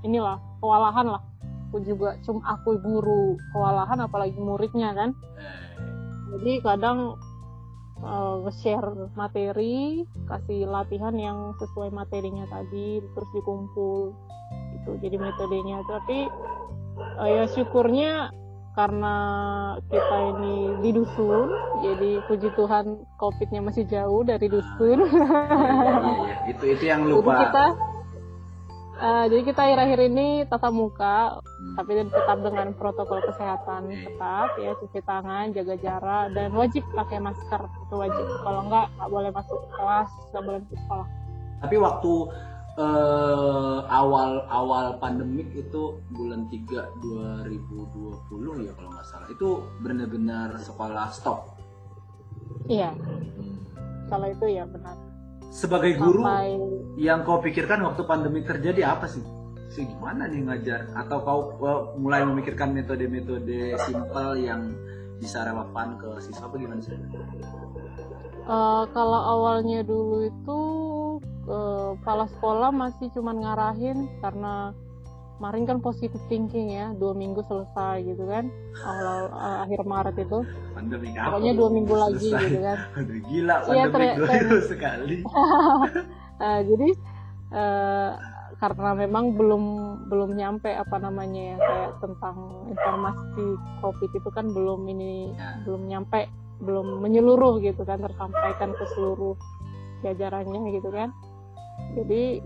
inilah 0.03 0.39
kewalahan 0.63 1.17
lah. 1.17 1.23
Aku 1.69 1.85
juga 1.85 2.17
cuma 2.25 2.41
aku 2.57 2.81
guru 2.81 3.37
kewalahan 3.53 4.01
apalagi 4.01 4.37
muridnya 4.41 4.93
kan. 4.97 5.13
Jadi 6.33 6.61
kadang 6.65 7.17
eh, 8.01 8.35
nge-share 8.45 9.13
materi 9.13 10.05
kasih 10.25 10.65
latihan 10.65 11.13
yang 11.13 11.53
sesuai 11.61 11.93
materinya 11.93 12.49
tadi 12.49 13.01
terus 13.01 13.29
dikumpul. 13.37 14.13
Itu 14.81 14.97
jadi 14.97 15.17
metodenya. 15.21 15.85
Tapi 15.85 16.25
eh, 17.21 17.29
ya 17.29 17.45
syukurnya 17.45 18.33
karena 18.80 19.15
kita 19.91 20.15
ini 20.32 20.55
di 20.80 20.89
dusun 20.95 21.47
jadi 21.84 22.23
puji 22.32 22.47
Tuhan 22.55 22.86
covidnya 23.19 23.59
masih 23.59 23.84
jauh 23.91 24.23
dari 24.23 24.47
dusun. 24.47 25.03
Iya, 25.03 25.99
iya. 25.99 26.36
itu 26.55 26.63
itu 26.80 26.84
yang 26.88 27.03
jadi 27.03 27.11
lupa. 27.19 27.34
kita 27.43 27.65
eh, 29.03 29.25
jadi 29.36 29.41
kita 29.51 29.59
akhir-akhir 29.67 29.99
ini 30.07 30.27
tatap 30.47 30.71
muka 30.71 31.43
Hmm. 31.59 31.75
tapi 31.75 31.91
tetap 32.07 32.39
dengan 32.39 32.71
protokol 32.71 33.19
kesehatan 33.19 33.91
ketat 33.91 34.49
ya 34.63 34.71
cuci 34.80 35.03
tangan 35.03 35.51
jaga 35.51 35.75
jarak 35.75 36.32
dan 36.32 36.55
wajib 36.55 36.88
pakai 36.95 37.19
masker. 37.19 37.67
Itu 37.84 37.99
wajib. 37.99 38.25
Kalau 38.47 38.63
enggak 38.63 38.88
nggak 38.95 39.09
boleh 39.11 39.32
masuk 39.36 39.59
kelas 39.75 40.07
nggak 40.32 40.43
boleh 40.47 40.59
masuk 40.63 40.80
sekolah. 40.88 41.07
Tapi 41.59 41.75
waktu 41.84 42.13
eh, 42.80 43.80
awal 43.91 44.47
awal 44.47 44.95
pandemik 45.03 45.51
itu 45.51 45.99
bulan 46.15 46.47
3 46.47 46.95
2020 47.03 48.65
ya 48.65 48.71
kalau 48.71 48.89
nggak 48.95 49.07
salah 49.07 49.27
itu 49.27 49.49
benar-benar 49.84 50.55
sekolah 50.63 51.11
stop. 51.11 51.59
iya 52.71 52.95
kalau 54.07 54.30
itu 54.32 54.45
ya 54.49 54.63
benar 54.65 54.97
Sebagai 55.49 55.97
guru 55.97 56.21
sampai 56.21 56.61
yang 57.01 57.25
kau 57.25 57.41
pikirkan 57.41 57.82
waktu 57.82 58.05
pandemik 58.05 58.45
terjadi 58.45 58.93
apa 58.93 59.09
sih? 59.09 59.25
Sih 59.73 59.82
gimana 59.89 60.30
nih 60.30 60.45
ngajar? 60.45 60.93
Atau 60.93 61.25
kau 61.25 61.39
eh, 61.57 61.82
mulai 61.97 62.21
memikirkan 62.21 62.69
metode-metode 62.69 63.73
simpel 63.82 64.38
yang 64.45 64.69
bisa 65.17 65.41
relevan 65.41 65.97
ke 65.97 66.09
siswa 66.21 66.45
apa 66.47 66.55
gimana 66.61 66.82
sih? 66.86 66.93
eh, 68.45 68.84
kalau 68.93 69.21
awalnya 69.25 69.82
dulu 69.82 70.30
itu 70.30 70.59
kepala 71.49 72.29
sekolah 72.29 72.69
masih 72.69 73.09
cuman 73.09 73.37
ngarahin 73.37 74.05
karena 74.19 74.69
kemarin 75.35 75.63
kan 75.63 75.79
positive 75.79 76.19
thinking 76.27 76.67
ya 76.69 76.91
dua 76.93 77.11
minggu 77.11 77.39
selesai 77.41 78.03
gitu 78.03 78.23
kan 78.23 78.51
awal 78.79 79.17
eh, 79.31 79.57
akhir 79.65 79.81
Maret 79.83 80.15
itu 80.19 80.39
Pandemik 80.71 81.15
apa? 81.15 81.25
pokoknya 81.31 81.53
dua 81.55 81.69
minggu 81.71 81.95
lagi 81.95 82.29
Selesai. 82.29 82.43
gitu 82.45 82.59
kan 82.59 82.77
gila 83.29 83.55
Iya, 83.65 83.83
pandemik 83.87 84.13
ter- 84.15 84.27
baru 84.29 84.59
sekali. 84.61 85.17
Eh, 86.39 86.61
jadi 86.63 86.89
eh, 87.51 88.11
karena 88.55 88.91
memang 88.93 89.35
belum 89.35 89.63
belum 90.07 90.29
nyampe 90.33 90.71
apa 90.71 90.95
namanya 90.97 91.41
ya 91.51 91.57
kayak 91.59 91.91
tentang 91.99 92.37
informasi 92.65 93.45
covid 93.79 94.07
itu 94.09 94.29
kan 94.29 94.47
belum 94.47 94.87
ini 94.87 95.31
Ya. 95.31 95.59
belum 95.63 95.83
nyampe 95.85 96.31
belum 96.59 96.99
menyeluruh 96.99 97.59
gitu 97.59 97.83
kan 97.83 97.99
tersampaikan 97.99 98.71
ke 98.71 98.85
seluruh 98.89 99.35
jajarannya 99.99 100.71
gitu 100.71 100.87
kan 100.89 101.11
jadi 101.97 102.43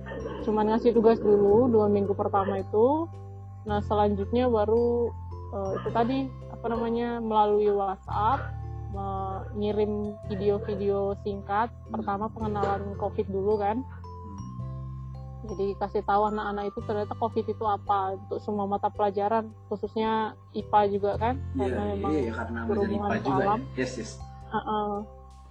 cuman 0.48 0.74
ngasih 0.76 0.96
tugas 0.96 1.20
dulu 1.20 1.68
dua 1.68 1.88
minggu 1.92 2.16
pertama 2.16 2.64
itu 2.64 3.08
nah 3.64 3.80
selanjutnya 3.84 4.48
baru 4.48 5.12
eh, 5.56 5.72
itu 5.80 5.90
tadi 5.92 6.20
apa 6.52 6.66
namanya 6.72 7.20
melalui 7.20 7.68
WhatsApp 7.72 8.40
mengirim 8.94 10.14
video-video 10.30 11.18
singkat 11.26 11.74
pertama 11.90 12.30
pengenalan 12.30 12.94
COVID 13.02 13.28
dulu 13.28 13.58
kan 13.58 13.82
jadi 15.44 15.76
kasih 15.76 16.04
tahu 16.08 16.32
anak-anak 16.32 16.72
itu 16.72 16.80
ternyata 16.88 17.14
COVID 17.20 17.46
itu 17.52 17.66
apa 17.68 18.16
untuk 18.16 18.40
semua 18.40 18.64
mata 18.64 18.88
pelajaran 18.88 19.52
khususnya 19.68 20.40
IPA 20.56 20.82
juga 20.96 21.12
kan 21.20 21.36
karena 21.58 21.84
memang 21.98 22.12
iya, 22.16 22.32
karena 22.32 22.60
menjadi 22.64 22.72
berhubungan 22.72 23.10
IPA 23.10 23.20
juga 23.20 23.44
alam. 23.44 23.60
ya. 23.60 23.80
Yes, 23.84 23.92
yes. 24.00 24.12
uh-uh. 24.56 24.92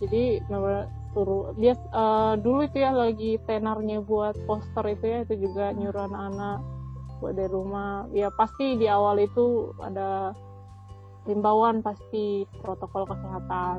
jadi 0.01 0.23
memang 0.49 0.89
suruh 1.13 1.53
dia 1.61 1.77
eh, 1.77 2.35
dulu 2.41 2.65
itu 2.65 2.79
ya 2.81 2.93
lagi 2.93 3.37
tenarnya 3.45 4.01
buat 4.01 4.37
poster 4.49 4.85
itu 4.93 5.05
ya 5.05 5.19
itu 5.29 5.35
juga 5.49 5.73
nyuruh 5.77 6.09
anak-anak 6.09 6.59
buat 7.21 7.35
dari 7.39 7.53
rumah. 7.53 8.09
Ya 8.11 8.33
pasti 8.35 8.81
di 8.81 8.91
awal 8.91 9.23
itu 9.23 9.77
ada 9.79 10.35
himbauan 11.29 11.85
pasti 11.85 12.49
protokol 12.61 13.07
kesehatan 13.07 13.79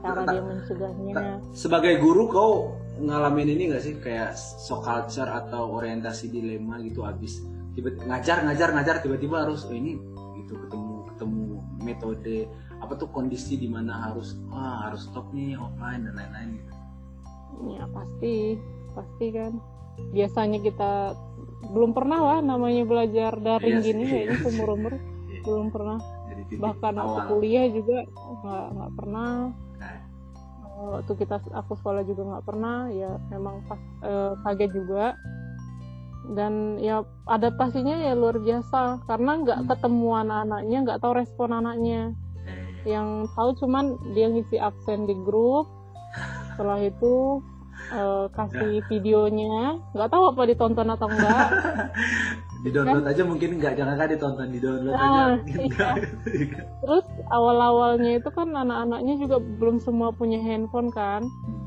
cara 0.00 0.24
dia 0.24 0.40
mencegahnya. 0.40 1.44
Sebagai 1.52 2.00
guru 2.00 2.24
kau 2.30 2.52
ngalamin 3.00 3.52
ini 3.52 3.62
gak 3.74 3.84
sih? 3.84 3.94
Kayak 4.00 4.38
shock 4.38 4.86
culture 4.86 5.28
atau 5.28 5.76
orientasi 5.76 6.32
dilema 6.32 6.80
gitu 6.80 7.04
abis 7.04 7.44
tiba 7.74 7.94
ngajar 8.06 8.42
ngajar 8.46 8.68
ngajar 8.74 8.96
tiba-tiba 9.00 9.46
harus 9.46 9.64
oh 9.66 9.74
ini 9.74 9.96
gitu 10.42 10.58
ketemu 10.66 10.94
ketemu 11.14 11.44
metode 11.80 12.38
apa 12.90 12.98
tuh 12.98 13.10
kondisi 13.14 13.54
di 13.54 13.70
mana 13.70 14.10
harus 14.10 14.34
ah 14.50 14.90
harus 14.90 15.06
stop 15.06 15.30
nih 15.30 15.54
offline 15.54 16.02
dan 16.02 16.18
lain-lain 16.18 16.58
gitu. 16.58 16.72
ya 17.70 17.86
pasti 17.86 18.58
pasti 18.90 19.26
kan 19.30 19.52
biasanya 20.10 20.58
kita 20.58 21.14
belum 21.70 21.94
pernah 21.94 22.18
lah 22.18 22.38
namanya 22.42 22.82
belajar 22.82 23.38
daring 23.38 23.78
Iya 23.78 23.80
sih, 23.80 23.86
gini 23.86 24.02
iya 24.02 24.10
kayaknya 24.10 24.34
sih. 24.34 24.42
seumur 24.42 24.68
umur 24.74 24.92
Iya. 25.30 25.40
belum 25.46 25.66
pernah 25.70 25.98
bahkan 26.58 26.94
waktu 26.98 27.06
awal. 27.14 27.28
kuliah 27.30 27.66
juga 27.70 27.98
nggak 28.42 28.66
nggak 28.74 28.92
pernah 28.98 29.30
Nah, 29.78 29.96
Eh, 30.74 30.88
waktu 30.90 31.12
kita 31.14 31.34
aku 31.52 31.72
sekolah 31.76 32.02
juga 32.02 32.22
nggak 32.26 32.44
pernah 32.44 32.78
ya 32.90 33.10
memang 33.30 33.62
pas 33.64 33.78
eh, 34.02 34.32
kaget 34.42 34.70
juga 34.74 35.14
dan 36.30 36.52
ya 36.76 37.00
adaptasinya 37.24 38.02
ya 38.02 38.12
luar 38.12 38.36
biasa 38.36 38.98
karena 39.04 39.30
nggak 39.38 39.58
Hmm. 39.62 39.68
ketemu 39.68 40.08
anak-anaknya 40.18 40.78
nggak 40.82 40.98
tahu 40.98 41.12
respon 41.14 41.50
anaknya 41.54 42.18
yang 42.84 43.28
tahu 43.36 43.56
cuman 43.60 43.96
dia 44.16 44.30
ngisi 44.30 44.56
absen 44.56 45.04
di 45.08 45.14
grup. 45.26 45.68
Setelah 46.54 46.80
itu 46.84 47.40
eh, 47.92 48.26
kasih 48.32 48.82
videonya. 48.90 49.80
Nggak 49.96 50.10
tahu 50.10 50.24
apa 50.32 50.42
ditonton 50.48 50.88
atau 50.92 51.08
enggak 51.08 51.48
di 52.60 52.68
download 52.68 53.08
aja 53.08 53.22
mungkin 53.24 53.56
nggak 53.56 53.72
jangan 53.72 53.96
kan 53.96 54.08
ditonton 54.12 54.48
di 54.52 54.60
download 54.60 54.92
aja. 54.92 55.00
Ah, 55.00 55.28
mungkin 55.40 55.60
iya. 55.72 55.88
terus 56.84 57.06
awal-awalnya 57.32 58.20
itu 58.20 58.28
kan 58.28 58.52
anak-anaknya 58.52 59.14
juga 59.16 59.36
belum 59.40 59.80
semua 59.80 60.12
punya 60.12 60.40
handphone 60.40 60.92
kan. 60.92 61.24
Hmm. 61.24 61.58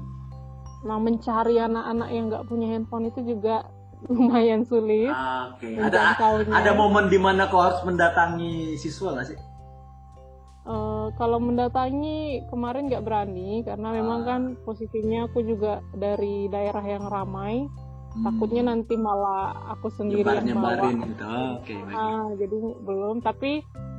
nah 0.83 0.99
mencari 0.99 1.55
anak-anak 1.63 2.09
yang 2.11 2.27
nggak 2.27 2.45
punya 2.51 2.75
handphone 2.75 3.07
itu 3.07 3.23
juga 3.23 3.63
lumayan 4.11 4.67
sulit. 4.67 5.09
Ah, 5.09 5.55
Oke, 5.55 5.79
ada 5.79 6.11
ada 6.51 6.71
momen 6.75 7.07
di 7.07 7.15
mana 7.15 7.47
kau 7.47 7.63
harus 7.63 7.79
mendatangi 7.87 8.75
siswa 8.75 9.15
nggak 9.15 9.27
sih? 9.31 9.39
Eh, 10.63 11.07
kalau 11.19 11.43
mendatangi 11.43 12.47
kemarin 12.47 12.87
nggak 12.87 13.03
berani 13.03 13.67
karena 13.67 13.87
memang 13.91 14.19
Ah. 14.23 14.27
kan 14.31 14.41
posisinya 14.63 15.27
aku 15.27 15.43
juga 15.43 15.83
dari 15.91 16.47
daerah 16.47 16.83
yang 16.83 17.05
ramai. 17.11 17.67
Hmm. 18.13 18.29
takutnya 18.29 18.61
nanti 18.69 18.93
malah 18.93 19.73
aku 19.73 19.89
sendiri 19.89 20.21
nyebar 20.21 20.45
yang 20.45 20.61
bawa. 20.61 21.01
gitu. 21.01 21.23
Oh, 21.25 21.49
oke 21.57 21.73
baik. 21.81 21.95
Ah, 21.97 22.25
jadi 22.37 22.57
belum. 22.85 23.15
Tapi 23.25 23.51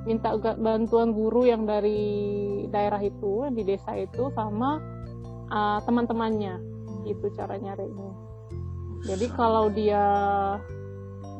minta 0.06 0.38
bantuan 0.54 1.10
guru 1.10 1.42
yang 1.50 1.66
dari 1.66 1.98
daerah 2.70 3.02
itu 3.02 3.50
di 3.50 3.66
desa 3.66 3.98
itu 3.98 4.30
sama 4.38 4.78
ah, 5.50 5.82
teman-temannya. 5.82 6.62
Itu 7.10 7.26
cara 7.34 7.58
nyarinya. 7.58 8.14
Jadi 9.02 9.26
kalau 9.34 9.68
dia 9.74 10.06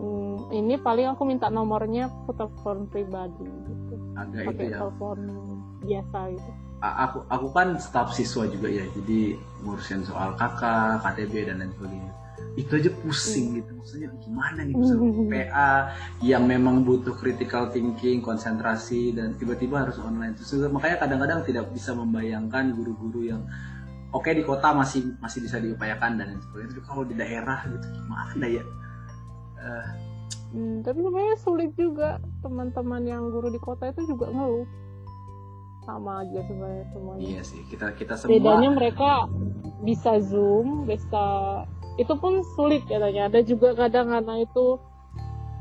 mm, 0.03 0.51
ini 0.51 0.75
paling 0.75 1.15
aku 1.15 1.23
minta 1.25 1.49
nomornya 1.49 2.11
aku 2.11 2.35
telepon 2.35 2.91
pribadi 2.91 3.47
ada 4.15 4.39
itu 4.41 4.49
pakai 4.55 4.67
ya. 4.71 4.79
telepon 4.79 5.19
biasa 5.85 6.19
gitu. 6.35 6.51
A- 6.85 6.97
aku 7.09 7.19
aku 7.33 7.47
kan 7.57 7.69
staf 7.81 8.13
siswa 8.13 8.45
juga 8.47 8.69
ya 8.69 8.85
jadi 8.93 9.41
ngurusin 9.65 10.05
soal 10.05 10.37
kakak 10.37 11.01
KTB 11.03 11.51
dan 11.51 11.65
lain 11.65 11.73
sebagainya. 11.75 12.13
Itu 12.55 12.79
aja 12.79 12.91
pusing 13.03 13.59
gitu 13.59 13.71
maksudnya 13.75 14.09
gimana 14.23 14.63
nih 14.63 14.75
bisa 14.79 14.95
PA 15.27 15.71
yang 16.23 16.47
memang 16.47 16.87
butuh 16.87 17.15
critical 17.19 17.75
thinking 17.75 18.23
konsentrasi 18.23 19.11
dan 19.11 19.35
tiba-tiba 19.35 19.83
harus 19.83 19.99
online. 19.99 20.39
Terus 20.39 20.71
makanya 20.71 21.03
kadang-kadang 21.03 21.41
tidak 21.43 21.67
bisa 21.75 21.97
membayangkan 21.97 22.71
guru-guru 22.79 23.27
yang 23.27 23.43
oke 24.15 24.31
di 24.31 24.47
kota 24.47 24.71
masih 24.71 25.19
masih 25.19 25.43
bisa 25.43 25.59
diupayakan 25.59 26.15
dan 26.15 26.31
lain 26.31 26.41
sebagainya. 26.47 26.71
Tapi 26.79 26.83
kalau 26.87 27.03
di 27.03 27.15
daerah 27.19 27.59
gitu 27.67 27.87
gimana 27.91 28.47
ya? 28.47 28.65
Eh, 29.59 30.14
Hmm, 30.55 30.87
tapi 30.87 31.03
sebenarnya 31.03 31.37
sulit 31.43 31.71
juga. 31.75 32.23
Teman-teman 32.47 33.03
yang 33.03 33.27
guru 33.35 33.51
di 33.51 33.59
kota 33.59 33.91
itu 33.91 34.07
juga 34.07 34.31
ngeluh. 34.31 34.65
Sama 35.83 36.23
aja 36.23 36.41
sebenarnya 36.47 36.87
semuanya. 36.95 37.27
Iya 37.27 37.43
sih 37.43 37.61
kita 37.69 37.93
kita 37.99 38.15
semua 38.17 38.31
bedanya 38.33 38.71
mereka 38.73 39.29
bisa 39.85 40.17
zoom 40.23 40.89
bisa 40.89 41.27
itu 41.99 42.15
pun 42.17 42.41
sulit 42.55 42.87
katanya. 42.87 43.27
Ada 43.29 43.43
juga 43.43 43.75
kadang 43.75 44.15
karena 44.15 44.47
itu 44.47 44.79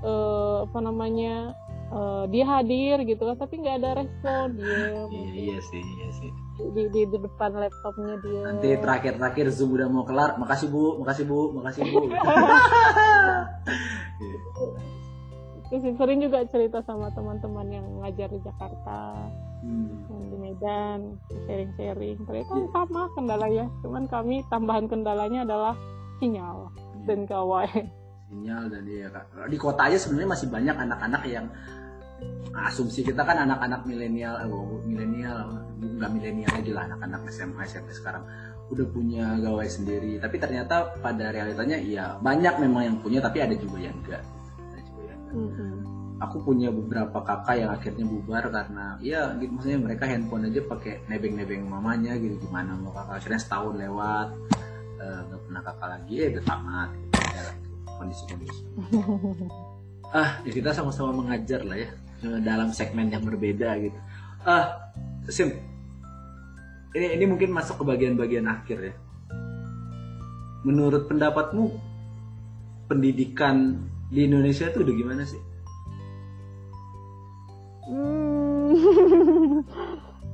eh, 0.05 0.57
apa 0.63 0.79
namanya 0.79 1.57
eh, 1.91 2.23
dia 2.29 2.45
hadir 2.45 3.01
gitu 3.03 3.25
kan 3.25 3.35
tapi 3.35 3.59
nggak 3.65 3.81
ada 3.81 3.91
respon. 4.05 4.55
Dia 4.61 5.09
iya, 5.09 5.27
iya 5.33 5.59
sih 5.59 5.83
iya 5.99 6.09
sih 6.13 6.31
di, 6.54 6.84
di, 6.93 7.01
di 7.10 7.18
depan 7.18 7.51
laptopnya 7.58 8.16
dia. 8.22 8.41
Nanti 8.45 8.70
terakhir-terakhir 8.78 9.45
zoom 9.49 9.74
udah 9.74 9.88
mau 9.89 10.06
kelar. 10.06 10.38
Makasih 10.38 10.70
bu. 10.70 11.01
Makasih 11.01 11.26
bu. 11.26 11.39
Makasih 11.58 11.84
bu. 11.89 12.01
Iya. 14.14 14.38
Terus 15.74 15.97
sering 15.97 16.22
juga 16.22 16.45
cerita 16.54 16.86
sama 16.86 17.10
teman-teman 17.18 17.66
yang 17.66 17.88
ngajar 18.06 18.30
di 18.30 18.39
Jakarta 18.45 19.26
Hmm. 19.64 19.88
yang 20.12 20.24
di 20.28 20.38
Medan 20.38 20.99
sharing-sharing. 21.47 22.20
Mereka 22.28 22.51
Iya. 22.51 22.68
sama 22.76 23.08
kendalanya 23.16 23.66
cuman 23.80 24.04
kami 24.12 24.43
tambahan 24.51 24.86
kendalanya 24.91 25.47
adalah 25.47 25.74
sinyal 26.20 26.68
dan 27.08 27.24
kawan 27.24 27.89
sinyal 28.28 28.64
dan 28.68 28.84
kak. 28.86 29.26
Di 29.47 29.58
kota 29.58 29.88
aja 29.88 29.97
sebenarnya 29.97 30.30
masih 30.36 30.47
banyak 30.51 30.76
anak-anak 30.76 31.24
yang 31.26 31.45
asumsi 32.54 33.01
kita 33.01 33.24
kan 33.24 33.47
anak-anak 33.49 33.88
milenial 33.88 34.36
eh, 34.43 34.47
oh, 34.51 34.84
milenial 34.86 35.64
nggak 35.84 36.09
milenial 36.15 36.51
lagi 36.55 36.71
lah 36.71 36.84
anak-anak 36.88 37.21
SMA 37.29 37.61
SMP 37.67 37.91
sekarang 37.91 38.23
udah 38.71 38.88
punya 38.89 39.25
gawai 39.43 39.67
sendiri 39.67 40.17
tapi 40.17 40.39
ternyata 40.39 40.95
pada 41.03 41.29
realitanya 41.29 41.77
iya 41.77 42.05
banyak 42.17 42.57
memang 42.63 42.84
yang 42.88 42.97
punya 43.03 43.19
tapi 43.19 43.43
ada 43.43 43.53
juga 43.53 43.77
yang 43.77 43.93
enggak 44.01 44.23
ada 44.73 44.81
juga 44.81 45.01
yang 45.11 45.19
enggak. 45.19 45.36
Mm-mm. 45.36 45.73
aku 46.23 46.38
punya 46.41 46.69
beberapa 46.71 47.17
kakak 47.21 47.55
yang 47.59 47.71
akhirnya 47.75 48.05
bubar 48.07 48.43
karena 48.47 48.86
ya 49.03 49.36
gitu 49.38 49.51
maksudnya 49.51 49.79
mereka 49.84 50.03
handphone 50.07 50.47
aja 50.47 50.61
pakai 50.63 50.93
nebeng-nebeng 51.11 51.67
mamanya 51.67 52.15
gitu 52.17 52.39
gimana 52.47 52.73
mau 52.79 52.95
kakak 52.95 53.19
akhirnya 53.19 53.41
setahun 53.43 53.73
lewat 53.75 54.27
eh, 55.03 55.19
nggak 55.27 55.41
pernah 55.45 55.61
kakak 55.67 55.88
lagi 55.99 56.13
ya 56.15 56.25
udah 56.31 56.43
tamat 56.47 56.89
gitu. 56.95 57.17
Ya, 57.34 57.45
kondisi-kondisi 57.99 58.61
ah 60.19 60.29
ya 60.45 60.51
kita 60.53 60.69
sama-sama 60.71 61.11
mengajar 61.11 61.61
lah 61.67 61.77
ya 61.77 61.89
eh, 62.23 62.39
dalam 62.41 62.71
segmen 62.71 63.11
yang 63.11 63.21
berbeda 63.27 63.69
gitu 63.84 63.99
ah 64.47 64.91
sim 65.27 65.72
ini 66.93 67.05
ini 67.17 67.25
mungkin 67.25 67.49
masuk 67.49 67.81
ke 67.81 67.83
bagian-bagian 67.85 68.45
akhir 68.45 68.77
ya. 68.79 68.95
Menurut 70.63 71.09
pendapatmu 71.09 71.73
pendidikan 72.87 73.83
di 74.13 74.29
Indonesia 74.29 74.69
itu 74.69 74.85
udah 74.85 74.95
gimana 74.95 75.23
sih? 75.25 75.41
Hmm. 77.89 78.73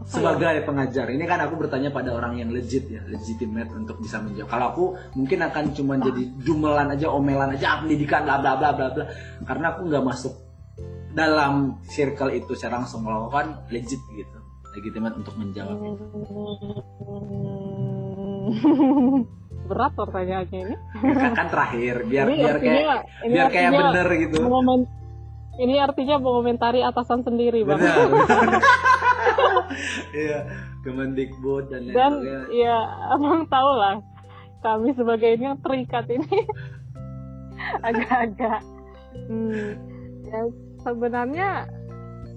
Ya? 0.10 0.18
sebagai 0.18 0.66
pengajar 0.66 1.05
ini 1.14 1.22
kan 1.30 1.38
aku 1.45 1.53
bertanya 1.53 1.93
pada 1.93 2.10
orang 2.18 2.41
yang 2.41 2.49
legit 2.49 2.89
ya 2.89 3.05
legitimate 3.05 3.70
untuk 3.78 4.01
bisa 4.01 4.18
menjawab. 4.18 4.49
Kalau 4.49 4.66
aku 4.74 4.86
mungkin 5.14 5.45
akan 5.45 5.70
cuma 5.78 6.01
jadi 6.01 6.24
jumelan 6.41 6.89
aja 6.89 7.14
omelan 7.14 7.53
aja 7.53 7.78
ah, 7.78 7.78
pendidikan 7.86 8.26
bla 8.26 8.41
bla 8.41 8.57
bla 8.57 8.74
bla 8.74 8.89
bla. 8.89 9.05
Karena 9.45 9.66
aku 9.78 9.86
nggak 9.86 10.01
masuk 10.01 10.34
dalam 11.14 11.78
circle 11.86 12.34
itu 12.34 12.57
secara 12.57 12.82
langsung 12.82 13.05
kalau 13.05 13.30
aku 13.30 13.38
kan 13.38 13.47
legit 13.70 14.01
gitu 14.18 14.39
legitimate 14.80 15.16
untuk 15.20 15.36
menjawab 15.36 15.76
itu. 15.76 16.06
Hmm. 18.50 19.28
berat 19.70 19.94
pertanyaannya 19.94 20.60
ini. 20.66 20.76
Kan, 21.14 21.32
kan 21.38 21.48
terakhir 21.54 21.96
biar 22.10 22.26
ini 22.26 22.42
biar 22.42 22.58
kayak 22.58 22.74
artinya, 22.82 22.98
ini 23.22 23.34
biar 23.38 23.48
kayak 23.54 23.72
bener 23.78 24.08
gitu. 24.18 24.38
mengomen- 24.42 24.90
ini 25.60 25.76
artinya 25.78 26.16
mengomentari 26.18 26.80
atasan 26.82 27.22
sendiri 27.22 27.62
bang. 27.68 27.78
Benar. 27.78 28.08
Iya 30.10 30.50
Kemendikbud 30.82 31.70
dan 31.70 31.94
dan 31.94 32.12
sebagainya. 32.18 32.42
ya 32.50 32.78
abang 33.14 33.46
tahu 33.46 33.70
lah 33.78 34.02
kami 34.66 34.98
sebagai 34.98 35.38
ini 35.38 35.46
yang 35.46 35.60
terikat 35.62 36.10
ini. 36.10 36.26
Agak-agak. 37.88 38.66
Hmm, 39.30 39.78
ya 40.26 40.40
sebenarnya 40.82 41.50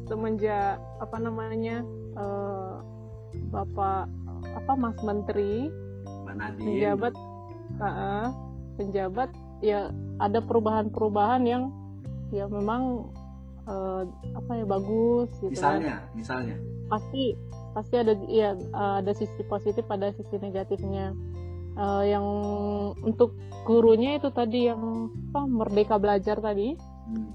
semenjak 0.04 0.76
apa 1.00 1.16
namanya 1.16 1.80
eh, 2.16 2.74
bapak 3.52 4.08
apa 4.56 4.72
mas 4.76 4.98
menteri? 5.04 5.72
Penjabat 6.32 7.14
uh, 7.80 8.28
penjabat 8.76 9.30
ya 9.62 9.92
ada 10.18 10.42
perubahan-perubahan 10.42 11.42
yang 11.46 11.70
ya 12.32 12.48
memang 12.48 13.12
eh, 13.68 14.02
apa 14.34 14.50
ya 14.56 14.64
bagus 14.66 15.28
gitu 15.40 15.54
kan. 15.60 15.80
Misalnya 15.80 15.96
misalnya. 16.16 16.56
Pasti 16.90 17.36
pasti 17.72 17.94
ada 17.96 18.12
ya 18.28 18.52
uh, 18.76 19.00
ada 19.00 19.12
sisi 19.16 19.40
positif 19.48 19.84
ada 19.88 20.12
sisi 20.12 20.36
negatifnya. 20.36 21.16
Uh, 21.72 22.04
yang 22.04 22.26
untuk 23.00 23.32
gurunya 23.64 24.20
itu 24.20 24.28
tadi 24.28 24.68
yang 24.68 25.08
apa 25.32 25.40
merdeka 25.48 25.96
belajar 25.96 26.36
tadi. 26.36 26.76
Hmm. 27.08 27.32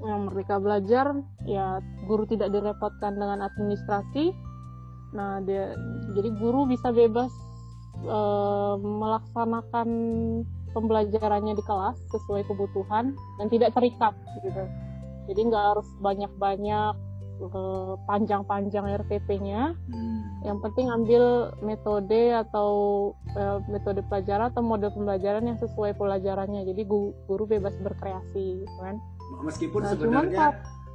Yang 0.00 0.28
merdeka 0.28 0.56
belajar 0.56 1.12
ya 1.44 1.80
guru 2.08 2.24
tidak 2.24 2.52
direpotkan 2.52 3.20
dengan 3.20 3.44
administrasi. 3.44 4.32
Nah 5.12 5.44
dia 5.44 5.76
jadi 6.16 6.30
guru 6.40 6.64
bisa 6.64 6.88
bebas 6.94 7.32
uh, 8.06 8.80
melaksanakan 8.80 9.88
pembelajarannya 10.70 11.58
di 11.58 11.64
kelas 11.66 11.98
sesuai 12.14 12.46
kebutuhan 12.46 13.12
dan 13.42 13.46
tidak 13.50 13.74
terikat 13.74 14.14
gitu. 14.40 14.64
Jadi 15.28 15.40
nggak 15.50 15.64
harus 15.74 15.88
banyak-banyak 16.00 16.94
uh, 17.52 17.94
panjang-panjang 18.06 18.86
RPP-nya 19.04 19.74
Hmm. 19.90 20.18
yang 20.46 20.58
penting 20.64 20.88
ambil 20.88 21.52
metode 21.60 22.32
atau 22.32 22.70
eh, 23.36 23.58
metode 23.68 24.00
pelajaran 24.08 24.48
atau 24.48 24.64
model 24.64 24.88
pembelajaran 24.88 25.44
yang 25.44 25.58
sesuai 25.60 25.92
pelajarannya. 26.00 26.64
Jadi 26.64 26.88
gu- 26.88 27.12
guru 27.28 27.44
bebas 27.44 27.76
berkreasi 27.76 28.64
gitu 28.64 28.76
kan 28.80 28.96
meskipun 29.40 29.80
Nah, 29.82 29.90
sebenarnya 29.94 30.44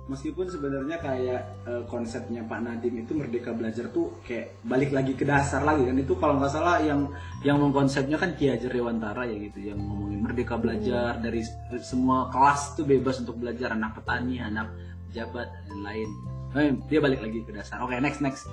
meskipun 0.05 0.45
sebenarnya 0.45 1.01
kayak 1.01 1.41
eh, 1.65 1.83
konsepnya 1.89 2.45
Pak 2.45 2.61
Nadim 2.61 3.01
itu 3.01 3.17
merdeka 3.17 3.57
belajar 3.57 3.89
tuh 3.89 4.21
kayak 4.21 4.53
balik 4.61 4.93
lagi 4.93 5.17
ke 5.17 5.25
dasar 5.25 5.65
lagi 5.65 5.81
kan. 5.89 5.97
Itu 5.97 6.13
kalau 6.21 6.37
nggak 6.37 6.53
salah 6.53 6.77
yang 6.77 7.09
yang 7.41 7.57
mengkonsepnya 7.57 8.21
kan 8.21 8.37
Ki 8.37 8.53
Hajar 8.53 8.69
Dewantara 8.69 9.25
ya 9.25 9.33
gitu 9.39 9.65
yang 9.65 9.81
ngomongin 9.81 10.21
merdeka 10.21 10.61
belajar 10.61 11.17
dari 11.17 11.41
s- 11.41 11.57
semua 11.81 12.29
kelas 12.29 12.77
tuh 12.77 12.85
bebas 12.85 13.17
untuk 13.17 13.41
belajar 13.41 13.73
anak 13.73 13.97
petani 13.97 14.37
anak 14.37 14.69
pejabat 15.09 15.49
dan 15.65 15.79
lain 15.81 16.09
eh, 16.53 16.71
dia 16.85 16.99
balik 17.01 17.25
lagi 17.25 17.41
ke 17.41 17.51
dasar. 17.51 17.81
Oke 17.81 17.97
next 17.97 18.21
next. 18.21 18.45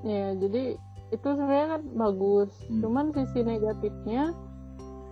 Ya 0.00 0.32
jadi 0.32 0.80
itu 1.10 1.26
sebenarnya 1.26 1.76
kan 1.76 1.82
bagus. 1.98 2.50
Hmm. 2.64 2.80
cuman 2.80 3.04
sisi 3.12 3.44
negatifnya 3.44 4.32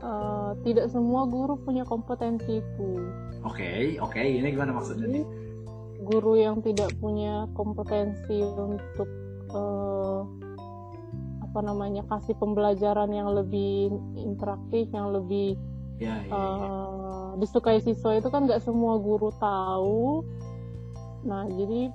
eh, 0.03 0.51
tidak 0.65 0.87
semua 0.91 1.27
guru 1.27 1.59
punya 1.63 1.83
kompetensi 1.87 2.63
itu 2.63 2.91
oke 3.45 3.99
oke 4.03 4.21
ini 4.21 4.49
gimana 4.55 4.75
maksudnya 4.75 5.07
nih 5.09 5.25
guru 6.09 6.39
yang 6.39 6.63
tidak 6.63 6.95
punya 7.03 7.51
kompetensi 7.59 8.39
untuk 8.43 9.09
eh, 9.53 10.21
apa 11.49 11.61
namanya 11.65 12.05
kasih 12.07 12.37
pembelajaran 12.37 13.11
yang 13.11 13.33
lebih 13.33 13.91
interaktif 14.15 14.87
yang 14.93 15.11
lebih 15.11 15.57
ya, 15.99 16.23
ya, 16.23 16.31
ya. 16.31 16.37
eh, 16.37 17.29
disukai 17.43 17.81
siswa 17.83 18.19
itu 18.19 18.29
kan 18.31 18.47
nggak 18.47 18.63
semua 18.63 19.01
guru 19.01 19.33
tahu 19.41 20.23
nah 21.27 21.45
jadi 21.51 21.91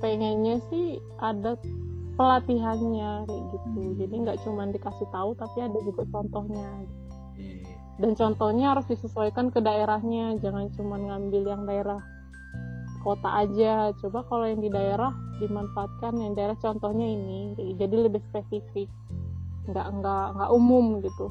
pengennya 0.00 0.60
sih 0.68 1.00
ada 1.20 1.56
pelatihannya 2.20 3.24
kayak 3.24 3.44
gitu 3.52 3.68
Hmm. 3.80 3.96
jadi 3.96 4.14
nggak 4.26 4.38
cuma 4.44 4.68
dikasih 4.68 5.08
tahu 5.08 5.30
tapi 5.36 5.58
ada 5.64 5.78
juga 5.80 6.02
contohnya 6.12 6.68
iya. 6.84 6.99
Dan 8.00 8.16
contohnya 8.16 8.72
harus 8.72 8.88
disesuaikan 8.88 9.52
ke 9.52 9.60
daerahnya. 9.60 10.40
Jangan 10.40 10.72
cuma 10.72 10.96
ngambil 10.96 11.42
yang 11.44 11.62
daerah 11.68 12.00
kota 13.04 13.44
aja. 13.44 13.92
Coba 14.00 14.24
kalau 14.24 14.48
yang 14.48 14.64
di 14.64 14.72
daerah 14.72 15.12
dimanfaatkan 15.36 16.16
yang 16.16 16.32
daerah 16.32 16.56
contohnya 16.56 17.04
ini. 17.04 17.52
Jadi 17.76 17.96
lebih 18.08 18.24
spesifik. 18.32 18.88
Nggak 19.68 19.86
nggak 20.00 20.26
nggak 20.32 20.50
umum 20.56 21.04
gitu. 21.04 21.28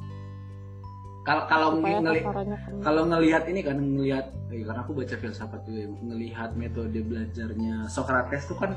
Kalau 1.25 1.45
kalau 1.49 1.69
ngeli 1.77 2.21
ngelihat 2.85 3.43
ini 3.49 3.61
kan 3.65 3.77
ngelihat 3.77 4.25
eh, 4.53 4.65
karena 4.65 4.81
aku 4.81 4.93
baca 4.97 5.15
filsafat 5.19 5.61
juga 5.67 5.85
ya, 5.85 5.87
ngelihat 5.89 6.49
metode 6.57 7.01
belajarnya 7.05 7.85
Socrates 7.91 8.49
tuh 8.49 8.57
kan 8.57 8.73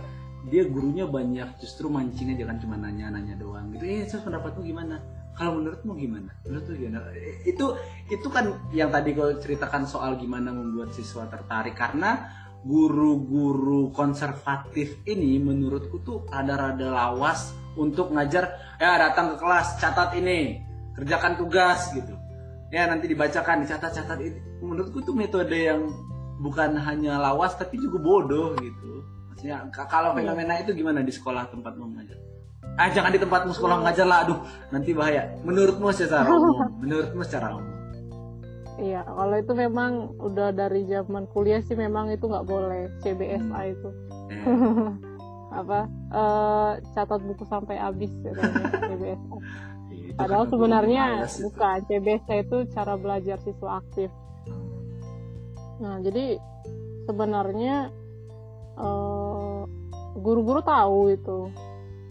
dia 0.51 0.67
gurunya 0.67 1.07
banyak 1.07 1.49
justru 1.63 1.87
mancing 1.87 2.35
aja 2.35 2.51
kan 2.51 2.59
cuma 2.59 2.75
nanya 2.81 3.13
nanya 3.13 3.39
doang 3.39 3.69
gitu. 3.73 3.85
Eh 3.85 4.05
terus 4.09 4.25
pendapatmu 4.27 4.65
gimana 4.65 5.01
kalau 5.33 5.59
menurutmu 5.59 5.97
gimana? 5.97 6.31
Menurutmu 6.45 6.73
gimana? 6.77 7.09
Itu 7.49 7.77
itu 8.13 8.29
kan 8.29 8.53
yang 8.77 8.93
tadi 8.93 9.17
kau 9.17 9.33
ceritakan 9.41 9.89
soal 9.89 10.21
gimana 10.21 10.53
membuat 10.53 10.93
siswa 10.93 11.25
tertarik. 11.29 11.73
Karena 11.73 12.29
guru-guru 12.63 13.91
konservatif 13.91 15.01
ini 15.09 15.41
menurutku 15.41 16.05
tuh 16.05 16.29
rada-rada 16.29 16.93
lawas 16.93 17.57
untuk 17.75 18.13
ngajar 18.13 18.77
ya 18.77 19.01
datang 19.01 19.35
ke 19.35 19.37
kelas 19.41 19.81
catat 19.81 20.15
ini 20.21 20.61
kerjakan 20.95 21.41
tugas 21.41 21.91
gitu. 21.97 22.13
Ya 22.73 22.89
nanti 22.89 23.09
dibacakan 23.09 23.65
dicatat-catat 23.65 24.19
itu 24.21 24.39
menurutku 24.61 25.01
tuh 25.01 25.17
metode 25.17 25.57
yang 25.57 25.89
bukan 26.41 26.77
hanya 26.77 27.17
lawas 27.21 27.57
tapi 27.57 27.81
juga 27.81 27.99
bodoh 28.01 28.53
gitu. 28.61 29.05
Maksudnya 29.33 29.65
kalau 29.89 30.13
Iya. 30.13 30.23
fenomena 30.23 30.55
itu 30.61 30.77
gimana 30.77 31.01
di 31.01 31.13
sekolah 31.13 31.49
tempatmu 31.49 31.89
mengajar 31.89 32.21
ah 32.81 32.89
jangan 32.89 33.13
di 33.13 33.21
tempatmu 33.21 33.53
sekolah 33.53 33.77
mengajar 33.85 34.07
lah 34.09 34.25
aduh 34.25 34.39
nanti 34.73 34.91
bahaya. 34.97 35.29
Menurutmu 35.45 35.93
secara 35.93 36.25
umum 36.33 36.57
menurutmu 36.81 37.23
secara 37.25 37.57
umum 37.57 37.69
Iya, 38.81 39.05
kalau 39.05 39.37
itu 39.37 39.53
memang 39.53 40.17
udah 40.17 40.49
dari 40.51 40.89
zaman 40.89 41.29
kuliah 41.31 41.61
sih 41.61 41.77
memang 41.77 42.09
itu 42.09 42.25
nggak 42.25 42.49
boleh. 42.49 42.89
CBSA 43.05 43.61
itu. 43.69 43.89
Eh, 44.33 44.89
apa 45.61 45.85
eh, 46.11 46.73
catat 46.97 47.21
buku 47.21 47.45
sampai 47.45 47.77
habis 47.77 48.09
katanya 48.25 48.73
CBSA. 48.89 49.37
itu 49.93 50.17
Padahal 50.17 50.45
kan 50.49 50.49
sebenarnya 50.49 51.05
males 51.21 51.37
itu. 51.37 51.53
bukan 51.53 51.79
CBSA 51.85 52.35
itu 52.43 52.57
cara 52.73 52.95
belajar 52.97 53.37
siswa 53.45 53.79
aktif. 53.79 54.09
Nah, 55.79 56.01
jadi 56.01 56.41
sebenarnya 57.05 57.93
eh, 58.81 59.61
guru-guru 60.17 60.65
tahu 60.65 61.13
itu 61.13 61.39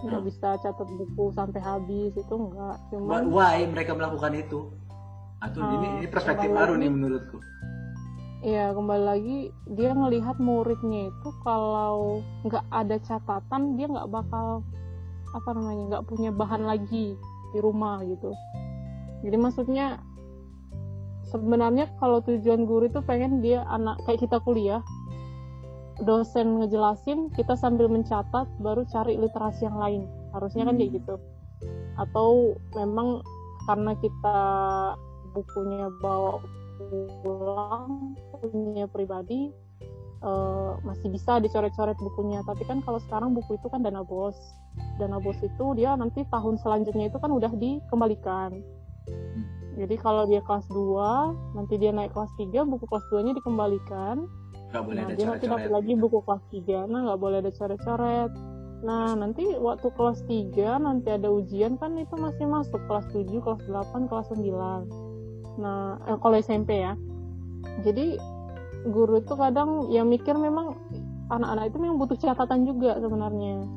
nggak 0.01 0.17
Hmm. 0.17 0.29
bisa 0.29 0.49
catat 0.57 0.87
buku 0.89 1.23
sampai 1.31 1.59
habis 1.59 2.11
itu 2.11 2.33
enggak 2.33 2.75
cuman 2.89 3.29
why 3.29 3.61
mereka 3.63 3.93
melakukan 3.93 4.33
itu 4.33 4.73
atau 5.39 5.59
ini 5.59 5.87
Oh, 5.87 5.97
ini 5.97 6.07
perspektif 6.07 6.49
baru 6.49 6.73
lagi. 6.73 6.81
nih 6.81 6.89
menurutku 6.89 7.37
Iya 8.41 8.73
kembali 8.73 9.03
lagi 9.05 9.37
dia 9.69 9.93
ngelihat 9.93 10.41
muridnya 10.41 11.13
itu 11.13 11.29
kalau 11.45 12.25
nggak 12.41 12.65
ada 12.73 12.97
catatan 12.99 13.77
dia 13.77 13.85
nggak 13.85 14.09
bakal 14.09 14.65
apa 15.31 15.49
namanya 15.53 15.83
nggak 15.93 16.05
punya 16.09 16.33
bahan 16.33 16.65
lagi 16.65 17.13
di 17.53 17.59
rumah 17.61 18.01
gitu. 18.01 18.33
Jadi 19.21 19.37
maksudnya 19.37 20.01
sebenarnya 21.23 21.85
kalau 22.01 22.17
tujuan 22.19 22.65
guru 22.65 22.89
itu 22.89 22.99
pengen 23.05 23.39
dia 23.39 23.61
anak 23.69 24.01
kayak 24.03 24.25
kita 24.25 24.41
kuliah 24.41 24.81
dosen 25.99 26.63
ngejelasin 26.63 27.29
kita 27.35 27.53
sambil 27.59 27.91
mencatat 27.91 28.47
baru 28.63 28.87
cari 28.87 29.19
literasi 29.19 29.67
yang 29.67 29.77
lain. 29.77 30.01
Harusnya 30.31 30.63
kan 30.67 30.79
kayak 30.79 31.01
gitu. 31.01 31.15
Atau 31.99 32.55
memang 32.73 33.19
karena 33.67 33.93
kita 33.99 34.39
bukunya 35.35 35.87
bawa 35.99 36.41
pulang 37.21 38.17
punya 38.41 38.89
pribadi 38.89 39.53
eh, 40.25 40.71
masih 40.81 41.13
bisa 41.13 41.37
dicoret-coret 41.43 41.99
bukunya. 41.99 42.41
Tapi 42.47 42.63
kan 42.65 42.81
kalau 42.81 42.97
sekarang 43.05 43.37
buku 43.37 43.59
itu 43.59 43.67
kan 43.69 43.85
dana 43.85 44.01
bos. 44.01 44.37
Dana 44.97 45.21
bos 45.21 45.37
itu 45.43 45.65
dia 45.77 45.93
nanti 45.93 46.25
tahun 46.31 46.57
selanjutnya 46.57 47.11
itu 47.11 47.17
kan 47.21 47.29
udah 47.29 47.51
dikembalikan. 47.53 48.63
Jadi 49.71 49.95
kalau 49.97 50.27
dia 50.27 50.43
kelas 50.43 50.67
2 50.67 51.57
nanti 51.57 51.79
dia 51.79 51.95
naik 51.95 52.11
kelas 52.11 52.29
3 52.37 52.67
buku 52.67 52.85
kelas 52.91 53.05
2 53.09 53.23
nya 53.23 53.33
dikembalikan 53.33 54.27
nggak 54.71 54.83
boleh 54.87 55.01
nah 55.03 55.09
ada 55.11 55.15
coret-coret. 55.19 55.51
dapat 55.51 55.71
lagi 55.71 55.93
buku 55.99 56.19
kelas 56.23 56.43
3 56.49 56.91
nah 56.91 56.99
nggak 57.05 57.19
boleh 57.19 57.37
ada 57.43 57.51
coret-coret. 57.51 58.31
Nah 58.81 59.07
nanti 59.13 59.45
waktu 59.59 59.87
kelas 59.93 60.19
3 60.25 60.79
nanti 60.81 61.09
ada 61.13 61.29
ujian 61.29 61.77
kan 61.77 61.93
itu 61.99 62.15
masih 62.17 62.45
masuk. 62.47 62.81
Kelas 62.87 63.05
7 63.13 63.27
kelas 63.27 63.61
8 63.67 64.09
kelas 64.09 64.27
9 64.33 65.59
nah 65.59 65.99
eh, 66.07 66.17
kalau 66.17 66.35
SMP 66.39 66.79
ya. 66.79 66.95
Jadi 67.83 68.15
guru 68.87 69.21
itu 69.21 69.33
kadang 69.37 69.91
ya 69.93 70.01
mikir 70.01 70.33
memang 70.33 70.73
anak-anak 71.29 71.69
itu 71.69 71.77
memang 71.77 71.97
butuh 71.99 72.17
catatan 72.17 72.63
juga 72.63 72.97
sebenarnya. 72.97 73.67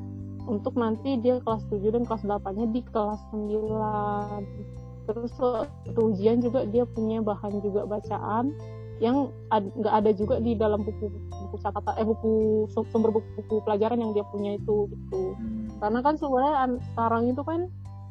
Untuk 0.45 0.79
nanti 0.79 1.19
dia 1.19 1.43
kelas 1.43 1.67
7 1.69 1.83
dan 1.91 2.07
kelas 2.07 2.23
8 2.23 2.55
nya 2.55 2.67
di 2.71 2.81
kelas 2.87 3.21
9 3.35 4.85
terus 5.05 5.33
waktu 5.37 6.01
ujian 6.01 6.41
juga 6.41 6.65
dia 6.65 6.89
punya 6.89 7.21
bahan 7.21 7.61
juga 7.61 7.85
bacaan 7.85 8.57
yang 8.97 9.17
ad- 9.49 9.75
nggak 9.75 9.95
ada 9.97 10.11
juga 10.11 10.39
di 10.39 10.55
dalam 10.55 10.81
buku 10.81 11.11
buku 11.11 11.57
catatan 11.59 11.95
eh 11.97 12.05
buku 12.05 12.33
sum- 12.69 12.87
sumber 12.89 13.11
buku, 13.11 13.27
buku 13.37 13.55
pelajaran 13.61 13.99
yang 13.99 14.13
dia 14.13 14.23
punya 14.25 14.55
itu 14.55 14.87
gitu. 14.87 15.35
Hmm. 15.35 15.67
karena 15.77 15.99
kan 16.01 16.15
sebenarnya 16.15 16.55
an- 16.61 16.81
sekarang 16.87 17.23
itu 17.27 17.43
kan 17.43 17.61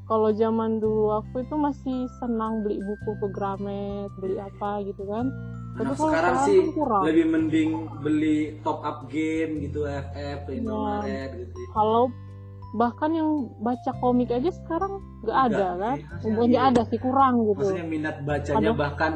kalau 0.03 0.29
zaman 0.31 0.77
dulu 0.77 1.15
aku 1.15 1.41
itu 1.41 1.55
masih 1.55 1.99
senang 2.13 2.59
beli 2.59 2.75
buku 2.77 3.11
ke 3.17 3.27
Gramet 3.31 4.11
beli 4.17 4.35
apa 4.35 4.83
gitu 4.83 4.99
kan. 5.05 5.31
Tapi 5.73 5.79
Anak 5.81 5.95
kalau 5.95 6.11
sekarang 6.11 6.35
sekarang 6.35 6.45
sih 6.45 6.57
kan 6.59 6.69
kurang. 6.75 7.03
lebih 7.03 7.25
mending 7.25 7.69
beli 7.97 8.37
top 8.61 8.83
up 8.83 9.07
game 9.07 9.63
gitu 9.63 9.83
FF 9.83 10.39
Iya. 10.43 10.53
Indomaret 10.53 11.29
gitu. 11.39 11.55
Kalau 11.71 12.11
bahkan 12.73 13.09
yang 13.09 13.29
baca 13.57 13.91
komik 13.95 14.29
aja 14.29 14.51
sekarang 14.51 14.93
nggak 15.23 15.39
ada 15.41 15.55
Nggak, 15.55 15.71
kan? 15.79 15.95
iya, 15.95 16.05
maksudnya 16.05 16.33
bukannya 16.35 16.59
iya. 16.59 16.69
ada 16.69 16.81
sih 16.83 16.99
kurang 16.99 17.33
gitu. 17.41 17.57
Maksudnya 17.63 17.87
minat 17.87 18.15
bacanya 18.21 18.59
Ada- 18.67 18.77
bahkan 18.77 19.11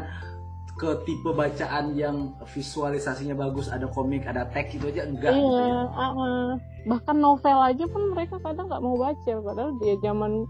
ke 0.77 0.89
tipe 1.03 1.33
bacaan 1.33 1.97
yang 1.97 2.37
visualisasinya 2.45 3.33
bagus 3.33 3.67
ada 3.73 3.89
komik 3.89 4.23
ada 4.29 4.45
teks 4.47 4.77
itu 4.77 4.93
aja 4.93 5.09
enggak 5.09 5.33
gitu 5.33 5.49
iya 5.49 5.65
ya. 5.65 5.81
ah, 5.91 6.13
ah. 6.13 6.47
bahkan 6.85 7.17
novel 7.17 7.59
aja 7.65 7.85
pun 7.89 8.13
mereka 8.13 8.37
kadang 8.39 8.69
nggak 8.69 8.83
mau 8.85 8.95
baca 8.95 9.33
padahal 9.41 9.73
dia 9.81 9.97
zaman 9.99 10.45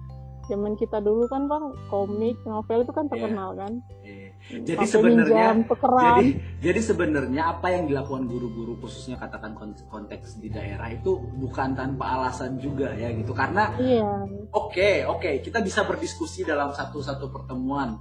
zaman 0.48 0.80
kita 0.80 1.04
dulu 1.04 1.28
kan 1.28 1.48
bang 1.52 1.76
komik 1.92 2.40
novel 2.48 2.80
itu 2.84 2.94
kan 2.96 3.06
terkenal 3.12 3.52
kan 3.56 3.74
Eh, 4.08 4.32
jadi 4.64 4.80
Sampai 4.80 4.88
sebenarnya 4.88 5.48
jadi 5.76 6.28
jadi 6.64 6.80
sebenarnya 6.80 7.42
apa 7.52 7.68
yang 7.68 7.84
dilakukan 7.92 8.32
guru-guru 8.32 8.80
khususnya 8.80 9.20
katakan 9.20 9.52
kon- 9.52 9.76
konteks 9.92 10.40
di 10.40 10.48
daerah 10.48 10.88
itu 10.88 11.20
bukan 11.36 11.76
tanpa 11.76 12.16
alasan 12.16 12.56
juga 12.56 12.96
ya 12.96 13.12
gitu 13.12 13.36
karena 13.36 13.76
iya 13.76 14.08
Oke, 14.56 15.04
oke, 15.04 15.44
kita 15.44 15.60
bisa 15.60 15.84
berdiskusi 15.84 16.48
dalam 16.48 16.72
satu-satu 16.72 17.28
pertemuan. 17.28 18.00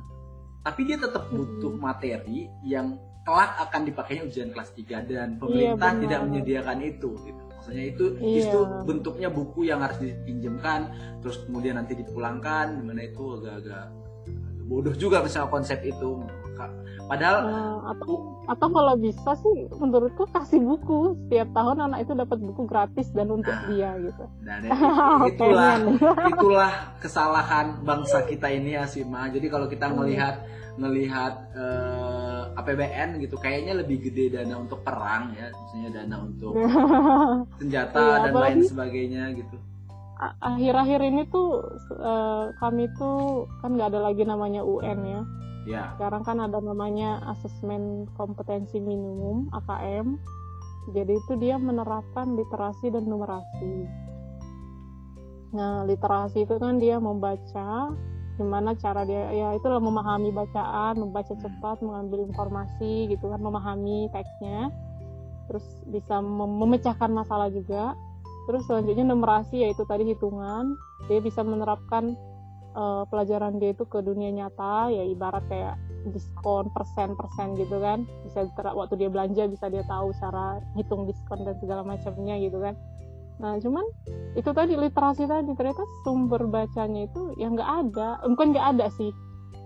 Tapi 0.67 0.81
dia 0.83 0.99
tetap 0.99 1.31
Hmm. 1.31 1.39
butuh 1.39 1.73
materi 1.79 2.51
yang 2.61 2.99
kelak 3.23 3.55
akan 3.61 3.87
dipakainya 3.87 4.23
ujian 4.25 4.51
kelas 4.51 4.71
3 4.73 4.99
dan 5.01 5.39
pemerintah 5.39 5.95
benar. 5.95 6.03
tidak 6.03 6.21
menyediakan 6.27 6.79
itu 6.81 7.11
gitu. 7.23 7.43
Maksudnya 7.57 7.85
itu 7.87 8.05
Iya. 8.17 8.39
itu 8.41 8.59
bentuknya 8.83 9.29
buku 9.29 9.61
yang 9.62 9.79
harus 9.79 9.99
dipinjamkan 9.99 10.91
terus 11.19 11.43
kemudian 11.43 11.75
nanti 11.75 11.95
dipulangkan 11.95 12.79
di 12.79 12.83
mana 12.83 13.03
itu 13.03 13.23
agak-agak 13.33 13.87
bodoh 14.62 14.95
juga 14.95 15.23
misalnya 15.23 15.47
konsep 15.49 15.79
itu. 15.83 16.23
Padahal 17.07 17.36
Nah, 17.46 17.76
atau 17.94 18.12
atau 18.46 18.68
kalau 18.70 18.94
bisa 18.98 19.30
sih 19.38 19.70
menurutku 19.74 20.26
kasih 20.30 20.59
buku 20.59 21.14
setiap 21.26 21.54
tahun 21.54 21.86
anak 21.86 22.02
itu 22.02 22.12
dapat 22.14 22.38
buku 22.42 22.62
gratis 22.66 23.07
dan 23.14 23.30
untuk 23.30 23.54
Nah. 23.54 23.66
dia 23.70 23.90
gitu 24.00 24.24
Nah, 24.42 24.57
dan 24.62 24.70
itulah 25.30 25.74
itulah 26.34 26.72
kesalahan 26.98 27.66
bangsa 27.82 28.26
kita 28.26 28.50
ini 28.50 28.74
Asima. 28.74 29.30
Jadi 29.30 29.46
kalau 29.46 29.70
kita 29.70 29.86
melihat 29.86 30.42
melihat 30.76 31.48
eh, 31.57 32.42
APBN 32.59 33.22
gitu, 33.22 33.40
kayaknya 33.40 33.80
lebih 33.80 34.11
gede 34.11 34.36
dana 34.36 34.61
untuk 34.61 34.84
perang 34.84 35.32
ya, 35.32 35.48
misalnya 35.48 35.90
dana 36.02 36.16
untuk 36.20 36.52
senjata 37.61 37.96
Iya, 37.96 38.16
dan 38.28 38.32
lain 38.34 38.61
sebagainya 38.61 39.22
gitu. 39.36 39.57
Akhir-akhir 40.40 41.00
ini 41.00 41.22
tuh 41.28 41.64
eh, 41.92 42.44
kami 42.57 42.88
tuh 42.96 43.44
kan 43.61 43.72
nggak 43.72 43.88
ada 43.92 44.00
lagi 44.04 44.24
namanya 44.24 44.61
UN 44.61 45.00
ya 45.04 45.20
Ya, 45.67 45.91
sekarang 45.99 46.23
kan 46.23 46.39
ada 46.39 46.62
namanya 46.62 47.19
asesmen 47.35 48.07
kompetensi 48.14 48.79
minimum 48.79 49.51
AKM 49.51 50.14
jadi 50.95 51.19
itu 51.19 51.33
dia 51.35 51.59
menerapkan 51.59 52.39
literasi 52.39 52.95
dan 52.95 53.11
numerasi. 53.11 53.91
Nah 55.51 55.83
literasi 55.83 56.47
itu 56.47 56.55
kan 56.62 56.79
dia 56.79 57.03
membaca 57.03 57.91
gimana 58.37 58.77
cara 58.77 59.03
dia 59.09 59.33
ya 59.33 59.49
itulah 59.57 59.81
memahami 59.81 60.29
bacaan 60.29 61.01
membaca 61.01 61.33
cepat 61.33 61.81
mengambil 61.81 62.29
informasi 62.29 63.11
gitu 63.11 63.27
kan 63.27 63.41
memahami 63.43 64.07
teksnya. 64.14 64.71
Terus 65.51 65.67
bisa 65.91 66.23
mem- 66.23 66.59
memecahkan 66.62 67.11
masalah 67.11 67.51
juga. 67.51 67.99
Terus 68.47 68.62
selanjutnya 68.71 69.11
numerasi 69.11 69.67
yaitu 69.67 69.83
tadi 69.91 70.07
hitungan. 70.07 70.79
Dia 71.11 71.19
bisa 71.19 71.43
menerapkan 71.43 72.14
eh, 72.77 73.03
pelajaran 73.09 73.57
dia 73.57 73.72
itu 73.72 73.89
ke 73.89 74.05
dunia 74.05 74.31
nyata 74.31 74.93
ya 74.93 75.05
ibarat 75.09 75.43
kayak 75.49 75.81
diskon 76.12 76.70
persen-persen 76.70 77.59
gitu 77.59 77.81
kan. 77.83 78.05
Bisa 78.29 78.47
waktu 78.77 78.95
dia 79.01 79.09
belanja 79.11 79.49
bisa 79.51 79.66
dia 79.72 79.83
tahu 79.89 80.12
cara 80.20 80.61
hitung 80.79 81.09
diskon 81.09 81.43
dan 81.43 81.57
segala 81.59 81.83
macamnya 81.83 82.37
gitu 82.39 82.61
kan. 82.61 82.77
Nah 83.37 83.59
cuman 83.61 83.85
itu 84.39 84.51
tadi 84.53 84.79
literasi 84.79 85.29
tadi 85.29 85.53
ternyata 85.53 85.85
sumber 86.05 86.47
bacanya 86.49 87.09
itu 87.09 87.35
yang 87.41 87.59
nggak 87.59 87.91
ada. 87.91 88.22
Bukan 88.29 88.55
nggak 88.55 88.68
ada 88.77 88.87
sih 88.95 89.11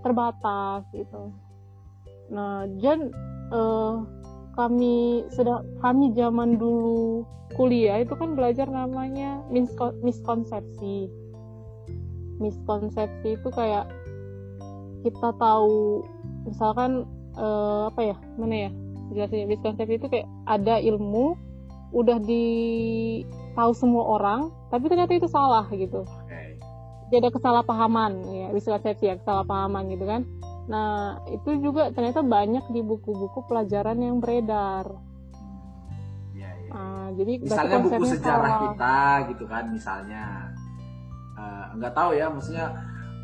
terbatas 0.01 0.87
gitu. 0.95 1.35
Nah 2.33 2.65
dan 2.81 3.13
eh, 3.53 3.95
kami 4.57 5.25
sedang 5.31 5.63
kami 5.79 6.13
zaman 6.17 6.59
dulu 6.59 7.25
kuliah 7.55 8.03
itu 8.03 8.15
kan 8.15 8.39
belajar 8.39 8.71
namanya 8.71 9.43
misko- 9.51 9.97
miskonsepsi 10.07 11.11
miskonsepsi 12.41 13.37
itu 13.37 13.49
kayak 13.53 13.87
kita 15.05 15.31
tahu 15.37 16.05
misalkan 16.49 17.05
eh, 17.37 17.83
apa 17.89 18.01
ya 18.01 18.17
mana 18.41 18.57
ya 18.69 18.71
jelasin 19.13 19.49
miskonsepsi 19.49 19.95
itu 20.01 20.07
kayak 20.09 20.29
ada 20.49 20.81
ilmu 20.81 21.37
udah 21.91 22.19
di 22.23 22.47
tahu 23.59 23.73
semua 23.75 24.05
orang 24.19 24.51
tapi 24.71 24.87
ternyata 24.87 25.13
itu 25.15 25.27
salah 25.27 25.67
gitu 25.75 26.07
Oke. 26.07 26.59
jadi 27.11 27.27
ada 27.27 27.31
kesalahpahaman 27.35 28.13
ya 28.31 28.47
miskonsepsi 28.55 29.05
ya 29.11 29.15
kesalahpahaman 29.19 29.91
gitu 29.91 30.07
kan 30.07 30.23
nah 30.71 31.19
itu 31.27 31.59
juga 31.59 31.91
ternyata 31.91 32.23
banyak 32.23 32.63
di 32.71 32.81
buku-buku 32.81 33.43
pelajaran 33.51 33.99
yang 33.99 34.23
beredar 34.23 34.87
Iya, 36.31 36.51
iya. 36.63 36.71
Ah, 36.73 37.09
jadi 37.19 37.33
misalnya 37.43 37.79
buku 37.83 38.05
sejarah 38.07 38.49
salah. 38.49 38.63
kita 38.65 38.97
gitu 39.35 39.45
kan 39.51 39.65
misalnya 39.75 40.50
Eh, 41.41 41.65
nggak 41.81 41.95
tahu 41.97 42.11
ya 42.13 42.27
maksudnya 42.29 42.67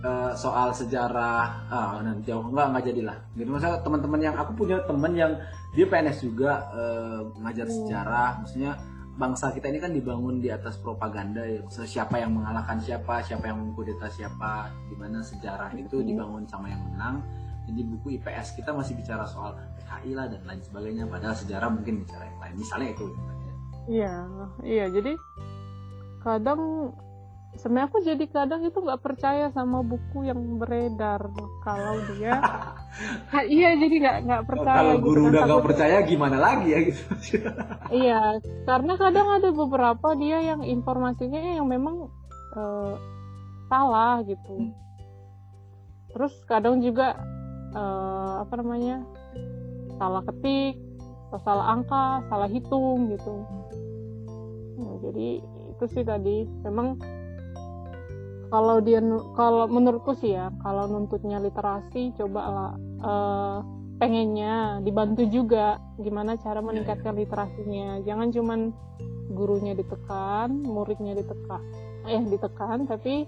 eh, 0.00 0.32
soal 0.32 0.72
sejarah 0.72 1.68
ah 1.68 2.00
nanti 2.00 2.32
jauh 2.32 2.48
nggak 2.48 2.66
nggak 2.72 2.84
jadilah 2.88 3.16
gitu 3.36 3.48
maksudnya 3.52 3.76
teman-teman 3.84 4.20
yang 4.24 4.34
aku 4.40 4.52
punya 4.56 4.80
teman 4.88 5.12
yang 5.12 5.32
dia 5.76 5.84
PNS 5.84 6.18
juga 6.24 6.64
eh, 6.72 7.20
ngajar 7.44 7.66
Hmm. 7.68 7.76
sejarah 7.76 8.30
maksudnya 8.40 8.72
bangsa 9.16 9.48
kita 9.52 9.68
ini 9.68 9.80
kan 9.80 9.92
dibangun 9.92 10.40
di 10.40 10.48
atas 10.48 10.76
propaganda 10.76 11.44
ya 11.44 11.60
maksudnya 11.60 11.88
siapa 11.90 12.20
yang 12.20 12.32
mengalahkan 12.36 12.76
siapa 12.80 13.20
siapa 13.20 13.44
yang 13.48 13.58
mengkudeta 13.60 14.08
siapa 14.08 14.72
di 14.88 14.96
mana 14.96 15.20
sejarah 15.20 15.72
itu 15.74 16.00
Hmm. 16.00 16.08
dibangun 16.08 16.44
sama 16.48 16.72
yang 16.72 16.80
menang 16.92 17.20
jadi 17.66 17.80
buku 17.84 18.16
IPS 18.16 18.56
kita 18.56 18.72
masih 18.72 18.94
bicara 18.94 19.26
soal 19.26 19.52
PKI 19.76 20.14
lah 20.14 20.24
dan 20.30 20.40
lain 20.44 20.60
sebagainya 20.62 21.04
padahal 21.04 21.34
sejarah 21.34 21.68
mungkin 21.68 22.00
bicara 22.00 22.24
yang 22.24 22.38
lain 22.40 22.54
misalnya 22.56 22.88
itu 22.96 23.06
Iya, 23.86 24.14
iya. 24.66 24.86
Jadi 24.90 25.14
kadang 26.18 26.90
sebenarnya 27.58 27.88
aku 27.88 27.98
jadi 28.04 28.24
kadang 28.28 28.62
itu 28.64 28.78
nggak 28.80 29.02
percaya 29.02 29.50
sama 29.52 29.80
buku 29.82 30.28
yang 30.28 30.60
beredar 30.60 31.30
kalau 31.64 32.00
dia. 32.14 32.40
Ah, 33.28 33.44
iya, 33.44 33.76
jadi 33.76 33.92
nggak 33.92 34.18
nggak 34.24 34.42
percaya. 34.48 34.80
kalau 34.80 34.94
gitu 34.96 35.04
guru 35.04 35.20
kan. 35.20 35.28
udah 35.28 35.42
nggak 35.44 35.64
percaya 35.68 35.96
gimana 36.08 36.36
lagi 36.40 36.68
ya 36.72 36.80
gitu 36.80 37.02
Iya, 38.08 38.20
karena 38.64 38.92
kadang 38.96 39.28
ada 39.36 39.48
beberapa 39.52 40.08
dia 40.16 40.40
yang 40.40 40.64
informasinya 40.64 41.60
yang 41.60 41.68
memang 41.68 42.08
eh, 42.56 42.94
salah 43.68 44.24
gitu. 44.24 44.48
Hmm. 44.48 44.72
Terus 46.08 46.32
kadang 46.48 46.80
juga 46.80 47.20
eh, 47.76 48.34
apa 48.40 48.54
namanya 48.64 49.04
salah 50.00 50.24
ketik, 50.24 50.80
atau 51.28 51.40
salah 51.44 51.66
angka, 51.76 52.24
salah 52.32 52.48
hitung 52.48 53.12
gitu. 53.12 53.34
Nah, 54.80 54.94
jadi 55.04 55.44
itu 55.76 55.84
sih 55.92 56.00
tadi 56.00 56.48
memang 56.64 56.96
kalau 58.50 58.78
dia 58.80 59.02
kalau 59.34 59.66
menurutku 59.66 60.14
sih 60.16 60.34
ya 60.38 60.54
kalau 60.62 60.86
nuntutnya 60.86 61.42
literasi 61.42 62.14
coba 62.14 62.40
lah 62.46 62.72
eh, 63.02 63.58
pengennya 63.96 64.84
dibantu 64.84 65.24
juga 65.28 65.80
gimana 65.96 66.36
cara 66.36 66.60
meningkatkan 66.60 67.16
literasinya. 67.16 68.04
Jangan 68.04 68.28
cuman 68.32 68.60
gurunya 69.32 69.74
ditekan 69.74 70.62
muridnya 70.62 71.18
ditekan 71.18 71.58
eh 72.06 72.22
ditekan 72.22 72.86
tapi 72.86 73.26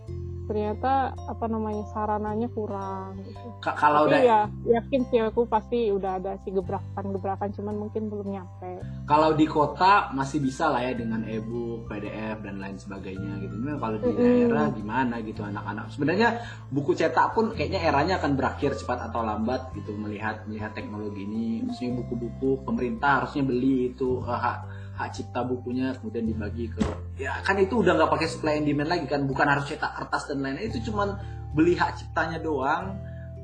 ternyata 0.48 1.12
apa 1.14 1.44
namanya 1.46 1.84
sarananya 1.92 2.48
kurang 2.56 3.20
gitu. 3.22 3.46
Ka- 3.60 3.76
kalau 3.76 4.08
tapi 4.08 4.16
udah 4.16 4.20
ya 4.24 4.40
yakin 4.64 5.02
sih 5.12 5.20
aku 5.20 5.44
pasti 5.44 5.92
udah 5.92 6.16
ada 6.16 6.40
si 6.42 6.48
gebrakan-gebrakan 6.50 7.52
cuman 7.52 7.76
mungkin 7.76 8.08
belum 8.08 8.28
nyampe 8.32 8.80
kalau 9.08 9.32
di 9.32 9.48
kota 9.48 10.12
masih 10.12 10.36
bisa 10.44 10.68
lah 10.68 10.84
ya 10.84 10.92
dengan 10.92 11.24
e-book, 11.24 11.88
PDF 11.88 12.44
dan 12.44 12.60
lain 12.60 12.76
sebagainya 12.76 13.40
gitu. 13.40 13.56
Cuma 13.56 13.80
kalau 13.80 13.96
di 14.04 14.12
daerah 14.12 14.68
gimana 14.68 15.14
gitu 15.24 15.40
anak-anak. 15.48 15.88
Sebenarnya 15.96 16.28
buku 16.68 16.92
cetak 16.92 17.32
pun 17.32 17.56
kayaknya 17.56 17.88
eranya 17.88 18.20
akan 18.20 18.36
berakhir 18.36 18.76
cepat 18.76 19.08
atau 19.08 19.24
lambat 19.24 19.72
gitu 19.72 19.96
melihat 19.96 20.44
melihat 20.44 20.76
teknologi 20.76 21.24
ini. 21.24 21.64
Maksudnya 21.64 22.04
buku-buku 22.04 22.68
pemerintah 22.68 23.24
harusnya 23.24 23.48
beli 23.48 23.96
itu 23.96 24.20
eh, 24.28 24.56
hak 24.98 25.14
cipta 25.14 25.46
bukunya 25.46 25.94
kemudian 25.94 26.26
dibagi 26.26 26.66
ke 26.74 26.82
ya 27.22 27.38
kan 27.46 27.54
itu 27.62 27.86
udah 27.86 27.94
nggak 27.94 28.10
pakai 28.10 28.26
supply 28.26 28.58
and 28.58 28.66
demand 28.66 28.90
lagi 28.90 29.06
kan 29.06 29.22
bukan 29.30 29.46
harus 29.46 29.70
cetak 29.70 29.94
kertas 29.94 30.26
dan 30.26 30.42
lain-lain. 30.42 30.66
Itu 30.66 30.90
cuman 30.90 31.08
beli 31.54 31.78
hak 31.78 32.02
ciptanya 32.02 32.42
doang 32.42 32.98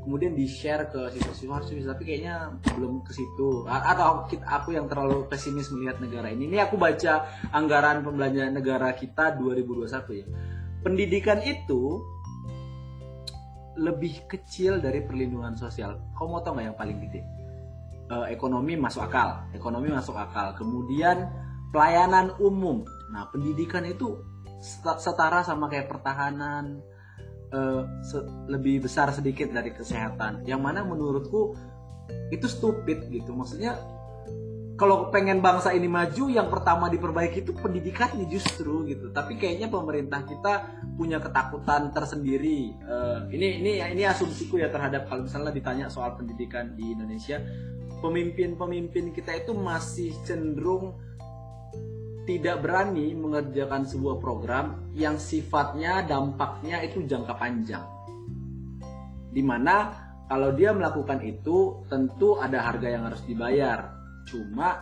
kemudian 0.05 0.37
di 0.37 0.45
share 0.45 0.93
ke 0.93 1.17
siswa-siswa 1.17 1.65
siswa 1.65 1.97
tapi 1.97 2.03
kayaknya 2.05 2.53
belum 2.77 3.01
ke 3.07 3.17
situ. 3.17 3.65
Atau 3.65 4.29
aku 4.29 4.77
yang 4.77 4.85
terlalu 4.91 5.25
pesimis 5.33 5.73
melihat 5.73 5.97
negara 6.03 6.29
ini. 6.29 6.53
Ini 6.53 6.69
aku 6.69 6.77
baca 6.77 7.25
anggaran 7.55 8.05
pembelanjaan 8.05 8.53
negara 8.53 8.93
kita 8.93 9.33
2021 9.41 10.21
ya. 10.21 10.27
Pendidikan 10.85 11.41
itu 11.41 12.05
lebih 13.81 14.29
kecil 14.29 14.79
dari 14.79 15.03
perlindungan 15.03 15.57
sosial. 15.57 15.99
Kamu 16.15 16.29
mau 16.29 16.41
tau 16.45 16.53
nggak 16.55 16.67
yang 16.69 16.79
paling 16.79 16.99
gede? 17.09 17.21
Eh, 18.13 18.27
ekonomi 18.37 18.77
masuk 18.77 19.09
akal. 19.09 19.49
Ekonomi 19.57 19.89
masuk 19.89 20.15
akal. 20.15 20.53
Kemudian 20.53 21.33
pelayanan 21.75 22.39
umum. 22.39 22.87
Nah 23.11 23.27
pendidikan 23.35 23.83
itu 23.83 24.23
set- 24.63 25.03
setara 25.03 25.43
sama 25.43 25.67
kayak 25.67 25.91
pertahanan 25.91 26.79
eh, 27.51 27.83
lebih 28.47 28.87
besar 28.87 29.11
sedikit 29.11 29.51
dari 29.51 29.75
kesehatan. 29.75 30.47
Yang 30.47 30.61
mana 30.63 30.87
menurutku 30.87 31.59
itu 32.31 32.47
stupid 32.47 33.11
gitu. 33.11 33.35
Maksudnya 33.35 33.75
kalau 34.75 35.07
pengen 35.15 35.39
bangsa 35.39 35.71
ini 35.71 35.87
maju 35.87 36.27
yang 36.27 36.51
pertama 36.51 36.91
diperbaiki 36.91 37.47
itu 37.47 37.55
pendidikannya 37.55 38.27
justru 38.27 38.83
gitu. 38.91 39.15
Tapi 39.15 39.39
kayaknya 39.39 39.71
pemerintah 39.71 40.27
kita 40.27 40.83
punya 40.99 41.23
ketakutan 41.23 41.95
tersendiri. 41.95 42.75
Eh, 42.75 43.19
ini 43.35 43.63
ini 43.63 43.73
ini 43.83 44.03
asumsiku 44.03 44.59
ya 44.59 44.71
terhadap 44.71 45.07
kalau 45.07 45.27
misalnya 45.27 45.55
ditanya 45.55 45.87
soal 45.91 46.15
pendidikan 46.19 46.75
di 46.75 46.95
Indonesia. 46.95 47.39
Pemimpin-pemimpin 48.03 49.17
kita 49.17 49.33
itu 49.33 49.57
masih 49.57 50.13
cenderung 50.29 50.99
tidak 52.25 52.65
berani 52.65 53.13
mengerjakan 53.13 53.85
sebuah 53.85 54.17
program 54.21 54.93
yang 54.97 55.21
sifatnya 55.21 56.05
dampaknya 56.05 56.81
itu 56.81 57.05
jangka 57.05 57.37
panjang. 57.37 57.85
Di 59.29 59.43
mana 59.45 59.93
kalau 60.25 60.57
dia 60.57 60.73
melakukan 60.73 61.21
itu 61.21 61.85
tentu 61.89 62.41
ada 62.41 62.65
harga 62.65 62.89
yang 62.89 63.05
harus 63.09 63.21
dibayar. 63.29 63.93
Cuma 64.25 64.81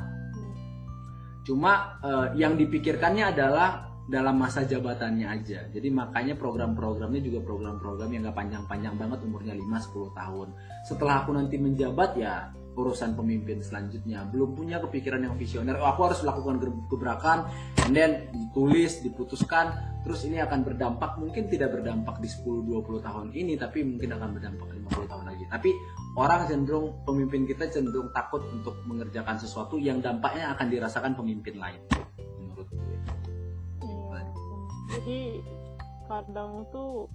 cuma 1.43 1.99
eh, 1.99 2.27
yang 2.39 2.55
dipikirkannya 2.55 3.35
adalah 3.35 3.91
dalam 4.07 4.39
masa 4.39 4.63
jabatannya 4.63 5.27
aja. 5.27 5.67
Jadi 5.71 5.89
makanya 5.91 6.35
program-programnya 6.39 7.23
juga 7.23 7.43
program-program 7.43 8.11
yang 8.11 8.23
gak 8.31 8.39
panjang-panjang 8.39 8.95
banget 8.99 9.19
umurnya 9.27 9.55
5-10 9.59 10.19
tahun. 10.19 10.49
Setelah 10.87 11.15
aku 11.23 11.31
nanti 11.35 11.57
menjabat 11.59 12.11
ya 12.19 12.51
urusan 12.73 13.13
pemimpin 13.13 13.61
selanjutnya. 13.61 14.25
Belum 14.29 14.57
punya 14.57 14.81
kepikiran 14.81 15.21
yang 15.21 15.35
visioner. 15.37 15.77
Oh, 15.77 15.89
aku 15.89 16.09
harus 16.09 16.25
lakukan 16.25 16.57
ge- 16.61 16.85
gebrakan, 16.89 17.49
and 17.85 17.93
then 17.93 18.11
ditulis, 18.33 19.05
diputuskan, 19.05 19.77
terus 20.03 20.25
ini 20.25 20.41
akan 20.41 20.65
berdampak 20.65 21.21
mungkin 21.21 21.53
tidak 21.53 21.77
berdampak 21.77 22.19
di 22.19 22.29
10-20 22.29 23.05
tahun 23.05 23.27
ini, 23.37 23.61
tapi 23.61 23.85
mungkin 23.85 24.17
akan 24.17 24.29
berdampak 24.37 24.69
50 24.73 25.13
tahun 25.13 25.25
lagi. 25.29 25.45
Tapi 25.53 25.71
orang 26.17 26.41
cenderung 26.49 26.87
pemimpin 27.05 27.45
kita 27.45 27.69
cenderung 27.69 28.09
takut 28.17 28.41
untuk 28.49 28.81
mengerjakan 28.89 29.37
sesuatu 29.37 29.77
yang 29.77 30.01
dampaknya 30.01 30.57
akan 30.57 30.67
dirasakan 30.73 31.13
pemimpin 31.13 31.61
lain. 31.61 31.81
Menurut 32.41 32.69
gue. 32.73 32.97
Iya. 33.85 34.21
Jadi 34.93 35.21
kadang 36.09 36.69
tuh 36.69 37.09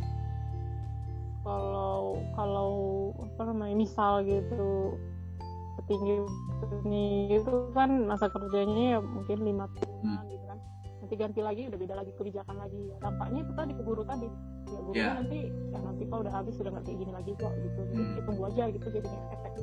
kalau 1.48 2.20
kalau 2.36 2.72
apa 3.24 3.42
namanya 3.48 3.76
misal 3.80 4.20
gitu 4.28 5.00
petinggi 5.88 6.16
petinggi 6.60 7.08
itu 7.34 7.52
kan 7.72 7.90
masa 8.04 8.28
kerjanya 8.28 8.84
ya 8.92 9.00
mungkin 9.00 9.38
lima 9.40 9.66
tahunan 9.72 10.24
gitu 10.28 10.46
kan 10.46 10.58
nanti 11.00 11.14
ganti 11.16 11.40
lagi 11.40 11.62
udah 11.66 11.80
beda 11.80 11.96
lagi 11.96 12.12
kebijakan 12.14 12.56
lagi 12.60 12.80
ya, 12.84 12.96
dampaknya 13.00 13.40
itu 13.42 13.54
tadi 13.56 13.72
ke 13.72 13.82
guru 13.82 14.04
tadi 14.04 14.28
ya 14.68 14.80
guru 14.84 14.94
Ya. 14.94 15.10
nanti 15.16 15.40
ya 15.48 15.80
nanti 15.80 16.04
kalau 16.06 16.22
udah 16.22 16.34
habis 16.36 16.60
udah 16.60 16.72
nggak 16.74 16.84
kayak 16.84 16.98
gini 17.00 17.12
lagi 17.16 17.32
kok 17.34 17.54
gitu 17.56 17.80
jadi 17.88 18.04
Hmm. 18.04 18.26
tunggu 18.28 18.44
aja 18.46 18.64
gitu 18.68 18.88
jadinya 18.92 19.20
efek 19.32 19.54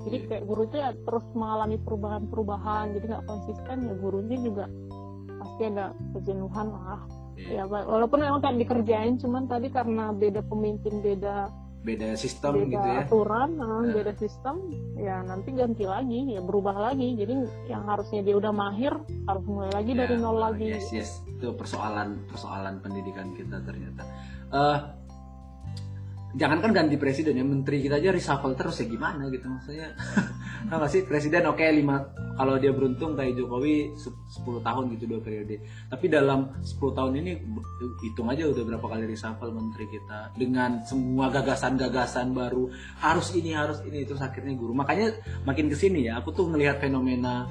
jadi 0.00 0.16
Iya. 0.16 0.26
kayak 0.30 0.44
guru 0.44 0.60
itu 0.62 0.76
ya 0.78 0.90
terus 0.94 1.24
mengalami 1.34 1.76
perubahan-perubahan 1.80 2.84
jadi 2.94 3.04
nggak 3.10 3.24
konsisten 3.26 3.76
ya 3.82 3.94
gurunya 3.96 4.38
juga 4.38 4.64
pasti 5.34 5.62
ada 5.66 5.86
kejenuhan 6.14 6.66
lah 6.70 7.00
Iya. 7.34 7.66
ya 7.66 7.82
walaupun 7.82 8.18
memang 8.22 8.38
kan 8.38 8.54
dikerjain 8.54 9.18
cuman 9.18 9.50
tadi 9.50 9.66
karena 9.68 10.14
beda 10.14 10.46
pemimpin 10.46 11.02
beda 11.02 11.50
beda 11.84 12.16
sistem 12.16 12.64
beda 12.64 12.72
gitu 12.72 12.88
ya. 12.88 13.00
aturan 13.04 13.48
Nah. 13.54 13.84
beda 13.84 14.12
sistem. 14.16 14.56
Ya 14.96 15.20
nanti 15.20 15.52
ganti 15.52 15.84
lagi 15.84 16.32
ya 16.32 16.40
berubah 16.40 16.72
lagi. 16.72 17.12
Jadi 17.14 17.34
yang 17.68 17.84
harusnya 17.84 18.24
dia 18.24 18.34
udah 18.34 18.50
mahir 18.50 18.96
harus 19.28 19.44
mulai 19.44 19.70
lagi 19.70 19.92
Ya, 19.92 19.98
dari 20.02 20.16
nol 20.16 20.40
lagi. 20.40 20.64
yes 20.66 20.88
yes. 20.90 21.10
Itu 21.28 21.52
persoalan 21.52 22.24
persoalan 22.26 22.80
pendidikan 22.80 23.36
kita 23.36 23.60
ternyata. 23.60 24.02
Eh 24.48 24.78
jangankan 26.34 26.74
ganti 26.74 26.98
presiden 26.98 27.38
ya 27.38 27.46
menteri 27.46 27.78
kita 27.78 28.02
aja 28.02 28.10
reshuffle 28.10 28.58
terus 28.58 28.82
ya 28.82 28.86
gimana 28.90 29.30
gitu 29.30 29.46
maksudnya. 29.46 29.94
Tau 30.68 30.82
gak 30.82 30.90
sih 30.90 31.06
presiden 31.06 31.46
oke 31.46 31.62
lima 31.62 32.10
kalau 32.34 32.58
dia 32.58 32.74
beruntung 32.74 33.14
kayak 33.14 33.38
Jokowi 33.38 33.94
se- 33.94 34.42
10 34.42 34.66
tahun 34.66 34.84
gitu 34.98 35.04
dua 35.06 35.20
periode. 35.22 35.62
Tapi 35.86 36.06
dalam 36.10 36.50
10 36.58 36.98
tahun 36.98 37.12
ini 37.22 37.32
hitung 38.02 38.26
aja 38.26 38.50
udah 38.50 38.62
berapa 38.66 38.86
kali 38.86 39.04
reshuffle 39.06 39.54
menteri 39.54 39.86
kita. 39.86 40.34
Dengan 40.34 40.82
semua 40.82 41.30
gagasan-gagasan 41.30 42.34
baru 42.34 42.66
harus 42.98 43.30
ini 43.38 43.54
harus 43.54 43.78
ini 43.86 44.02
terus 44.02 44.18
akhirnya 44.18 44.58
guru. 44.58 44.74
Makanya 44.74 45.14
makin 45.46 45.70
ke 45.70 45.76
sini 45.78 46.10
ya 46.10 46.18
aku 46.18 46.34
tuh 46.34 46.50
ngelihat 46.50 46.82
fenomena 46.82 47.46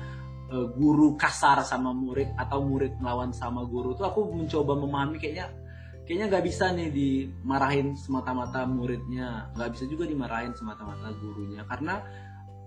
eh, 0.52 0.68
guru 0.76 1.16
kasar 1.16 1.64
sama 1.64 1.96
murid 1.96 2.36
atau 2.36 2.60
murid 2.60 3.00
melawan 3.00 3.32
sama 3.32 3.64
guru 3.64 3.96
tuh 3.96 4.04
aku 4.12 4.28
mencoba 4.28 4.76
memahami 4.76 5.24
kayaknya 5.24 5.63
kayaknya 6.04 6.26
nggak 6.32 6.46
bisa 6.46 6.72
nih 6.76 6.90
dimarahin 6.92 7.96
semata-mata 7.96 8.68
muridnya. 8.68 9.52
Nggak 9.56 9.70
bisa 9.76 9.86
juga 9.88 10.04
dimarahin 10.08 10.52
semata-mata 10.56 11.12
gurunya. 11.20 11.64
Karena 11.68 12.04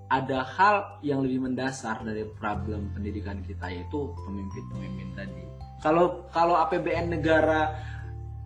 ada 0.07 0.47
hal 0.47 1.03
yang 1.03 1.21
lebih 1.27 1.43
mendasar 1.51 2.07
dari 2.07 2.23
problem 2.39 2.95
pendidikan 2.95 3.43
kita 3.43 3.67
yaitu 3.67 4.15
pemimpin-pemimpin 4.23 5.09
tadi. 5.19 5.43
Kalau 5.83 6.31
kalau 6.31 6.55
APBN 6.63 7.11
negara 7.19 7.75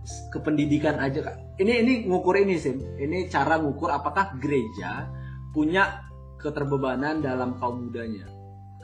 s- 0.01 0.25
ke 0.33 0.41
pendidikan 0.41 0.97
aja 0.97 1.21
Kak. 1.21 1.37
ini 1.61 1.85
ini 1.85 1.93
ngukur 2.09 2.41
ini 2.41 2.57
sih 2.57 2.73
ini 2.73 3.29
cara 3.29 3.61
ngukur 3.61 3.93
apakah 3.93 4.41
gereja 4.41 5.13
punya 5.53 6.09
keterbebanan 6.41 7.21
dalam 7.21 7.61
kaum 7.61 7.85
mudanya. 7.93 8.25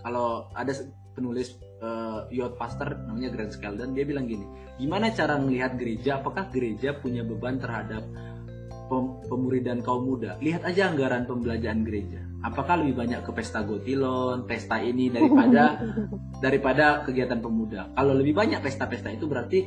Kalau 0.05 0.53
ada 0.53 0.77
penulis 1.17 1.57
uh, 1.81 2.29
youth 2.33 2.57
pastor 2.57 2.97
namanya 3.07 3.33
Grant 3.33 3.53
Skeldon 3.53 3.93
dia 3.93 4.05
bilang 4.07 4.29
gini 4.29 4.47
gimana 4.77 5.13
cara 5.13 5.41
melihat 5.41 5.77
gereja? 5.81 6.21
Apakah 6.21 6.53
gereja 6.53 6.93
punya 6.97 7.25
beban 7.25 7.57
terhadap 7.57 8.05
pem- 8.93 9.17
pemuridan 9.27 9.81
kaum 9.81 10.05
muda? 10.05 10.37
Lihat 10.45 10.69
aja 10.69 10.93
anggaran 10.93 11.25
pembelajaran 11.25 11.83
gereja. 11.83 12.21
Apakah 12.45 12.85
lebih 12.85 13.01
banyak 13.01 13.25
ke 13.25 13.33
pesta 13.33 13.65
gotilon 13.65 14.45
pesta 14.45 14.79
ini 14.79 15.09
daripada 15.09 15.81
daripada 16.45 16.85
kegiatan 17.03 17.41
pemuda? 17.41 17.91
Kalau 17.97 18.13
lebih 18.13 18.37
banyak 18.37 18.61
pesta-pesta 18.61 19.09
itu 19.11 19.25
berarti 19.25 19.61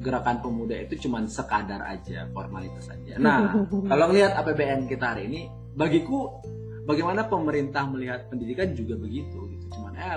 gerakan 0.00 0.40
pemuda 0.40 0.74
itu 0.80 0.96
cuma 1.06 1.20
sekadar 1.28 1.84
aja 1.84 2.24
formalitas 2.32 2.88
saja 2.88 3.20
nah 3.20 3.52
kalau 3.92 4.08
ngelihat 4.08 4.32
APBN 4.32 4.88
kita 4.88 5.12
hari 5.12 5.28
ini 5.28 5.52
bagiku 5.76 6.40
bagaimana 6.88 7.28
pemerintah 7.28 7.84
melihat 7.86 8.26
pendidikan 8.32 8.72
juga 8.72 8.96
begitu 8.96 9.38
gitu. 9.52 9.66
Cuman 9.76 9.94
eh 9.94 10.16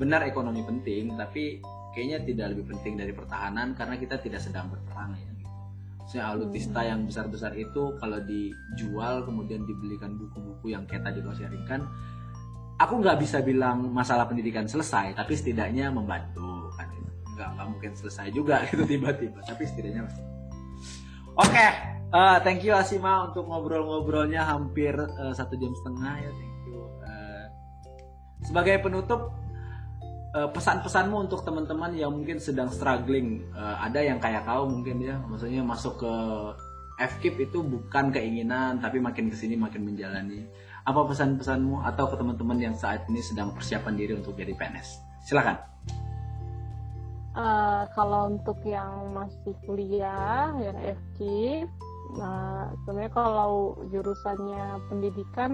benar 0.00 0.24
ekonomi 0.24 0.64
penting 0.64 1.12
tapi 1.20 1.60
kayaknya 1.92 2.24
tidak 2.24 2.46
lebih 2.56 2.72
penting 2.72 2.96
dari 2.96 3.12
pertahanan 3.12 3.76
karena 3.76 4.00
kita 4.00 4.16
tidak 4.16 4.40
sedang 4.40 4.72
berperang 4.72 5.12
ya 5.12 5.28
gitu. 5.36 5.56
Maksudnya 6.00 6.24
alutista 6.24 6.80
yang 6.80 7.04
besar-besar 7.04 7.52
itu 7.54 7.94
kalau 8.00 8.18
dijual 8.24 9.28
kemudian 9.28 9.62
dibelikan 9.68 10.16
buku-buku 10.16 10.72
yang 10.72 10.88
kayak 10.88 11.04
tadi 11.04 11.20
kau 11.20 11.36
sharingkan 11.36 11.84
aku 12.80 13.04
nggak 13.04 13.20
bisa 13.20 13.44
bilang 13.44 13.92
masalah 13.92 14.24
pendidikan 14.24 14.64
selesai 14.64 15.12
tapi 15.12 15.36
setidaknya 15.36 15.92
membantu 15.92 16.72
kan 16.80 16.88
gitu. 16.96 17.10
nggak 17.36 17.48
nggak 17.60 17.66
mungkin 17.68 17.92
selesai 17.92 18.26
juga 18.32 18.64
gitu 18.72 18.88
tiba-tiba 18.88 19.44
tapi 19.44 19.68
setidaknya 19.68 20.08
masih 20.08 20.24
oke 21.36 21.66
eh, 22.16 22.38
thank 22.40 22.64
you 22.64 22.72
Asima 22.72 23.28
untuk 23.28 23.44
ngobrol-ngobrolnya 23.44 24.48
hampir 24.48 24.96
eh, 24.96 25.34
satu 25.36 25.60
jam 25.60 25.76
setengah 25.76 26.14
ya 26.24 26.30
thank 26.32 26.48
you 26.48 26.50
Eh, 27.10 27.46
sebagai 28.40 28.80
penutup 28.80 29.36
pesan-pesanmu 30.30 31.26
untuk 31.26 31.42
teman-teman 31.42 31.90
yang 31.94 32.14
mungkin 32.14 32.38
sedang 32.38 32.70
struggling. 32.70 33.42
Eh, 33.50 33.76
ada 33.82 33.98
yang 33.98 34.22
kayak 34.22 34.46
kau 34.46 34.70
mungkin 34.70 35.02
ya 35.02 35.18
maksudnya 35.26 35.62
masuk 35.66 35.98
ke 35.98 36.14
FKIP 37.00 37.50
itu 37.50 37.64
bukan 37.64 38.12
keinginan 38.12 38.78
tapi 38.78 39.00
makin 39.02 39.32
ke 39.32 39.36
sini 39.36 39.58
makin 39.58 39.82
menjalani. 39.82 40.46
Apa 40.86 41.02
pesan-pesanmu 41.06 41.82
atau 41.82 42.06
ke 42.08 42.16
teman-teman 42.16 42.58
yang 42.62 42.74
saat 42.78 43.04
ini 43.10 43.20
sedang 43.20 43.50
persiapan 43.52 43.94
diri 43.98 44.12
untuk 44.14 44.38
jadi 44.38 44.54
PNS 44.54 45.02
silakan. 45.26 45.58
Eh, 47.30 47.82
kalau 47.94 48.34
untuk 48.34 48.58
yang 48.66 49.14
masih 49.14 49.54
kuliah 49.66 50.50
yang 50.58 50.78
FK 50.78 51.20
nah 52.10 52.66
sebenarnya 52.82 53.12
kalau 53.14 53.78
jurusannya 53.86 54.82
pendidikan 54.90 55.52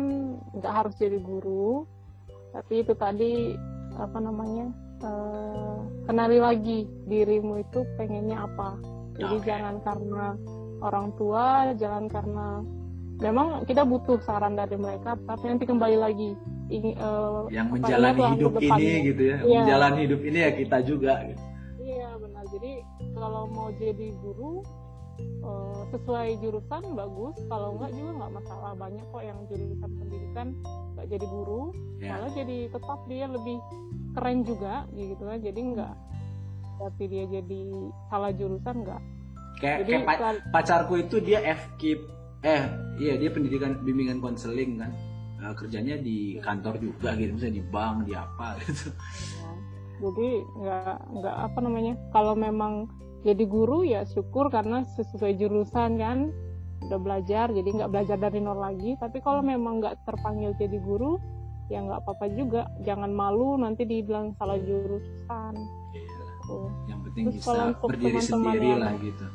nggak 0.57 0.73
harus 0.73 0.97
jadi 0.97 1.21
guru 1.21 1.85
tapi 2.57 2.81
itu 2.81 2.97
tadi 2.97 3.53
apa 3.99 4.19
namanya 4.19 4.67
eh, 5.01 5.77
kenali 6.05 6.39
lagi 6.39 6.79
dirimu 7.05 7.61
itu 7.61 7.85
pengennya 7.97 8.45
apa 8.45 8.77
jadi 9.17 9.37
Oke. 9.37 9.45
jangan 9.45 9.75
karena 9.81 10.27
orang 10.79 11.09
tua 11.17 11.73
jangan 11.75 12.05
karena 12.07 12.47
memang 13.17 13.65
kita 13.65 13.81
butuh 13.83 14.21
saran 14.21 14.55
dari 14.55 14.77
mereka 14.77 15.17
tapi 15.25 15.45
nanti 15.49 15.65
kembali 15.65 15.97
lagi 15.97 16.31
ing- 16.69 16.93
eh, 16.95 17.43
yang 17.49 17.73
menjalani 17.73 18.23
hidup 18.37 18.53
ini 18.57 18.93
gitu 19.09 19.23
ya 19.25 19.37
Iya. 19.41 19.59
menjalani 19.65 19.99
hidup 20.05 20.21
ini 20.23 20.39
ya 20.39 20.51
kita 20.53 20.79
juga 20.83 21.15
gitu. 21.25 21.43
Iya 21.87 22.19
benar. 22.19 22.45
Jadi 22.51 22.73
kalau 23.15 23.47
mau 23.47 23.71
jadi 23.73 24.11
guru 24.19 24.59
eh, 25.47 25.83
sesuai 25.95 26.29
jurusan 26.43 26.83
bagus. 26.99 27.35
Kalau 27.47 27.79
enggak 27.79 27.91
juga 27.95 28.11
nggak 28.19 28.33
masalah. 28.43 28.73
Banyak 28.75 29.07
kok 29.09 29.23
yang 29.23 29.39
jurusan 29.47 29.91
pendidikan 29.97 30.47
nggak 30.99 31.07
jadi 31.13 31.27
guru, 31.29 31.63
ya 32.03 32.11
malah 32.17 32.31
jadi 32.35 32.59
tetap 32.73 32.99
dia 33.07 33.27
lebih 33.31 33.59
keren 34.17 34.39
juga, 34.43 34.75
gitu 34.93 35.23
kan. 35.23 35.39
Jadi 35.39 35.61
nggak 35.77 35.95
tapi 36.77 37.09
dia 37.09 37.25
jadi 37.31 37.61
salah 38.13 38.33
jurusan 38.37 38.77
nggak. 38.85 39.03
kayak, 39.57 39.79
Jadi 39.81 39.91
kayak 39.97 40.05
pa- 40.05 40.41
pacarku 40.53 40.95
itu 41.01 41.17
dia 41.25 41.41
FKIP 41.41 42.01
eh 42.45 42.63
iya 43.01 43.17
dia 43.17 43.33
pendidikan 43.33 43.81
bimbingan 43.81 44.21
konseling 44.21 44.77
kan 44.77 44.93
Eh, 45.37 45.53
kerjanya 45.53 46.01
di 46.01 46.41
kantor 46.41 46.81
juga 46.81 47.13
gitu 47.13 47.37
misalnya 47.37 47.61
di 47.61 47.65
bank 47.69 48.09
di 48.09 48.17
apa 48.17 48.57
gitu 48.65 48.89
ya, 48.89 49.51
jadi 50.01 50.29
nggak 50.57 50.97
nggak 51.13 51.37
apa 51.45 51.59
namanya. 51.61 51.93
Kalau 52.09 52.33
memang 52.33 52.89
jadi 53.27 53.45
guru 53.45 53.83
ya 53.83 54.07
syukur 54.07 54.47
karena 54.49 54.87
sesuai 54.95 55.35
jurusan 55.35 55.99
kan 55.99 56.31
udah 56.87 57.01
belajar 57.03 57.51
jadi 57.51 57.67
nggak 57.67 57.91
belajar 57.91 58.17
dari 58.17 58.39
nol 58.39 58.63
lagi. 58.63 58.95
Tapi 58.95 59.19
kalau 59.19 59.43
memang 59.43 59.83
nggak 59.83 60.07
terpanggil 60.07 60.55
jadi 60.55 60.79
guru 60.79 61.19
ya 61.67 61.83
nggak 61.83 62.07
apa-apa 62.07 62.31
juga. 62.31 62.71
Jangan 62.87 63.11
malu 63.11 63.59
nanti 63.59 63.83
dibilang 63.83 64.39
salah 64.39 64.55
jurusan. 64.57 65.55
Tuh. 66.47 66.71
Yang 66.87 67.01
penting 67.11 67.25
Terus 67.27 67.37
bisa 67.43 67.51
untuk 67.67 67.89
berdiri 67.91 68.07
teman-teman 68.15 68.31
sendiri 68.31 68.69
yang- 68.71 68.81
lah 68.81 68.95
gitu. 69.03 69.27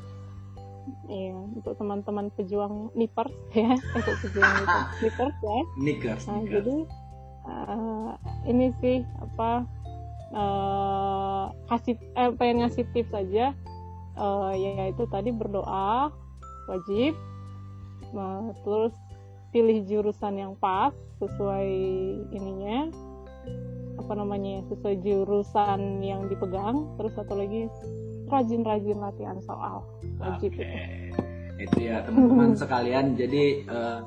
Iya 1.05 1.35
untuk 1.35 1.73
teman-teman 1.75 2.25
pejuang 2.31 2.73
nipers 2.95 3.35
ya. 3.51 3.75
Untuk 3.99 4.15
pejuang 4.23 4.53
nipers 5.03 5.37
ya. 5.51 5.59
Sneakers, 5.75 6.23
nah 6.25 6.41
jadi 6.41 6.77
eh, 7.43 8.11
ini 8.47 8.65
sih 8.79 8.97
apa 9.19 9.67
eh 10.31 11.45
kasih 11.67 11.95
eh, 12.15 12.31
pengen 12.39 12.63
ngasih 12.63 12.87
tips 12.95 13.11
aja 13.11 13.51
eh 14.17 14.53
yaitu 14.59 15.03
tadi 15.07 15.31
berdoa 15.31 16.11
wajib. 16.67 17.15
Nah, 18.11 18.51
terus 18.63 18.91
pilih 19.51 19.83
jurusan 19.87 20.39
yang 20.39 20.53
pas 20.59 20.91
sesuai 21.19 21.69
ininya. 22.31 22.91
Apa 23.99 24.17
namanya 24.17 24.59
ya, 24.59 24.61
sesuai 24.71 24.95
jurusan 25.03 26.01
yang 26.03 26.27
dipegang. 26.27 26.87
Terus 26.99 27.13
satu 27.15 27.35
lagi 27.37 27.67
rajin-rajin 28.31 28.99
latihan 28.99 29.37
soal. 29.43 29.83
Wajib 30.19 30.55
Oke. 30.55 30.63
itu 30.63 30.75
Itu 31.61 31.77
ya 31.83 32.01
teman-teman 32.07 32.57
sekalian. 32.57 33.13
Jadi 33.19 33.67
eh, 33.67 33.99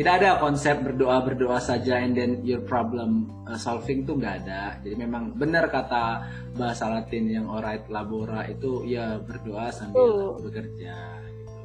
tidak 0.00 0.16
ada 0.16 0.40
konsep 0.40 0.80
berdoa 0.80 1.20
berdoa 1.20 1.60
saja 1.60 2.00
and 2.00 2.16
then 2.16 2.40
your 2.40 2.64
problem 2.64 3.28
eh, 3.44 3.60
solving 3.60 4.08
tuh 4.08 4.16
nggak 4.16 4.48
ada. 4.48 4.80
Jadi 4.80 4.96
memang 4.96 5.36
benar 5.36 5.68
kata 5.68 6.24
bahasa 6.56 6.88
Latin 6.88 7.28
yang 7.28 7.44
orait 7.52 7.84
labora 7.92 8.48
itu 8.48 8.88
ya 8.88 9.20
berdoa 9.20 9.68
sambil 9.68 10.00
Betul. 10.00 10.48
bekerja. 10.48 10.96
Gitu. 11.20 11.60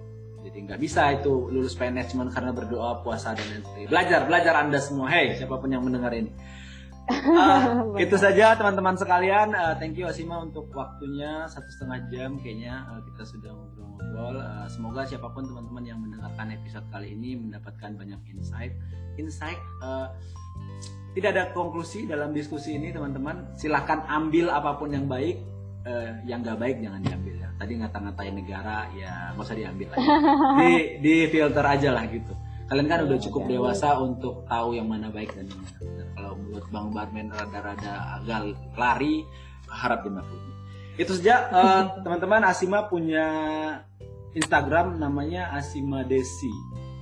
Jadi 0.51 0.57
nggak 0.67 0.79
bisa 0.83 1.15
itu 1.15 1.47
lulus 1.47 1.79
PNS 1.79 2.11
cuma 2.11 2.27
karena 2.27 2.51
berdoa 2.51 2.99
puasa 2.99 3.31
dan 3.31 3.47
lain 3.47 3.63
sebagainya. 3.63 3.87
Belajar 3.95 4.19
belajar 4.27 4.53
anda 4.59 4.79
semua. 4.83 5.07
Hey 5.07 5.39
siapa 5.39 5.55
pun 5.55 5.71
yang 5.71 5.87
mendengar 5.87 6.11
ini. 6.11 6.35
Ah, 7.37 7.85
itu 8.01 8.17
saja 8.17 8.57
teman-teman 8.57 8.97
sekalian. 8.97 9.53
Uh, 9.53 9.77
thank 9.77 9.93
you 9.93 10.09
Asima 10.09 10.41
untuk 10.41 10.73
waktunya 10.73 11.45
satu 11.45 11.69
setengah 11.69 12.09
jam 12.09 12.41
kayaknya 12.41 12.81
uh, 12.89 12.97
kita 13.13 13.21
sudah 13.29 13.53
Uh, 14.15 14.65
semoga 14.71 15.03
siapa 15.03 15.27
pun 15.29 15.43
teman-teman 15.43 15.83
yang 15.83 15.99
mendengarkan 15.99 16.55
episode 16.55 16.87
kali 16.89 17.13
ini 17.13 17.35
mendapatkan 17.35 17.91
banyak 17.99 18.19
insight. 18.31 18.73
Insight. 19.19 19.59
uh, 19.83 20.09
tidak 21.15 21.29
ada 21.31 21.43
konklusi 21.55 22.03
dalam 22.03 22.35
diskusi 22.35 22.75
ini 22.75 22.91
teman-teman. 22.91 23.55
Silahkan 23.55 24.03
ambil 24.11 24.51
apa 24.51 24.75
pun 24.75 24.91
yang 24.91 25.07
baik, 25.07 25.39
eh, 25.87 26.11
yang 26.27 26.43
nggak 26.43 26.59
baik 26.59 26.83
jangan 26.83 26.99
diambil 26.99 27.35
ya. 27.39 27.49
Tadi 27.55 27.73
ngata-ngatain 27.79 28.35
negara 28.35 28.77
ya 28.91 29.31
nggak 29.31 29.47
usah 29.47 29.55
diambil 29.55 29.87
lagi. 29.95 30.07
Di 30.59 30.71
di 30.99 31.15
filter 31.31 31.63
aja 31.63 31.89
lah 31.95 32.03
gitu. 32.11 32.35
Kalian 32.67 32.87
kan 32.91 32.99
udah 33.07 33.19
cukup 33.21 33.47
dewasa 33.47 33.95
untuk 34.01 34.43
tahu 34.43 34.75
yang 34.75 34.91
mana 34.91 35.07
baik 35.07 35.31
dan 35.39 35.47
yang 35.47 35.61
mana 35.63 35.77
benar. 35.79 36.07
Kalau 36.19 36.31
menurut 36.35 36.67
Bang 36.67 36.89
Barmen 36.91 37.27
rada-rada 37.31 37.93
agak 38.19 38.41
lari, 38.75 39.15
harap 39.71 40.03
dimaklumi. 40.03 40.54
Itu 40.95 41.11
saja 41.19 41.35
eh, 41.51 41.81
teman-teman 42.03 42.43
Asima 42.47 42.87
punya 42.87 43.27
Instagram 44.31 44.99
namanya 44.99 45.51
Asima 45.51 46.03
Desi. 46.03 46.51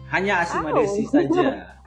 Hanya 0.10 0.46
Asima 0.46 0.70
Oh. 0.74 0.78
Desi 0.78 1.06
saja. 1.10 1.78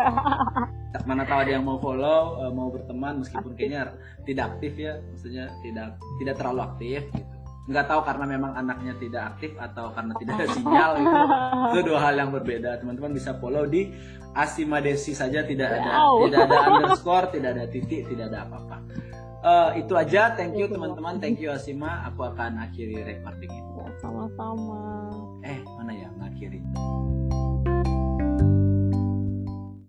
Mana 1.07 1.23
tahu 1.29 1.39
ada 1.45 1.53
yang 1.55 1.63
mau 1.67 1.79
follow, 1.79 2.43
eh, 2.43 2.51
mau 2.51 2.73
berteman 2.73 3.23
meskipun 3.23 3.55
kayaknya 3.55 3.95
tidak 4.27 4.57
aktif 4.57 4.73
ya, 4.75 4.99
maksudnya 5.13 5.45
tidak 5.63 5.99
tidak 6.19 6.35
terlalu 6.35 6.61
aktif 6.67 7.01
gitu. 7.15 7.35
Nggak 7.67 7.87
tahu 7.91 8.01
karena 8.07 8.25
memang 8.31 8.53
anaknya 8.55 8.95
tidak 9.03 9.23
aktif 9.35 9.51
atau 9.59 9.91
karena 9.91 10.13
tidak 10.23 10.35
ada 10.39 10.47
sinyal 10.55 10.91
gitu. 11.03 11.17
Itu 11.75 11.81
dua 11.83 11.99
hal 11.99 12.15
yang 12.15 12.31
berbeda. 12.31 12.79
Teman-teman 12.79 13.11
bisa 13.11 13.35
follow 13.43 13.67
di 13.67 13.91
Asima 14.39 14.79
Desi 14.79 15.19
saja 15.19 15.43
tidak 15.43 15.75
ada 15.75 15.91
Wow. 15.91 16.31
tidak 16.31 16.41
ada 16.47 16.59
underscore, 16.71 17.27
tidak 17.35 17.51
ada 17.59 17.65
titik, 17.67 18.07
tidak 18.07 18.31
ada 18.31 18.47
apa-apa. 18.47 18.77
Eh, 19.47 19.71
itu 19.79 19.95
aja, 19.95 20.35
thank 20.35 20.59
you 20.59 20.67
teman-teman, 20.67 21.23
thank 21.23 21.39
you 21.39 21.55
Asima. 21.55 22.03
Aku 22.11 22.27
akan 22.27 22.59
akhiri 22.67 23.07
recording 23.07 23.55
ini. 23.55 23.79
Sama-sama 24.03 25.07
Eh, 25.47 25.63
mana 25.79 25.95
ya 25.95 26.11
mengakhiri? 26.19 26.67